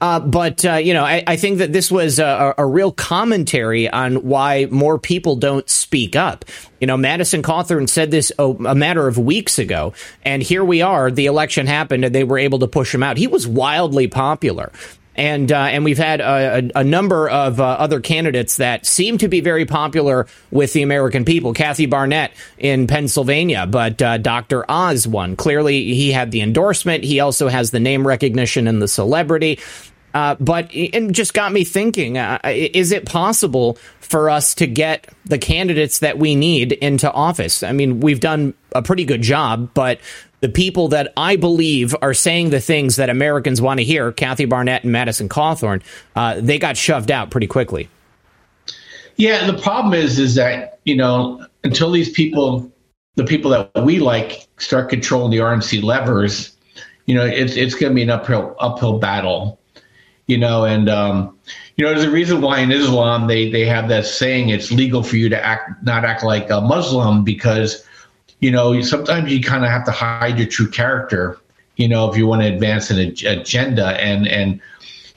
Uh, 0.00 0.20
but, 0.20 0.64
uh, 0.64 0.74
you 0.74 0.94
know, 0.94 1.04
I, 1.04 1.24
I, 1.26 1.36
think 1.36 1.58
that 1.58 1.72
this 1.72 1.90
was 1.90 2.20
a, 2.20 2.54
a 2.56 2.64
real 2.64 2.92
commentary 2.92 3.88
on 3.88 4.16
why 4.16 4.66
more 4.70 4.96
people 4.96 5.34
don't 5.34 5.68
speak 5.68 6.14
up. 6.14 6.44
You 6.80 6.86
know, 6.86 6.96
Madison 6.96 7.42
Cawthorn 7.42 7.88
said 7.88 8.12
this 8.12 8.30
a, 8.38 8.44
a, 8.44 8.74
matter 8.74 9.08
of 9.08 9.18
weeks 9.18 9.58
ago, 9.58 9.94
and 10.24 10.40
here 10.40 10.64
we 10.64 10.82
are. 10.82 11.10
The 11.10 11.26
election 11.26 11.66
happened, 11.66 12.04
and 12.04 12.14
they 12.14 12.22
were 12.22 12.38
able 12.38 12.60
to 12.60 12.68
push 12.68 12.94
him 12.94 13.02
out. 13.02 13.16
He 13.16 13.26
was 13.26 13.48
wildly 13.48 14.06
popular. 14.08 14.72
And 15.18 15.50
uh, 15.50 15.56
and 15.56 15.84
we've 15.84 15.98
had 15.98 16.20
a, 16.20 16.70
a 16.76 16.84
number 16.84 17.28
of 17.28 17.58
uh, 17.60 17.64
other 17.64 18.00
candidates 18.00 18.58
that 18.58 18.86
seem 18.86 19.18
to 19.18 19.26
be 19.26 19.40
very 19.40 19.66
popular 19.66 20.28
with 20.52 20.72
the 20.72 20.82
American 20.82 21.24
people. 21.24 21.54
Kathy 21.54 21.86
Barnette 21.86 22.30
in 22.56 22.86
Pennsylvania, 22.86 23.66
but 23.66 24.00
uh, 24.00 24.18
Dr. 24.18 24.64
Oz 24.70 25.08
won. 25.08 25.34
Clearly, 25.34 25.92
he 25.92 26.12
had 26.12 26.30
the 26.30 26.40
endorsement. 26.40 27.02
He 27.02 27.18
also 27.18 27.48
has 27.48 27.72
the 27.72 27.80
name 27.80 28.06
recognition 28.06 28.68
and 28.68 28.80
the 28.80 28.86
celebrity. 28.86 29.58
Uh, 30.14 30.36
but 30.40 30.68
it 30.72 31.10
just 31.10 31.34
got 31.34 31.52
me 31.52 31.64
thinking: 31.64 32.16
uh, 32.16 32.38
Is 32.44 32.92
it 32.92 33.04
possible 33.04 33.74
for 34.00 34.30
us 34.30 34.54
to 34.54 34.66
get 34.68 35.08
the 35.24 35.38
candidates 35.38 35.98
that 35.98 36.16
we 36.16 36.34
need 36.34 36.72
into 36.72 37.10
office? 37.10 37.62
I 37.62 37.72
mean, 37.72 38.00
we've 38.00 38.20
done 38.20 38.54
a 38.72 38.82
pretty 38.82 39.04
good 39.04 39.22
job, 39.22 39.70
but 39.74 40.00
the 40.40 40.48
people 40.48 40.88
that 40.88 41.12
I 41.16 41.36
believe 41.36 41.94
are 42.00 42.14
saying 42.14 42.50
the 42.50 42.60
things 42.60 42.96
that 42.96 43.10
Americans 43.10 43.60
want 43.60 43.78
to 43.78 43.84
hear, 43.84 44.12
Kathy 44.12 44.46
Barnette 44.46 44.84
and 44.84 44.92
Madison 44.92 45.28
Cawthorn, 45.28 45.82
uh, 46.14 46.40
they 46.40 46.58
got 46.58 46.76
shoved 46.76 47.10
out 47.10 47.30
pretty 47.30 47.46
quickly. 47.46 47.88
Yeah, 49.16 49.50
the 49.50 49.58
problem 49.58 49.94
is, 49.94 50.18
is 50.18 50.36
that 50.36 50.78
you 50.84 50.96
know 50.96 51.44
until 51.64 51.90
these 51.90 52.10
people, 52.10 52.70
the 53.16 53.24
people 53.24 53.50
that 53.50 53.84
we 53.84 53.98
like, 53.98 54.46
start 54.58 54.90
controlling 54.90 55.32
the 55.32 55.38
RNC 55.38 55.82
levers, 55.82 56.56
you 57.06 57.14
know, 57.14 57.24
it's 57.24 57.56
it's 57.56 57.74
going 57.74 57.90
to 57.90 57.94
be 57.94 58.02
an 58.02 58.10
uphill 58.10 58.54
uphill 58.60 58.98
battle 58.98 59.58
you 60.28 60.36
know, 60.36 60.64
and 60.66 60.88
um, 60.88 61.36
you 61.76 61.84
know, 61.84 61.92
there's 61.92 62.04
a 62.04 62.10
reason 62.10 62.42
why 62.42 62.60
in 62.60 62.70
Islam 62.70 63.26
they 63.26 63.50
they 63.50 63.64
have 63.64 63.88
that 63.88 64.04
saying 64.04 64.50
it's 64.50 64.70
legal 64.70 65.02
for 65.02 65.16
you 65.16 65.28
to 65.30 65.44
act 65.44 65.82
not 65.82 66.04
act 66.04 66.22
like 66.22 66.50
a 66.50 66.60
Muslim 66.60 67.24
because 67.24 67.84
you 68.40 68.50
know 68.50 68.80
sometimes 68.82 69.32
you 69.32 69.42
kind 69.42 69.64
of 69.64 69.70
have 69.70 69.84
to 69.84 69.90
hide 69.90 70.38
your 70.38 70.48
true 70.48 70.68
character, 70.68 71.38
you 71.76 71.88
know, 71.88 72.10
if 72.10 72.16
you 72.16 72.26
want 72.26 72.42
to 72.42 72.48
advance 72.48 72.90
an 72.90 72.98
agenda 72.98 74.00
and 74.00 74.26
and 74.26 74.60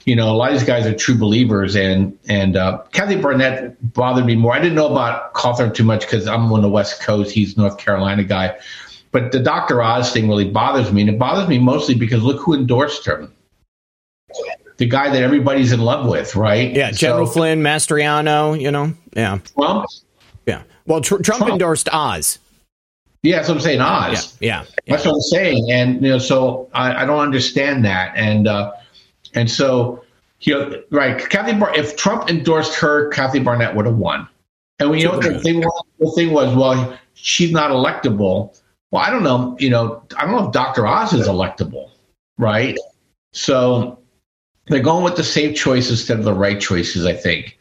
you 0.04 0.16
know 0.16 0.30
a 0.30 0.34
lot 0.34 0.52
of 0.52 0.58
these 0.58 0.66
guys 0.66 0.86
are 0.86 0.94
true 0.94 1.16
believers 1.16 1.76
and 1.76 2.18
and 2.28 2.56
uh, 2.56 2.82
Kathy 2.92 3.16
Barnette 3.16 3.76
bothered 3.94 4.26
me 4.26 4.34
more. 4.34 4.54
I 4.54 4.60
didn't 4.60 4.74
know 4.74 4.90
about 4.90 5.34
Cawthorn 5.34 5.74
too 5.74 5.84
much 5.84 6.02
because 6.02 6.26
I'm 6.26 6.52
on 6.52 6.62
the 6.62 6.70
West 6.70 7.02
Coast. 7.02 7.32
He's 7.32 7.56
North 7.56 7.78
Carolina 7.78 8.24
guy. 8.24 8.58
But 9.10 9.30
the 9.30 9.40
Dr. 9.40 9.82
Oz 9.82 10.10
thing 10.10 10.26
really 10.26 10.48
bothers 10.48 10.90
me, 10.90 11.02
and 11.02 11.10
it 11.10 11.18
bothers 11.18 11.46
me 11.46 11.58
mostly 11.58 11.94
because 11.94 12.22
look 12.22 12.40
who 12.40 12.54
endorsed 12.54 13.06
him 13.06 13.30
the 14.82 14.86
guy 14.86 15.10
that 15.10 15.22
everybody's 15.22 15.70
in 15.70 15.80
love 15.80 16.08
with, 16.08 16.34
right? 16.34 16.72
Yeah, 16.72 16.90
General 16.90 17.26
so, 17.26 17.32
Flynn, 17.32 17.62
Mastriano, 17.62 18.60
you 18.60 18.70
know, 18.70 18.94
yeah. 19.12 19.38
Trump? 19.54 19.86
Yeah. 20.46 20.62
Well, 20.86 21.00
tr- 21.00 21.16
Trump, 21.16 21.24
Trump, 21.24 21.52
endorsed 21.52 21.88
Oz. 21.92 22.38
Yeah, 23.22 23.36
that's 23.36 23.48
what 23.48 23.54
I'm 23.56 23.60
saying, 23.60 23.80
Oz. 23.80 24.36
Yeah, 24.40 24.62
yeah. 24.62 24.66
That's 24.86 25.06
what 25.06 25.14
I'm 25.14 25.20
saying. 25.20 25.70
And, 25.70 26.02
you 26.02 26.10
know, 26.10 26.18
so 26.18 26.68
I, 26.74 27.02
I 27.02 27.04
don't 27.04 27.20
understand 27.20 27.84
that. 27.84 28.12
And, 28.16 28.48
uh, 28.48 28.72
and 29.34 29.50
so, 29.50 30.04
you 30.40 30.54
know, 30.54 30.82
right, 30.90 31.18
Kathy 31.30 31.56
Bar- 31.56 31.74
if 31.76 31.96
Trump 31.96 32.28
endorsed 32.28 32.74
her, 32.80 33.08
Kathy 33.10 33.38
Barnette 33.38 33.76
would 33.76 33.86
have 33.86 33.96
won. 33.96 34.28
And 34.80 34.90
we 34.90 35.00
you 35.00 35.04
know 35.04 35.20
the 35.20 35.38
thing 35.38 35.60
was, 35.60 35.84
the 36.00 36.10
thing 36.10 36.32
was, 36.32 36.54
well, 36.56 36.98
she's 37.14 37.52
not 37.52 37.70
electable. 37.70 38.58
Well, 38.90 39.02
I 39.02 39.10
don't 39.10 39.22
know, 39.22 39.56
you 39.60 39.70
know, 39.70 40.02
I 40.16 40.24
don't 40.24 40.32
know 40.32 40.46
if 40.46 40.52
Dr. 40.52 40.86
Oz 40.86 41.12
is 41.12 41.28
electable, 41.28 41.90
right? 42.38 42.76
So 43.32 44.00
they're 44.66 44.82
going 44.82 45.04
with 45.04 45.16
the 45.16 45.24
safe 45.24 45.56
choice 45.56 45.90
instead 45.90 46.18
of 46.18 46.24
the 46.24 46.34
right 46.34 46.60
choices, 46.60 47.06
I 47.06 47.14
think. 47.14 47.58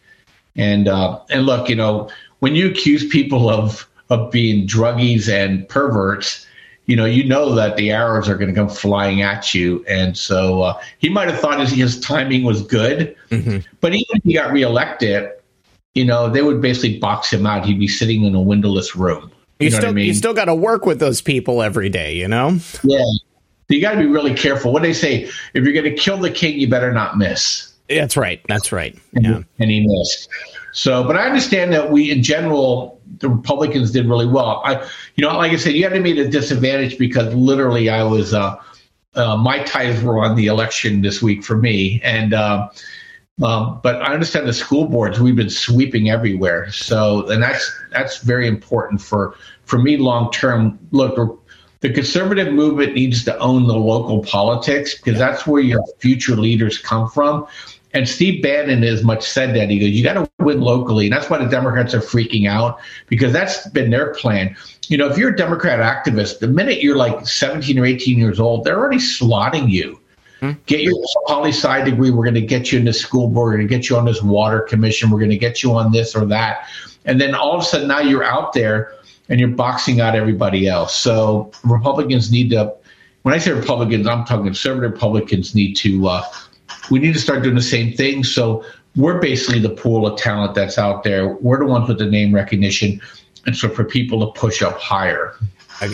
And 0.56 0.88
uh, 0.88 1.22
and 1.30 1.46
look, 1.46 1.70
you 1.70 1.76
know, 1.76 2.10
when 2.40 2.56
you 2.56 2.70
accuse 2.70 3.08
people 3.08 3.50
of 3.50 3.88
of 4.12 4.32
being 4.32 4.68
druggies 4.68 5.28
and 5.28 5.68
perverts, 5.68 6.46
you 6.86 6.96
know, 6.96 7.06
you 7.06 7.24
know 7.24 7.56
that 7.56 7.78
the 7.78 7.92
arrows 7.92 8.30
are 8.30 8.36
going 8.36 8.50
to 8.50 8.56
come 8.56 8.70
flying 8.70 9.22
at 9.22 9.54
you. 9.56 9.84
And 9.88 10.18
so 10.18 10.62
uh, 10.62 10.82
he 11.00 11.10
might 11.10 11.30
have 11.30 11.40
thought 11.40 11.60
his, 11.60 11.72
his 11.72 12.00
timing 12.00 12.44
was 12.44 12.62
good, 12.62 13.16
mm-hmm. 13.30 13.60
but 13.80 13.94
even 13.94 14.18
if 14.18 14.24
he 14.24 14.34
got 14.34 14.52
reelected, 14.52 15.32
you 15.96 16.06
know, 16.06 16.30
they 16.30 16.42
would 16.42 16.62
basically 16.62 17.00
box 17.00 17.32
him 17.32 17.46
out. 17.46 17.66
He'd 17.66 17.80
be 17.80 17.88
sitting 17.88 18.24
in 18.24 18.36
a 18.36 18.42
windowless 18.42 18.96
room. 18.96 19.32
You, 19.60 19.66
you 19.66 19.70
know 19.72 19.78
still, 19.78 19.90
I 19.90 19.94
mean? 19.94 20.06
you 20.06 20.14
still 20.14 20.34
got 20.34 20.46
to 20.46 20.56
work 20.56 20.86
with 20.86 21.00
those 21.00 21.22
people 21.22 21.62
every 21.62 21.90
day, 21.90 22.16
you 22.16 22.28
know? 22.28 22.60
Yeah 22.84 23.06
you 23.72 23.82
got 23.82 23.94
to 23.94 24.00
be 24.00 24.06
really 24.06 24.34
careful. 24.34 24.74
What 24.74 24.84
they 24.84 24.94
say, 24.94 25.24
if 25.54 25.64
you're 25.64 25.74
going 25.74 25.86
to 25.86 25.96
kill 25.96 26.18
the 26.18 26.30
king, 26.30 26.60
you 26.60 26.70
better 26.70 26.92
not 26.92 27.18
miss. 27.18 27.74
That's 27.90 28.16
right. 28.16 28.42
That's 28.48 28.72
right. 28.72 28.98
And, 29.14 29.26
yeah. 29.26 29.42
and 29.60 29.70
he 29.70 29.86
missed. 29.86 30.30
So, 30.74 31.04
but 31.04 31.18
I 31.18 31.26
understand 31.26 31.74
that 31.74 31.92
we, 31.92 32.12
in 32.12 32.24
general, 32.24 33.01
the 33.18 33.30
Republicans 33.30 33.92
did 33.92 34.08
really 34.08 34.28
well. 34.28 34.62
I, 34.66 34.88
you 35.16 35.26
know, 35.26 35.36
like 35.38 35.52
I 35.52 35.56
said, 35.56 35.74
you 35.74 35.84
had 35.84 35.94
to 35.94 36.02
be 36.02 36.12
at 36.12 36.26
a 36.26 36.30
disadvantage 36.30 36.98
because 36.98 37.34
literally 37.34 37.90
I 37.90 38.04
was, 38.04 38.34
uh, 38.34 38.56
uh, 39.16 39.38
my 39.38 39.64
ties 39.64 40.02
were 40.02 40.24
on 40.24 40.36
the 40.36 40.48
election 40.48 41.02
this 41.02 41.22
week 41.22 41.44
for 41.44 41.58
me. 41.58 42.02
And, 42.04 42.34
uh, 42.34 42.70
um, 43.44 43.80
but 43.84 44.02
I 44.02 44.14
understand 44.14 44.48
the 44.48 44.54
school 44.54 44.86
boards, 44.86 45.20
we've 45.20 45.36
been 45.36 45.50
sweeping 45.50 46.10
everywhere. 46.10 46.72
So, 46.72 47.28
and 47.30 47.42
that's, 47.42 47.72
that's 47.92 48.20
very 48.20 48.48
important 48.48 49.02
for, 49.02 49.36
for 49.66 49.80
me 49.80 49.98
long 49.98 50.32
term. 50.32 50.80
Look, 50.92 51.42
the 51.82 51.92
conservative 51.92 52.54
movement 52.54 52.94
needs 52.94 53.26
to 53.26 53.38
own 53.40 53.68
the 53.68 53.76
local 53.76 54.24
politics 54.24 54.96
because 54.96 55.18
that's 55.18 55.48
where 55.48 55.62
your 55.62 55.84
future 56.00 56.36
leaders 56.36 56.78
come 56.78 57.10
from. 57.10 57.48
And 57.94 58.08
Steve 58.08 58.42
Bannon 58.42 58.84
has 58.84 59.04
much 59.04 59.28
said 59.28 59.56
that. 59.56 59.70
He 59.70 59.80
goes, 59.80 59.90
You 59.90 60.04
got 60.04 60.14
to 60.14 60.30
win 60.40 60.62
locally. 60.62 61.08
And 61.08 61.14
that's 61.14 61.30
why 61.30 61.38
the 61.38 61.50
Democrats 61.50 61.94
are 61.94 62.00
freaking 62.00 62.48
out 62.48 62.80
because 63.08 63.34
that's 63.34 63.68
been 63.70 63.90
their 63.90 64.14
plan. 64.14 64.56
You 64.88 64.98
know, 64.98 65.10
if 65.10 65.18
you're 65.18 65.34
a 65.34 65.36
Democrat 65.36 65.80
activist, 65.80 66.40
the 66.40 66.48
minute 66.48 66.82
you're 66.82 66.96
like 66.96 67.28
17 67.28 67.78
or 67.78 67.86
18 67.86 68.18
years 68.18 68.40
old, 68.40 68.64
they're 68.64 68.78
already 68.78 68.98
slotting 68.98 69.70
you. 69.70 70.00
Hmm. 70.40 70.52
Get 70.66 70.82
your 70.82 70.96
poli 71.28 71.52
sci 71.52 71.84
degree. 71.84 72.12
We're 72.12 72.24
going 72.24 72.34
to 72.36 72.42
get 72.42 72.72
you 72.72 72.80
in 72.80 72.86
the 72.86 72.94
school 72.94 73.28
board. 73.28 73.54
We're 73.54 73.58
going 73.58 73.68
to 73.68 73.76
get 73.76 73.90
you 73.90 73.98
on 73.98 74.06
this 74.06 74.22
water 74.22 74.62
commission. 74.62 75.10
We're 75.10 75.20
going 75.20 75.32
to 75.32 75.38
get 75.38 75.62
you 75.62 75.74
on 75.74 75.92
this 75.92 76.16
or 76.16 76.26
that. 76.26 76.68
And 77.06 77.20
then 77.20 77.36
all 77.36 77.56
of 77.56 77.62
a 77.62 77.66
sudden 77.66 77.88
now 77.88 78.00
you're 78.00 78.24
out 78.24 78.54
there 78.54 78.94
and 79.30 79.40
you're 79.40 79.50
boxing 79.50 80.02
out 80.02 80.16
everybody 80.16 80.68
else. 80.68 80.96
So 80.96 81.52
Republicans 81.64 82.32
need 82.32 82.50
to, 82.52 82.74
when 83.22 83.34
I 83.34 83.38
say 83.38 83.52
Republicans, 83.52 84.08
I'm 84.08 84.26
talking 84.26 84.46
conservative 84.46 84.92
Republicans 84.92 85.54
need 85.54 85.76
to, 85.78 86.08
uh, 86.08 86.24
we 86.92 87.00
need 87.00 87.14
to 87.14 87.20
start 87.20 87.42
doing 87.42 87.56
the 87.56 87.62
same 87.62 87.94
thing. 87.94 88.24
So 88.24 88.64
we're 88.96 89.20
basically 89.20 89.60
the 89.60 89.70
pool 89.70 90.06
of 90.06 90.20
talent 90.20 90.54
that's 90.54 90.78
out 90.78 91.04
there. 91.04 91.30
We're 91.36 91.60
the 91.60 91.66
ones 91.66 91.88
with 91.88 91.98
the 91.98 92.06
name 92.06 92.36
recognition. 92.36 93.02
And 93.46 93.56
so 93.56 93.70
for 93.70 93.84
people 93.84 94.20
to 94.20 94.40
push 94.40 94.62
up 94.62 94.78
higher. 94.80 95.34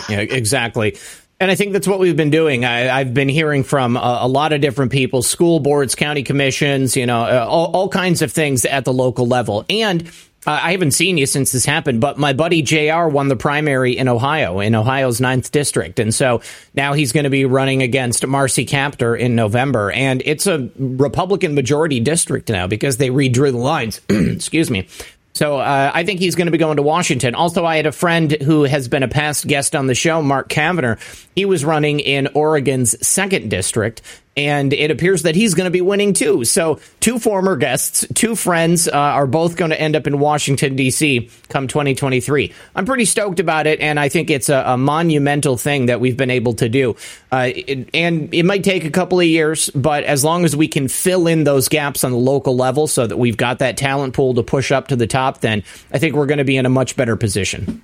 Yeah, 0.09 0.19
exactly. 0.19 0.97
And 1.39 1.51
I 1.51 1.55
think 1.55 1.71
that's 1.71 1.87
what 1.87 1.99
we've 1.99 2.17
been 2.17 2.31
doing. 2.31 2.65
I, 2.65 2.97
have 2.97 3.13
been 3.13 3.29
hearing 3.29 3.63
from 3.63 3.95
a, 3.95 4.19
a, 4.21 4.27
lot 4.27 4.53
of 4.53 4.59
different 4.59 4.91
people, 4.91 5.21
school 5.21 5.59
boards, 5.59 5.93
county 5.93 6.23
commissions, 6.23 6.97
you 6.97 7.05
know, 7.05 7.21
uh, 7.21 7.45
all, 7.47 7.71
all 7.73 7.89
kinds 7.89 8.23
of 8.23 8.31
things 8.31 8.65
at 8.65 8.85
the 8.85 8.91
local 8.91 9.27
level. 9.27 9.63
And 9.69 10.11
uh, 10.47 10.61
I 10.63 10.71
haven't 10.71 10.91
seen 10.91 11.17
you 11.17 11.25
since 11.25 11.51
this 11.51 11.65
happened, 11.65 11.99
but 11.99 12.17
my 12.17 12.31
buddy 12.31 12.61
JR 12.61 13.07
won 13.07 13.27
the 13.27 13.35
primary 13.35 13.97
in 13.97 14.07
Ohio, 14.07 14.61
in 14.61 14.75
Ohio's 14.75 15.19
ninth 15.19 15.51
district. 15.51 15.99
And 15.99 16.15
so 16.15 16.41
now 16.73 16.93
he's 16.93 17.11
going 17.11 17.25
to 17.25 17.29
be 17.29 17.43
running 17.43 17.83
against 17.83 18.25
Marcy 18.25 18.65
Kaptur 18.65 19.19
in 19.19 19.35
November. 19.35 19.91
And 19.91 20.23
it's 20.25 20.47
a 20.47 20.69
Republican 20.77 21.53
majority 21.53 21.99
district 21.99 22.49
now 22.49 22.65
because 22.65 22.95
they 22.95 23.09
redrew 23.09 23.51
the 23.51 23.57
lines. 23.57 23.99
Excuse 24.09 24.71
me. 24.71 24.87
So 25.33 25.57
uh, 25.57 25.91
I 25.93 26.03
think 26.03 26.19
he's 26.19 26.33
going 26.33 26.47
to 26.47 26.51
be 26.51 26.57
going 26.57 26.77
to 26.77 26.81
Washington. 26.83 27.35
Also, 27.35 27.63
I 27.63 27.75
had 27.75 27.85
a 27.85 27.91
friend 27.91 28.31
who 28.31 28.63
has 28.63 28.87
been 28.87 29.03
a 29.03 29.07
past 29.07 29.45
guest 29.45 29.75
on 29.75 29.85
the 29.85 29.93
show, 29.93 30.21
Mark 30.23 30.49
Kavanagh. 30.49 30.95
He 31.35 31.45
was 31.45 31.63
running 31.63 31.99
in 31.99 32.27
Oregon's 32.33 32.95
second 33.05 33.49
district, 33.49 34.01
and 34.37 34.71
it 34.71 34.91
appears 34.91 35.23
that 35.23 35.35
he's 35.35 35.55
going 35.55 35.65
to 35.65 35.71
be 35.71 35.81
winning 35.81 36.13
too. 36.13 36.45
So, 36.45 36.79
two 36.99 37.17
former 37.17 37.57
guests, 37.57 38.05
two 38.13 38.35
friends, 38.35 38.87
uh, 38.87 38.91
are 38.93 39.25
both 39.27 39.57
going 39.57 39.71
to 39.71 39.81
end 39.81 39.95
up 39.95 40.05
in 40.05 40.19
Washington 40.19 40.75
D.C. 40.75 41.29
come 41.49 41.67
2023. 41.67 42.53
I'm 42.75 42.85
pretty 42.85 43.05
stoked 43.05 43.39
about 43.39 43.65
it, 43.65 43.81
and 43.81 43.99
I 43.99 44.09
think 44.09 44.29
it's 44.29 44.49
a, 44.49 44.63
a 44.65 44.77
monumental 44.77 45.57
thing 45.57 45.87
that 45.87 45.99
we've 45.99 46.15
been 46.15 46.29
able 46.29 46.53
to 46.53 46.69
do. 46.69 46.95
Uh, 47.31 47.49
it, 47.55 47.89
and 47.93 48.33
it 48.33 48.43
might 48.43 48.63
take 48.63 48.85
a 48.85 48.91
couple 48.91 49.19
of 49.19 49.25
years, 49.25 49.71
but 49.71 50.03
as 50.03 50.23
long 50.23 50.45
as 50.45 50.55
we 50.55 50.67
can 50.67 50.87
fill 50.87 51.27
in 51.27 51.43
those 51.43 51.67
gaps 51.67 52.03
on 52.03 52.11
the 52.11 52.17
local 52.17 52.55
level, 52.55 52.87
so 52.87 53.07
that 53.07 53.17
we've 53.17 53.37
got 53.37 53.59
that 53.59 53.75
talent 53.75 54.13
pool 54.13 54.35
to 54.35 54.43
push 54.43 54.71
up 54.71 54.87
to 54.89 54.95
the 54.95 55.07
top, 55.07 55.41
then 55.41 55.63
I 55.91 55.97
think 55.97 56.15
we're 56.15 56.27
going 56.27 56.37
to 56.37 56.45
be 56.45 56.57
in 56.57 56.65
a 56.65 56.69
much 56.69 56.95
better 56.95 57.15
position. 57.15 57.81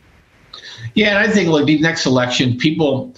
Yeah, 0.94 1.10
and 1.10 1.18
I 1.18 1.34
think 1.34 1.50
like 1.50 1.66
the 1.66 1.80
next 1.80 2.06
election, 2.06 2.58
people 2.58 3.16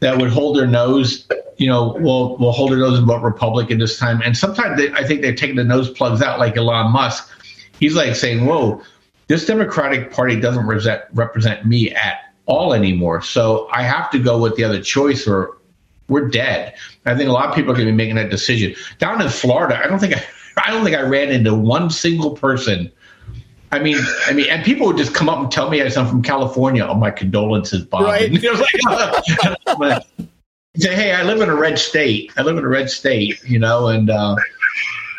that 0.00 0.18
would 0.18 0.30
hold 0.30 0.56
their 0.56 0.66
nose, 0.66 1.26
you 1.56 1.66
know, 1.66 1.96
we'll 1.98 2.36
we'll 2.38 2.52
hold 2.52 2.72
our 2.72 2.76
nose 2.76 2.98
and 2.98 3.06
vote 3.06 3.22
Republican 3.22 3.78
this 3.78 3.98
time. 3.98 4.20
And 4.24 4.36
sometimes 4.36 4.78
they, 4.78 4.90
I 4.92 5.04
think 5.04 5.22
they're 5.22 5.34
taking 5.34 5.56
the 5.56 5.64
nose 5.64 5.90
plugs 5.90 6.22
out, 6.22 6.38
like 6.38 6.56
Elon 6.56 6.92
Musk. 6.92 7.30
He's 7.78 7.94
like 7.94 8.14
saying, 8.16 8.46
"Whoa, 8.46 8.82
this 9.28 9.46
Democratic 9.46 10.12
Party 10.12 10.38
doesn't 10.38 10.66
represent 10.66 11.02
represent 11.14 11.66
me 11.66 11.92
at 11.92 12.32
all 12.46 12.74
anymore. 12.74 13.22
So 13.22 13.68
I 13.72 13.82
have 13.82 14.10
to 14.10 14.18
go 14.18 14.40
with 14.40 14.56
the 14.56 14.64
other 14.64 14.80
choice, 14.80 15.26
or 15.26 15.56
we're 16.08 16.28
dead." 16.28 16.74
I 17.04 17.14
think 17.14 17.28
a 17.28 17.32
lot 17.32 17.48
of 17.48 17.54
people 17.54 17.72
are 17.72 17.74
going 17.74 17.86
to 17.86 17.92
be 17.92 17.96
making 17.96 18.16
that 18.16 18.30
decision. 18.30 18.74
Down 18.98 19.22
in 19.22 19.28
Florida, 19.28 19.80
I 19.82 19.86
don't 19.86 19.98
think 19.98 20.14
I, 20.14 20.24
I 20.66 20.70
don't 20.70 20.84
think 20.84 20.96
I 20.96 21.02
ran 21.02 21.30
into 21.30 21.54
one 21.54 21.90
single 21.90 22.32
person 22.32 22.90
I 23.72 23.80
mean, 23.80 23.98
I 24.26 24.32
mean, 24.32 24.46
and 24.48 24.64
people 24.64 24.86
would 24.86 24.96
just 24.96 25.12
come 25.14 25.28
up 25.28 25.38
and 25.38 25.50
tell 25.50 25.68
me 25.68 25.82
I'm 25.82 25.90
from 25.90 26.22
California. 26.22 26.86
Oh, 26.86 26.94
my 26.94 27.10
condolences, 27.10 27.84
Bob. 27.84 28.02
Right. 28.02 28.30
say, 30.82 30.94
hey, 30.94 31.12
I 31.12 31.22
live 31.22 31.40
in 31.40 31.48
a 31.48 31.54
red 31.54 31.78
state. 31.78 32.32
I 32.36 32.42
live 32.42 32.56
in 32.58 32.64
a 32.64 32.68
red 32.68 32.90
state, 32.90 33.42
you 33.44 33.58
know, 33.58 33.88
and 33.88 34.10
uh, 34.10 34.36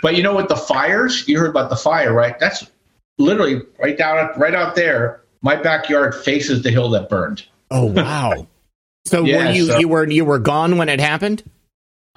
but 0.02 0.16
you 0.16 0.24
know 0.24 0.34
what? 0.34 0.50
The 0.50 0.56
fires 0.56 1.28
you 1.28 1.40
heard 1.40 1.50
about 1.50 1.70
the 1.70 1.76
fire, 1.76 2.14
right? 2.14 2.40
That's 2.40 2.70
literally 3.18 3.62
right 3.80 3.98
down, 3.98 4.32
right 4.38 4.56
out 4.56 4.76
there. 4.76 5.22
My 5.42 5.56
backyard 5.56 6.16
faces 6.16 6.64
the 6.64 6.72
hill 6.72 6.90
that 6.92 7.10
burned. 7.10 7.46
Oh 7.72 7.86
wow! 7.86 8.48
So 9.06 9.24
yeah, 9.24 9.46
were 9.46 9.52
you 9.54 9.66
so, 9.68 9.78
you 9.80 9.88
were 9.88 10.06
you 10.06 10.26
were 10.26 10.40
gone 10.40 10.78
when 10.78 10.90
it 10.90 11.00
happened? 11.00 11.42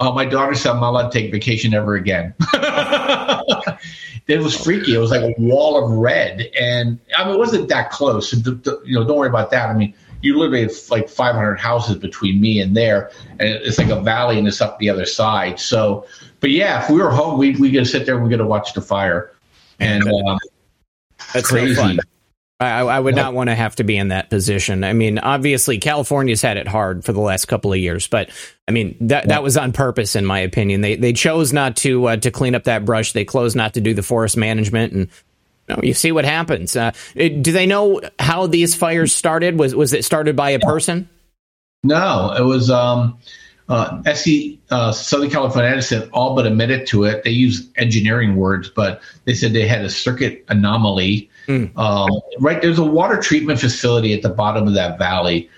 Oh, 0.01 0.11
my 0.11 0.25
daughter 0.25 0.53
said 0.55 0.71
I'm 0.71 0.81
not 0.81 0.89
allowed 0.89 1.11
to 1.11 1.19
take 1.19 1.31
vacation 1.31 1.73
ever 1.73 1.95
again. 1.95 2.33
it 4.27 4.41
was 4.41 4.61
freaky. 4.61 4.95
It 4.95 4.97
was 4.97 5.11
like 5.11 5.21
a 5.21 5.33
wall 5.39 5.81
of 5.81 5.91
red, 5.91 6.49
and 6.59 6.99
I 7.17 7.23
mean, 7.23 7.35
it 7.35 7.37
wasn't 7.37 7.69
that 7.69 7.91
close. 7.91 8.33
You 8.33 8.59
know, 8.87 9.05
don't 9.05 9.15
worry 9.15 9.29
about 9.29 9.51
that. 9.51 9.69
I 9.69 9.73
mean, 9.73 9.93
you 10.21 10.37
literally 10.37 10.63
have 10.63 10.71
like 10.89 11.09
500 11.09 11.59
houses 11.59 11.97
between 11.97 12.39
me 12.39 12.61
and 12.61 12.75
there, 12.75 13.11
and 13.39 13.49
it's 13.49 13.77
like 13.77 13.89
a 13.89 13.99
valley, 14.01 14.37
and 14.37 14.47
it's 14.47 14.61
up 14.61 14.79
the 14.79 14.89
other 14.89 15.05
side. 15.05 15.59
So, 15.59 16.05
but 16.39 16.51
yeah, 16.51 16.83
if 16.83 16.89
we 16.89 17.01
were 17.01 17.11
home, 17.11 17.37
we 17.37 17.55
we 17.55 17.71
gonna 17.71 17.85
sit 17.85 18.05
there 18.05 18.15
and 18.15 18.23
we 18.23 18.29
gonna 18.29 18.47
watch 18.47 18.73
the 18.73 18.81
fire, 18.81 19.31
and 19.79 20.03
um, 20.03 20.39
that's 21.33 21.49
crazy. 21.49 21.75
So 21.75 21.81
fun. 21.81 21.99
I, 22.61 22.81
I 22.81 22.99
would 22.99 23.15
not 23.15 23.33
want 23.33 23.49
to 23.49 23.55
have 23.55 23.75
to 23.77 23.83
be 23.83 23.97
in 23.97 24.09
that 24.09 24.29
position. 24.29 24.83
I 24.83 24.93
mean, 24.93 25.17
obviously, 25.17 25.79
California's 25.79 26.43
had 26.43 26.57
it 26.57 26.67
hard 26.67 27.03
for 27.03 27.11
the 27.11 27.19
last 27.19 27.45
couple 27.45 27.73
of 27.73 27.79
years, 27.79 28.07
but 28.07 28.29
I 28.67 28.71
mean 28.71 28.95
that 29.01 29.29
that 29.29 29.41
was 29.41 29.57
on 29.57 29.71
purpose, 29.71 30.15
in 30.15 30.25
my 30.25 30.39
opinion. 30.39 30.81
They 30.81 30.95
they 30.95 31.13
chose 31.13 31.51
not 31.51 31.75
to 31.77 32.05
uh, 32.05 32.17
to 32.17 32.29
clean 32.29 32.53
up 32.53 32.65
that 32.65 32.85
brush. 32.85 33.13
They 33.13 33.25
chose 33.25 33.55
not 33.55 33.73
to 33.73 33.81
do 33.81 33.95
the 33.95 34.03
forest 34.03 34.37
management, 34.37 34.93
and 34.93 35.07
you, 35.81 35.93
see 35.93 36.11
what 36.11 36.25
happens. 36.25 36.75
Uh, 36.75 36.91
do 37.15 37.51
they 37.51 37.65
know 37.65 38.01
how 38.19 38.47
these 38.47 38.75
fires 38.75 39.15
started? 39.15 39.57
Was 39.57 39.75
was 39.75 39.93
it 39.93 40.03
started 40.05 40.35
by 40.35 40.51
a 40.51 40.59
person? 40.59 41.09
No, 41.83 42.33
it 42.37 42.43
was 42.43 42.69
um, 42.69 43.17
uh, 43.69 44.01
SE 44.05 44.59
uh, 44.69 44.91
Southern 44.91 45.29
California 45.29 45.71
Edison 45.71 46.09
all 46.13 46.35
but 46.35 46.45
admitted 46.45 46.85
to 46.87 47.05
it. 47.05 47.23
They 47.23 47.31
use 47.31 47.69
engineering 47.77 48.35
words, 48.35 48.69
but 48.69 49.01
they 49.25 49.33
said 49.33 49.53
they 49.53 49.67
had 49.67 49.83
a 49.83 49.89
circuit 49.89 50.45
anomaly 50.49 51.29
Mm. 51.47 51.77
Um, 51.77 52.09
right, 52.39 52.61
there's 52.61 52.79
a 52.79 52.85
water 52.85 53.17
treatment 53.17 53.59
facility 53.59 54.13
at 54.13 54.21
the 54.21 54.29
bottom 54.29 54.67
of 54.67 54.73
that 54.73 54.97
valley. 54.97 55.49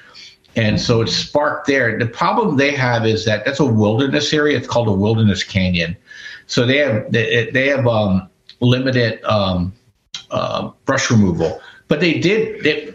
And 0.55 0.79
so 0.79 1.01
it 1.01 1.07
sparked 1.07 1.67
there. 1.67 1.97
The 1.97 2.05
problem 2.05 2.57
they 2.57 2.71
have 2.71 3.05
is 3.05 3.25
that 3.25 3.43
that's 3.45 3.59
a 3.59 3.65
wilderness 3.65 4.33
area. 4.33 4.57
It's 4.57 4.67
called 4.67 4.87
a 4.87 4.93
wilderness 4.93 5.43
canyon. 5.43 5.97
So 6.45 6.65
they 6.65 6.77
have 6.77 7.11
they, 7.11 7.49
they 7.51 7.67
have 7.69 7.87
um, 7.87 8.29
limited 8.59 9.23
um, 9.23 9.73
uh, 10.33 10.71
brush 10.85 11.09
removal. 11.09 11.61
But 11.87 11.99
they 11.99 12.19
did. 12.19 12.63
They, 12.63 12.91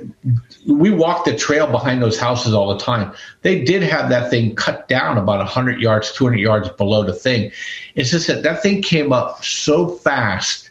we 0.66 0.90
walked 0.90 1.26
the 1.26 1.36
trail 1.36 1.66
behind 1.66 2.02
those 2.02 2.18
houses 2.18 2.52
all 2.52 2.74
the 2.74 2.84
time. 2.84 3.14
They 3.42 3.62
did 3.62 3.82
have 3.82 4.10
that 4.10 4.28
thing 4.28 4.56
cut 4.56 4.88
down 4.88 5.18
about 5.18 5.38
100 5.38 5.80
yards, 5.80 6.12
200 6.12 6.38
yards 6.38 6.68
below 6.70 7.04
the 7.04 7.12
thing. 7.12 7.52
It's 7.94 8.10
just 8.10 8.26
that 8.26 8.42
that 8.42 8.62
thing 8.62 8.82
came 8.82 9.12
up 9.12 9.44
so 9.44 9.88
fast 9.88 10.70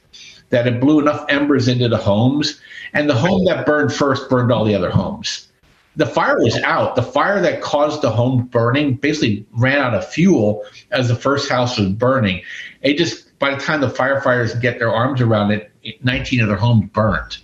that 0.50 0.68
it 0.68 0.80
blew 0.82 1.00
enough 1.00 1.26
embers 1.30 1.68
into 1.68 1.88
the 1.88 1.98
homes, 1.98 2.60
and 2.94 3.10
the 3.10 3.16
home 3.16 3.46
that 3.46 3.66
burned 3.66 3.94
first 3.94 4.30
burned 4.30 4.52
all 4.52 4.66
the 4.66 4.76
other 4.76 4.90
homes. 4.90 5.48
The 5.96 6.06
fire 6.06 6.38
was 6.38 6.58
out. 6.60 6.96
The 6.96 7.04
fire 7.04 7.42
that 7.42 7.62
caused 7.62 8.02
the 8.02 8.12
home 8.12 8.46
burning 8.46 8.96
basically 8.96 9.46
ran 9.54 9.80
out 9.80 9.96
of 9.96 10.08
fuel 10.08 10.64
as 10.92 11.08
the 11.08 11.16
first 11.16 11.50
house 11.50 11.78
was 11.78 11.90
burning. 11.90 12.44
It 12.82 12.98
just 12.98 13.27
by 13.40 13.54
the 13.54 13.62
time 13.62 13.82
the 13.82 13.88
firefighters 13.88 14.60
get 14.62 14.80
their 14.80 14.92
arms 14.92 15.22
around 15.22 15.52
it, 15.52 15.72
19 16.04 16.42
of 16.42 16.48
their 16.48 16.58
homes 16.58 16.90
burned. 16.92 17.38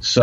So, 0.00 0.22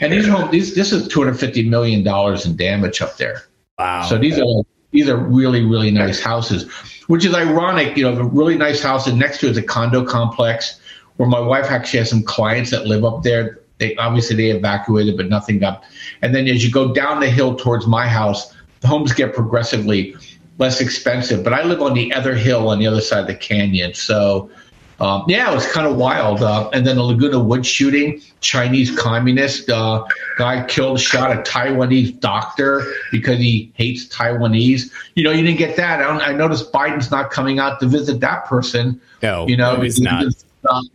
and 0.00 0.12
these 0.12 0.26
homes, 0.26 0.50
these 0.50 0.74
this 0.74 0.92
is 0.92 1.08
250 1.08 1.68
million 1.68 2.02
dollars 2.04 2.46
in 2.46 2.56
damage 2.56 3.02
up 3.02 3.16
there. 3.16 3.42
Wow. 3.78 4.04
So 4.04 4.18
these 4.18 4.38
are 4.38 4.62
these 4.92 5.08
are 5.08 5.16
really 5.16 5.64
really 5.64 5.90
nice 5.90 6.20
houses, 6.20 6.70
which 7.08 7.24
is 7.24 7.34
ironic. 7.34 7.96
You 7.96 8.04
know, 8.04 8.14
the 8.14 8.24
really 8.24 8.56
nice 8.56 8.82
house, 8.82 9.06
and 9.06 9.18
next 9.18 9.38
to 9.40 9.46
it 9.46 9.50
is 9.50 9.56
a 9.56 9.62
condo 9.62 10.04
complex 10.04 10.80
where 11.16 11.28
my 11.28 11.40
wife 11.40 11.70
actually 11.70 11.98
has 11.98 12.10
some 12.10 12.22
clients 12.22 12.70
that 12.70 12.86
live 12.86 13.04
up 13.04 13.22
there. 13.22 13.60
They 13.78 13.96
obviously 13.96 14.36
they 14.36 14.50
evacuated, 14.50 15.16
but 15.16 15.28
nothing 15.28 15.58
got. 15.58 15.84
And 16.22 16.34
then 16.34 16.46
as 16.46 16.64
you 16.64 16.70
go 16.70 16.94
down 16.94 17.20
the 17.20 17.30
hill 17.30 17.56
towards 17.56 17.86
my 17.86 18.06
house, 18.06 18.54
the 18.80 18.88
homes 18.88 19.12
get 19.12 19.34
progressively 19.34 20.14
less 20.60 20.80
expensive. 20.80 21.42
But 21.42 21.52
I 21.52 21.64
live 21.64 21.82
on 21.82 21.94
the 21.94 22.12
other 22.12 22.34
hill 22.36 22.68
on 22.68 22.78
the 22.78 22.86
other 22.86 23.00
side 23.00 23.20
of 23.20 23.26
the 23.26 23.34
canyon, 23.34 23.94
so. 23.94 24.50
Um, 25.00 25.24
yeah, 25.28 25.50
it 25.50 25.54
was 25.54 25.66
kind 25.72 25.86
of 25.86 25.96
wild. 25.96 26.42
Uh, 26.42 26.68
and 26.74 26.86
then 26.86 26.96
the 26.96 27.02
Laguna 27.02 27.38
Woods 27.42 27.66
shooting, 27.66 28.20
Chinese 28.40 28.94
communist 28.94 29.70
uh, 29.70 30.04
guy 30.36 30.62
killed, 30.66 31.00
shot 31.00 31.32
a 31.32 31.40
Taiwanese 31.40 32.20
doctor 32.20 32.84
because 33.10 33.38
he 33.38 33.72
hates 33.76 34.06
Taiwanese. 34.08 34.90
You 35.14 35.24
know, 35.24 35.30
you 35.30 35.42
didn't 35.42 35.56
get 35.56 35.76
that. 35.76 36.02
I, 36.02 36.18
I 36.18 36.32
noticed 36.34 36.70
Biden's 36.70 37.10
not 37.10 37.30
coming 37.30 37.58
out 37.58 37.80
to 37.80 37.86
visit 37.86 38.20
that 38.20 38.44
person. 38.44 39.00
No, 39.22 39.48
you 39.48 39.56
know, 39.56 39.80
he's 39.80 39.98
not 39.98 40.26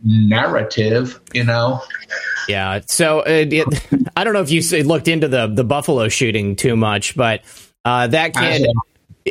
narrative, 0.04 1.20
you 1.34 1.42
know. 1.42 1.82
Yeah. 2.48 2.82
So 2.86 3.22
uh, 3.22 3.24
it, 3.26 3.66
I 4.16 4.22
don't 4.22 4.34
know 4.34 4.42
if 4.42 4.52
you 4.52 4.62
looked 4.84 5.08
into 5.08 5.26
the 5.26 5.48
the 5.48 5.64
Buffalo 5.64 6.08
shooting 6.08 6.54
too 6.54 6.76
much, 6.76 7.16
but 7.16 7.42
Uh, 7.84 8.08
that 8.08 8.34
kid, 8.34 8.66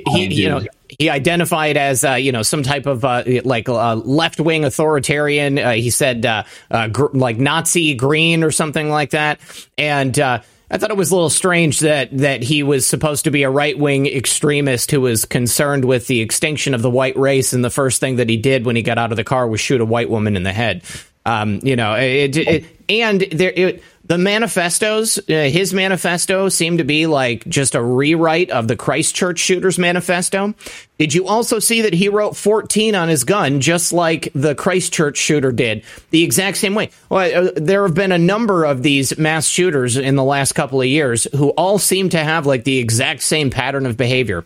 he, 0.08 0.26
you 0.34 0.50
know, 0.50 0.62
he 0.88 1.10
identified 1.10 1.78
as 1.78 2.04
uh, 2.04 2.14
you 2.14 2.32
know 2.32 2.42
some 2.42 2.64
type 2.64 2.86
of 2.86 3.06
uh, 3.06 3.24
like 3.44 3.70
uh, 3.70 3.96
left 3.96 4.40
wing 4.40 4.66
authoritarian. 4.66 5.58
Uh, 5.58 5.72
he 5.74 5.90
said 5.90 6.26
uh, 6.26 6.44
uh, 6.72 6.88
gr- 6.88 7.14
like 7.14 7.38
Nazi 7.38 7.96
green 7.96 8.44
or 8.44 8.52
something 8.52 8.90
like 8.90 9.12
that, 9.12 9.40
and. 9.78 10.20
I 10.68 10.80
thought 10.80 10.90
it 10.90 10.98
was 10.98 11.12
a 11.12 11.14
little 11.14 11.30
strange 11.30 11.82
that 11.82 12.18
that 12.18 12.42
he 12.42 12.64
was 12.64 12.88
supposed 12.88 13.26
to 13.26 13.32
be 13.32 13.44
a 13.44 13.50
right 13.52 13.78
wing 13.78 14.08
extremist 14.08 14.90
who 14.90 15.00
was 15.00 15.24
concerned 15.24 15.86
with 15.86 16.08
the 16.08 16.22
extinction 16.22 16.74
of 16.74 16.82
the 16.82 16.90
white 16.90 17.16
race, 17.16 17.54
and 17.54 17.64
the 17.64 17.70
first 17.70 18.00
thing 18.00 18.16
that 18.16 18.30
he 18.30 18.38
did 18.38 18.66
when 18.66 18.76
he 18.76 18.82
got 18.82 18.98
out 18.98 19.12
of 19.12 19.16
the 19.16 19.24
car 19.24 19.48
was 19.48 19.62
shoot 19.62 19.80
a 19.80 19.86
white 19.86 20.10
woman 20.10 20.36
in 20.36 20.42
the 20.42 20.52
head. 20.52 20.82
Um, 21.26 21.60
you 21.64 21.76
know, 21.76 21.96
it, 21.96 22.38
it, 22.38 22.66
and 22.88 23.22
there, 23.22 23.52
it, 23.52 23.84
the 24.08 24.18
manifestos, 24.20 25.18
uh, 25.18 25.24
his 25.28 25.74
manifesto 25.74 26.50
seemed 26.50 26.78
to 26.78 26.84
be 26.84 27.08
like 27.08 27.44
just 27.48 27.74
a 27.74 27.82
rewrite 27.82 28.52
of 28.52 28.68
the 28.68 28.76
Christchurch 28.76 29.40
shooters 29.40 29.80
manifesto. 29.80 30.54
Did 31.00 31.16
you 31.16 31.28
also 31.28 31.58
see 31.58 31.82
that 31.82 31.94
he 31.94 32.10
wrote 32.10 32.38
14 32.38 32.94
on 32.94 33.10
his 33.10 33.24
gun, 33.24 33.62
just 33.62 33.92
like 33.92 34.32
the 34.36 34.54
Christchurch 34.54 35.18
shooter 35.18 35.52
did, 35.52 35.84
the 36.12 36.24
exact 36.24 36.58
same 36.58 36.76
way? 36.76 36.92
Well, 37.10 37.48
uh, 37.48 37.52
there 37.56 37.82
have 37.84 37.96
been 37.96 38.12
a 38.12 38.20
number 38.20 38.64
of 38.64 38.84
these 38.84 39.18
mass 39.18 39.48
shooters 39.48 39.98
in 39.98 40.16
the 40.16 40.24
last 40.24 40.54
couple 40.54 40.80
of 40.80 40.88
years 40.88 41.28
who 41.36 41.50
all 41.50 41.80
seem 41.80 42.10
to 42.10 42.24
have 42.24 42.46
like 42.46 42.64
the 42.64 42.78
exact 42.78 43.24
same 43.24 43.50
pattern 43.50 43.88
of 43.88 43.98
behavior. 43.98 44.46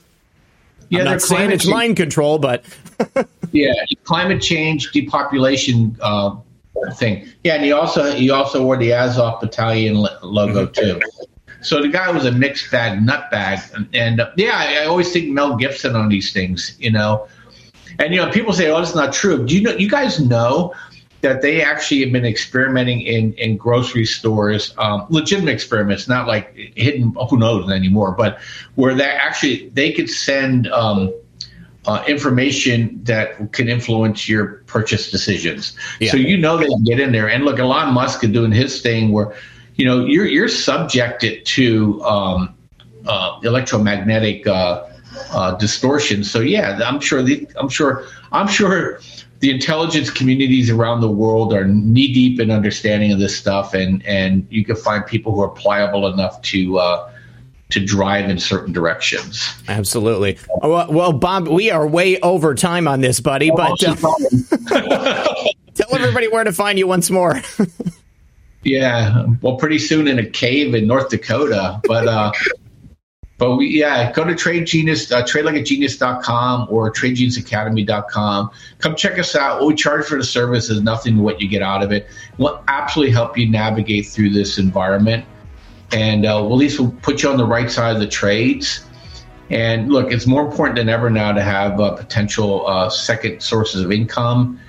Yeah, 0.88 1.00
I'm 1.00 1.06
not 1.06 1.22
saying 1.22 1.52
it's 1.52 1.66
change. 1.66 1.74
mind 1.74 1.98
control, 1.98 2.40
but 2.40 2.64
yeah, 3.52 3.74
climate 4.06 4.42
change, 4.42 4.92
depopulation, 4.92 5.98
uh, 6.02 6.36
thing. 6.94 7.28
Yeah, 7.44 7.56
and 7.56 7.64
he 7.64 7.72
also 7.72 8.12
he 8.12 8.30
also 8.30 8.64
wore 8.64 8.78
the 8.78 8.94
Azov 8.94 9.42
Battalion 9.42 9.96
logo 10.22 10.68
mm-hmm. 10.68 11.00
too. 11.00 11.02
So 11.62 11.82
the 11.82 11.90
guy 11.90 12.10
was 12.12 12.26
a 12.26 12.32
mixed 12.32 12.72
bag, 12.72 13.04
nut 13.04 13.30
bag, 13.32 13.60
and, 13.76 13.90
and 13.94 14.22
uh, 14.22 14.32
yeah, 14.38 14.56
I, 14.56 14.84
I, 14.84 14.86
always 14.86 15.12
think 15.12 15.30
Mel 15.30 15.58
Gibson 15.58 15.94
on 15.94 16.08
these 16.08 16.32
things, 16.32 16.76
you 16.80 16.90
know. 16.90 17.28
And 17.98 18.14
you 18.14 18.22
know, 18.22 18.32
people 18.32 18.54
say, 18.54 18.70
"Oh, 18.70 18.78
that's 18.78 18.96
not 18.96 19.14
true." 19.14 19.46
Do 19.46 19.56
you 19.56 19.62
know? 19.62 19.74
You 19.74 19.90
guys 19.90 20.20
know 20.20 20.74
that 21.22 21.42
they 21.42 21.62
actually 21.62 22.02
have 22.02 22.14
been 22.14 22.26
experimenting 22.26 23.02
in 23.02 23.34
in 23.34 23.58
grocery 23.58 24.06
stores, 24.06 24.74
um, 24.78 25.06
legitimate 25.10 25.52
experiments, 25.52 26.08
not 26.08 26.28
like 26.28 26.56
hidden. 26.56 27.14
Who 27.30 27.38
knows 27.38 27.70
anymore? 27.70 28.14
But 28.14 28.40
where 28.76 28.96
they 28.96 29.04
actually 29.04 29.70
they 29.70 29.92
could 29.92 30.10
send. 30.10 30.68
Um, 30.68 31.14
uh, 31.86 32.04
information 32.08 33.00
that 33.04 33.52
can 33.54 33.70
influence 33.70 34.28
your 34.28 34.64
purchase 34.68 35.12
decisions. 35.12 35.76
Yeah. 36.00 36.12
So 36.12 36.18
you 36.18 36.38
know 36.38 36.58
they 36.58 36.68
can 36.68 36.84
get 36.84 37.00
in 37.00 37.12
there. 37.12 37.30
And 37.30 37.46
look, 37.46 37.60
Elon 37.60 37.94
Musk 37.94 38.24
is 38.24 38.32
doing 38.32 38.52
his 38.52 38.82
thing 38.82 39.12
where, 39.12 39.34
you 39.76 39.86
know, 39.86 40.06
you're 40.06 40.26
you're 40.26 40.50
subjected 40.50 41.46
to 41.46 42.04
um, 42.04 42.56
uh, 43.06 43.40
electromagnetic 43.44 44.46
uh, 44.46 44.86
uh 45.32 45.56
distortion. 45.56 46.24
So 46.24 46.42
yeah, 46.42 46.80
I'm 46.84 47.00
sure 47.00 47.24
the 47.24 47.48
I'm 47.58 47.70
sure 47.70 48.06
I'm 48.32 48.48
sure 48.48 49.00
the 49.40 49.52
intelligence 49.52 50.10
communities 50.10 50.70
around 50.70 51.00
the 51.00 51.10
world 51.10 51.54
are 51.54 51.66
knee 51.66 52.14
deep 52.14 52.42
in 52.42 52.52
understanding 52.52 53.14
of 53.14 53.20
this 53.20 53.38
stuff, 53.38 53.74
and 53.74 54.06
and 54.06 54.46
you 54.50 54.66
can 54.66 54.76
find 54.76 55.06
people 55.06 55.34
who 55.34 55.42
are 55.42 55.50
pliable 55.50 56.12
enough 56.12 56.42
to 56.42 56.78
uh, 56.78 57.12
to 57.70 57.80
drive 57.80 58.30
in 58.30 58.40
certain 58.40 58.74
directions. 58.74 59.48
Absolutely. 59.68 60.38
Well, 60.62 60.92
well, 60.92 61.14
Bob, 61.14 61.48
we 61.48 61.70
are 61.70 61.88
way 61.88 62.20
over 62.22 62.56
time 62.56 62.88
on 62.88 63.02
this, 63.02 63.20
buddy. 63.20 63.52
Oh, 63.52 63.56
but 63.56 63.84
uh, 63.84 63.96
tell 65.76 65.96
everybody 65.96 66.28
where 66.28 66.44
to 66.44 66.52
find 66.52 66.80
you 66.80 66.88
once 66.88 67.12
more. 67.12 67.40
yeah, 68.64 69.26
well, 69.42 69.56
pretty 69.56 69.80
soon 69.80 70.08
in 70.08 70.18
a 70.20 70.26
cave 70.26 70.74
in 70.74 70.88
North 70.88 71.10
Dakota, 71.10 71.80
but. 71.86 72.08
uh 72.08 72.32
but 73.38 73.56
we, 73.56 73.68
yeah, 73.70 74.12
go 74.12 74.26
to 74.26 74.36
Trade 74.36 74.68
Genius, 74.68 75.10
uh, 75.14 75.24
tradelikeagenius.com 75.24 76.68
or 76.70 76.92
tradegeniusacademy.com. 76.92 78.52
Come 78.80 78.96
check 78.98 79.18
us 79.18 79.34
out. 79.34 79.60
What 79.60 79.68
we 79.68 79.76
charge 79.76 80.08
for 80.08 80.18
the 80.18 80.26
service 80.26 80.70
is 80.70 80.82
nothing 80.82 81.16
to 81.16 81.22
what 81.22 81.40
you 81.40 81.48
get 81.48 81.62
out 81.62 81.82
of 81.82 81.94
it. 81.94 82.08
We'll 82.38 82.62
absolutely 82.68 83.14
help 83.14 83.38
you 83.38 83.50
navigate 83.50 84.08
through 84.08 84.32
this 84.32 84.58
environment 84.58 85.26
and 85.92 86.26
uh, 86.26 86.40
we'll 86.42 86.54
at 86.54 86.60
least 86.60 86.80
we'll 86.80 86.92
put 87.02 87.24
you 87.24 87.30
on 87.30 87.38
the 87.38 87.46
right 87.46 87.70
side 87.70 87.96
of 87.96 88.00
the 88.00 88.08
trades. 88.08 88.86
And 89.50 89.92
look, 89.92 90.12
it's 90.12 90.28
more 90.28 90.46
important 90.46 90.78
than 90.78 90.90
ever 90.90 91.10
now 91.10 91.32
to 91.32 91.42
have 91.42 91.80
uh, 91.80 91.96
potential 91.96 92.68
uh, 92.68 92.90
second 92.90 93.42
sources 93.42 93.82
of 93.84 93.92
income, 93.92 94.60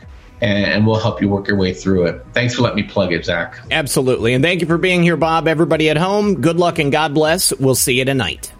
and, 0.41 0.65
and, 0.65 0.87
we'll 0.87 0.99
help 0.99 1.21
you 1.21 1.29
work 1.29 1.49
your 1.49 1.59
way 1.59 1.75
through 1.75 2.07
it. 2.07 2.25
Thanks 2.33 2.55
for 2.55 2.63
letting 2.63 2.77
me 2.77 2.83
plug 2.85 3.13
it, 3.13 3.27
Zak. 3.27 3.59
Absolutely. 3.71 4.33
And 4.33 4.43
thank 4.43 4.63
you 4.63 4.67
for 4.67 4.79
being 4.79 5.03
here, 5.03 5.19
Bob. 5.19 5.47
Everybody 5.47 5.91
at 5.91 5.99
home, 5.99 6.41
good 6.41 6.57
luck 6.57 6.79
and 6.79 6.91
God 6.91 7.13
bless. 7.13 7.53
We'll 7.59 7.75
see 7.75 7.99
you 7.99 8.07
tonight. 8.07 8.53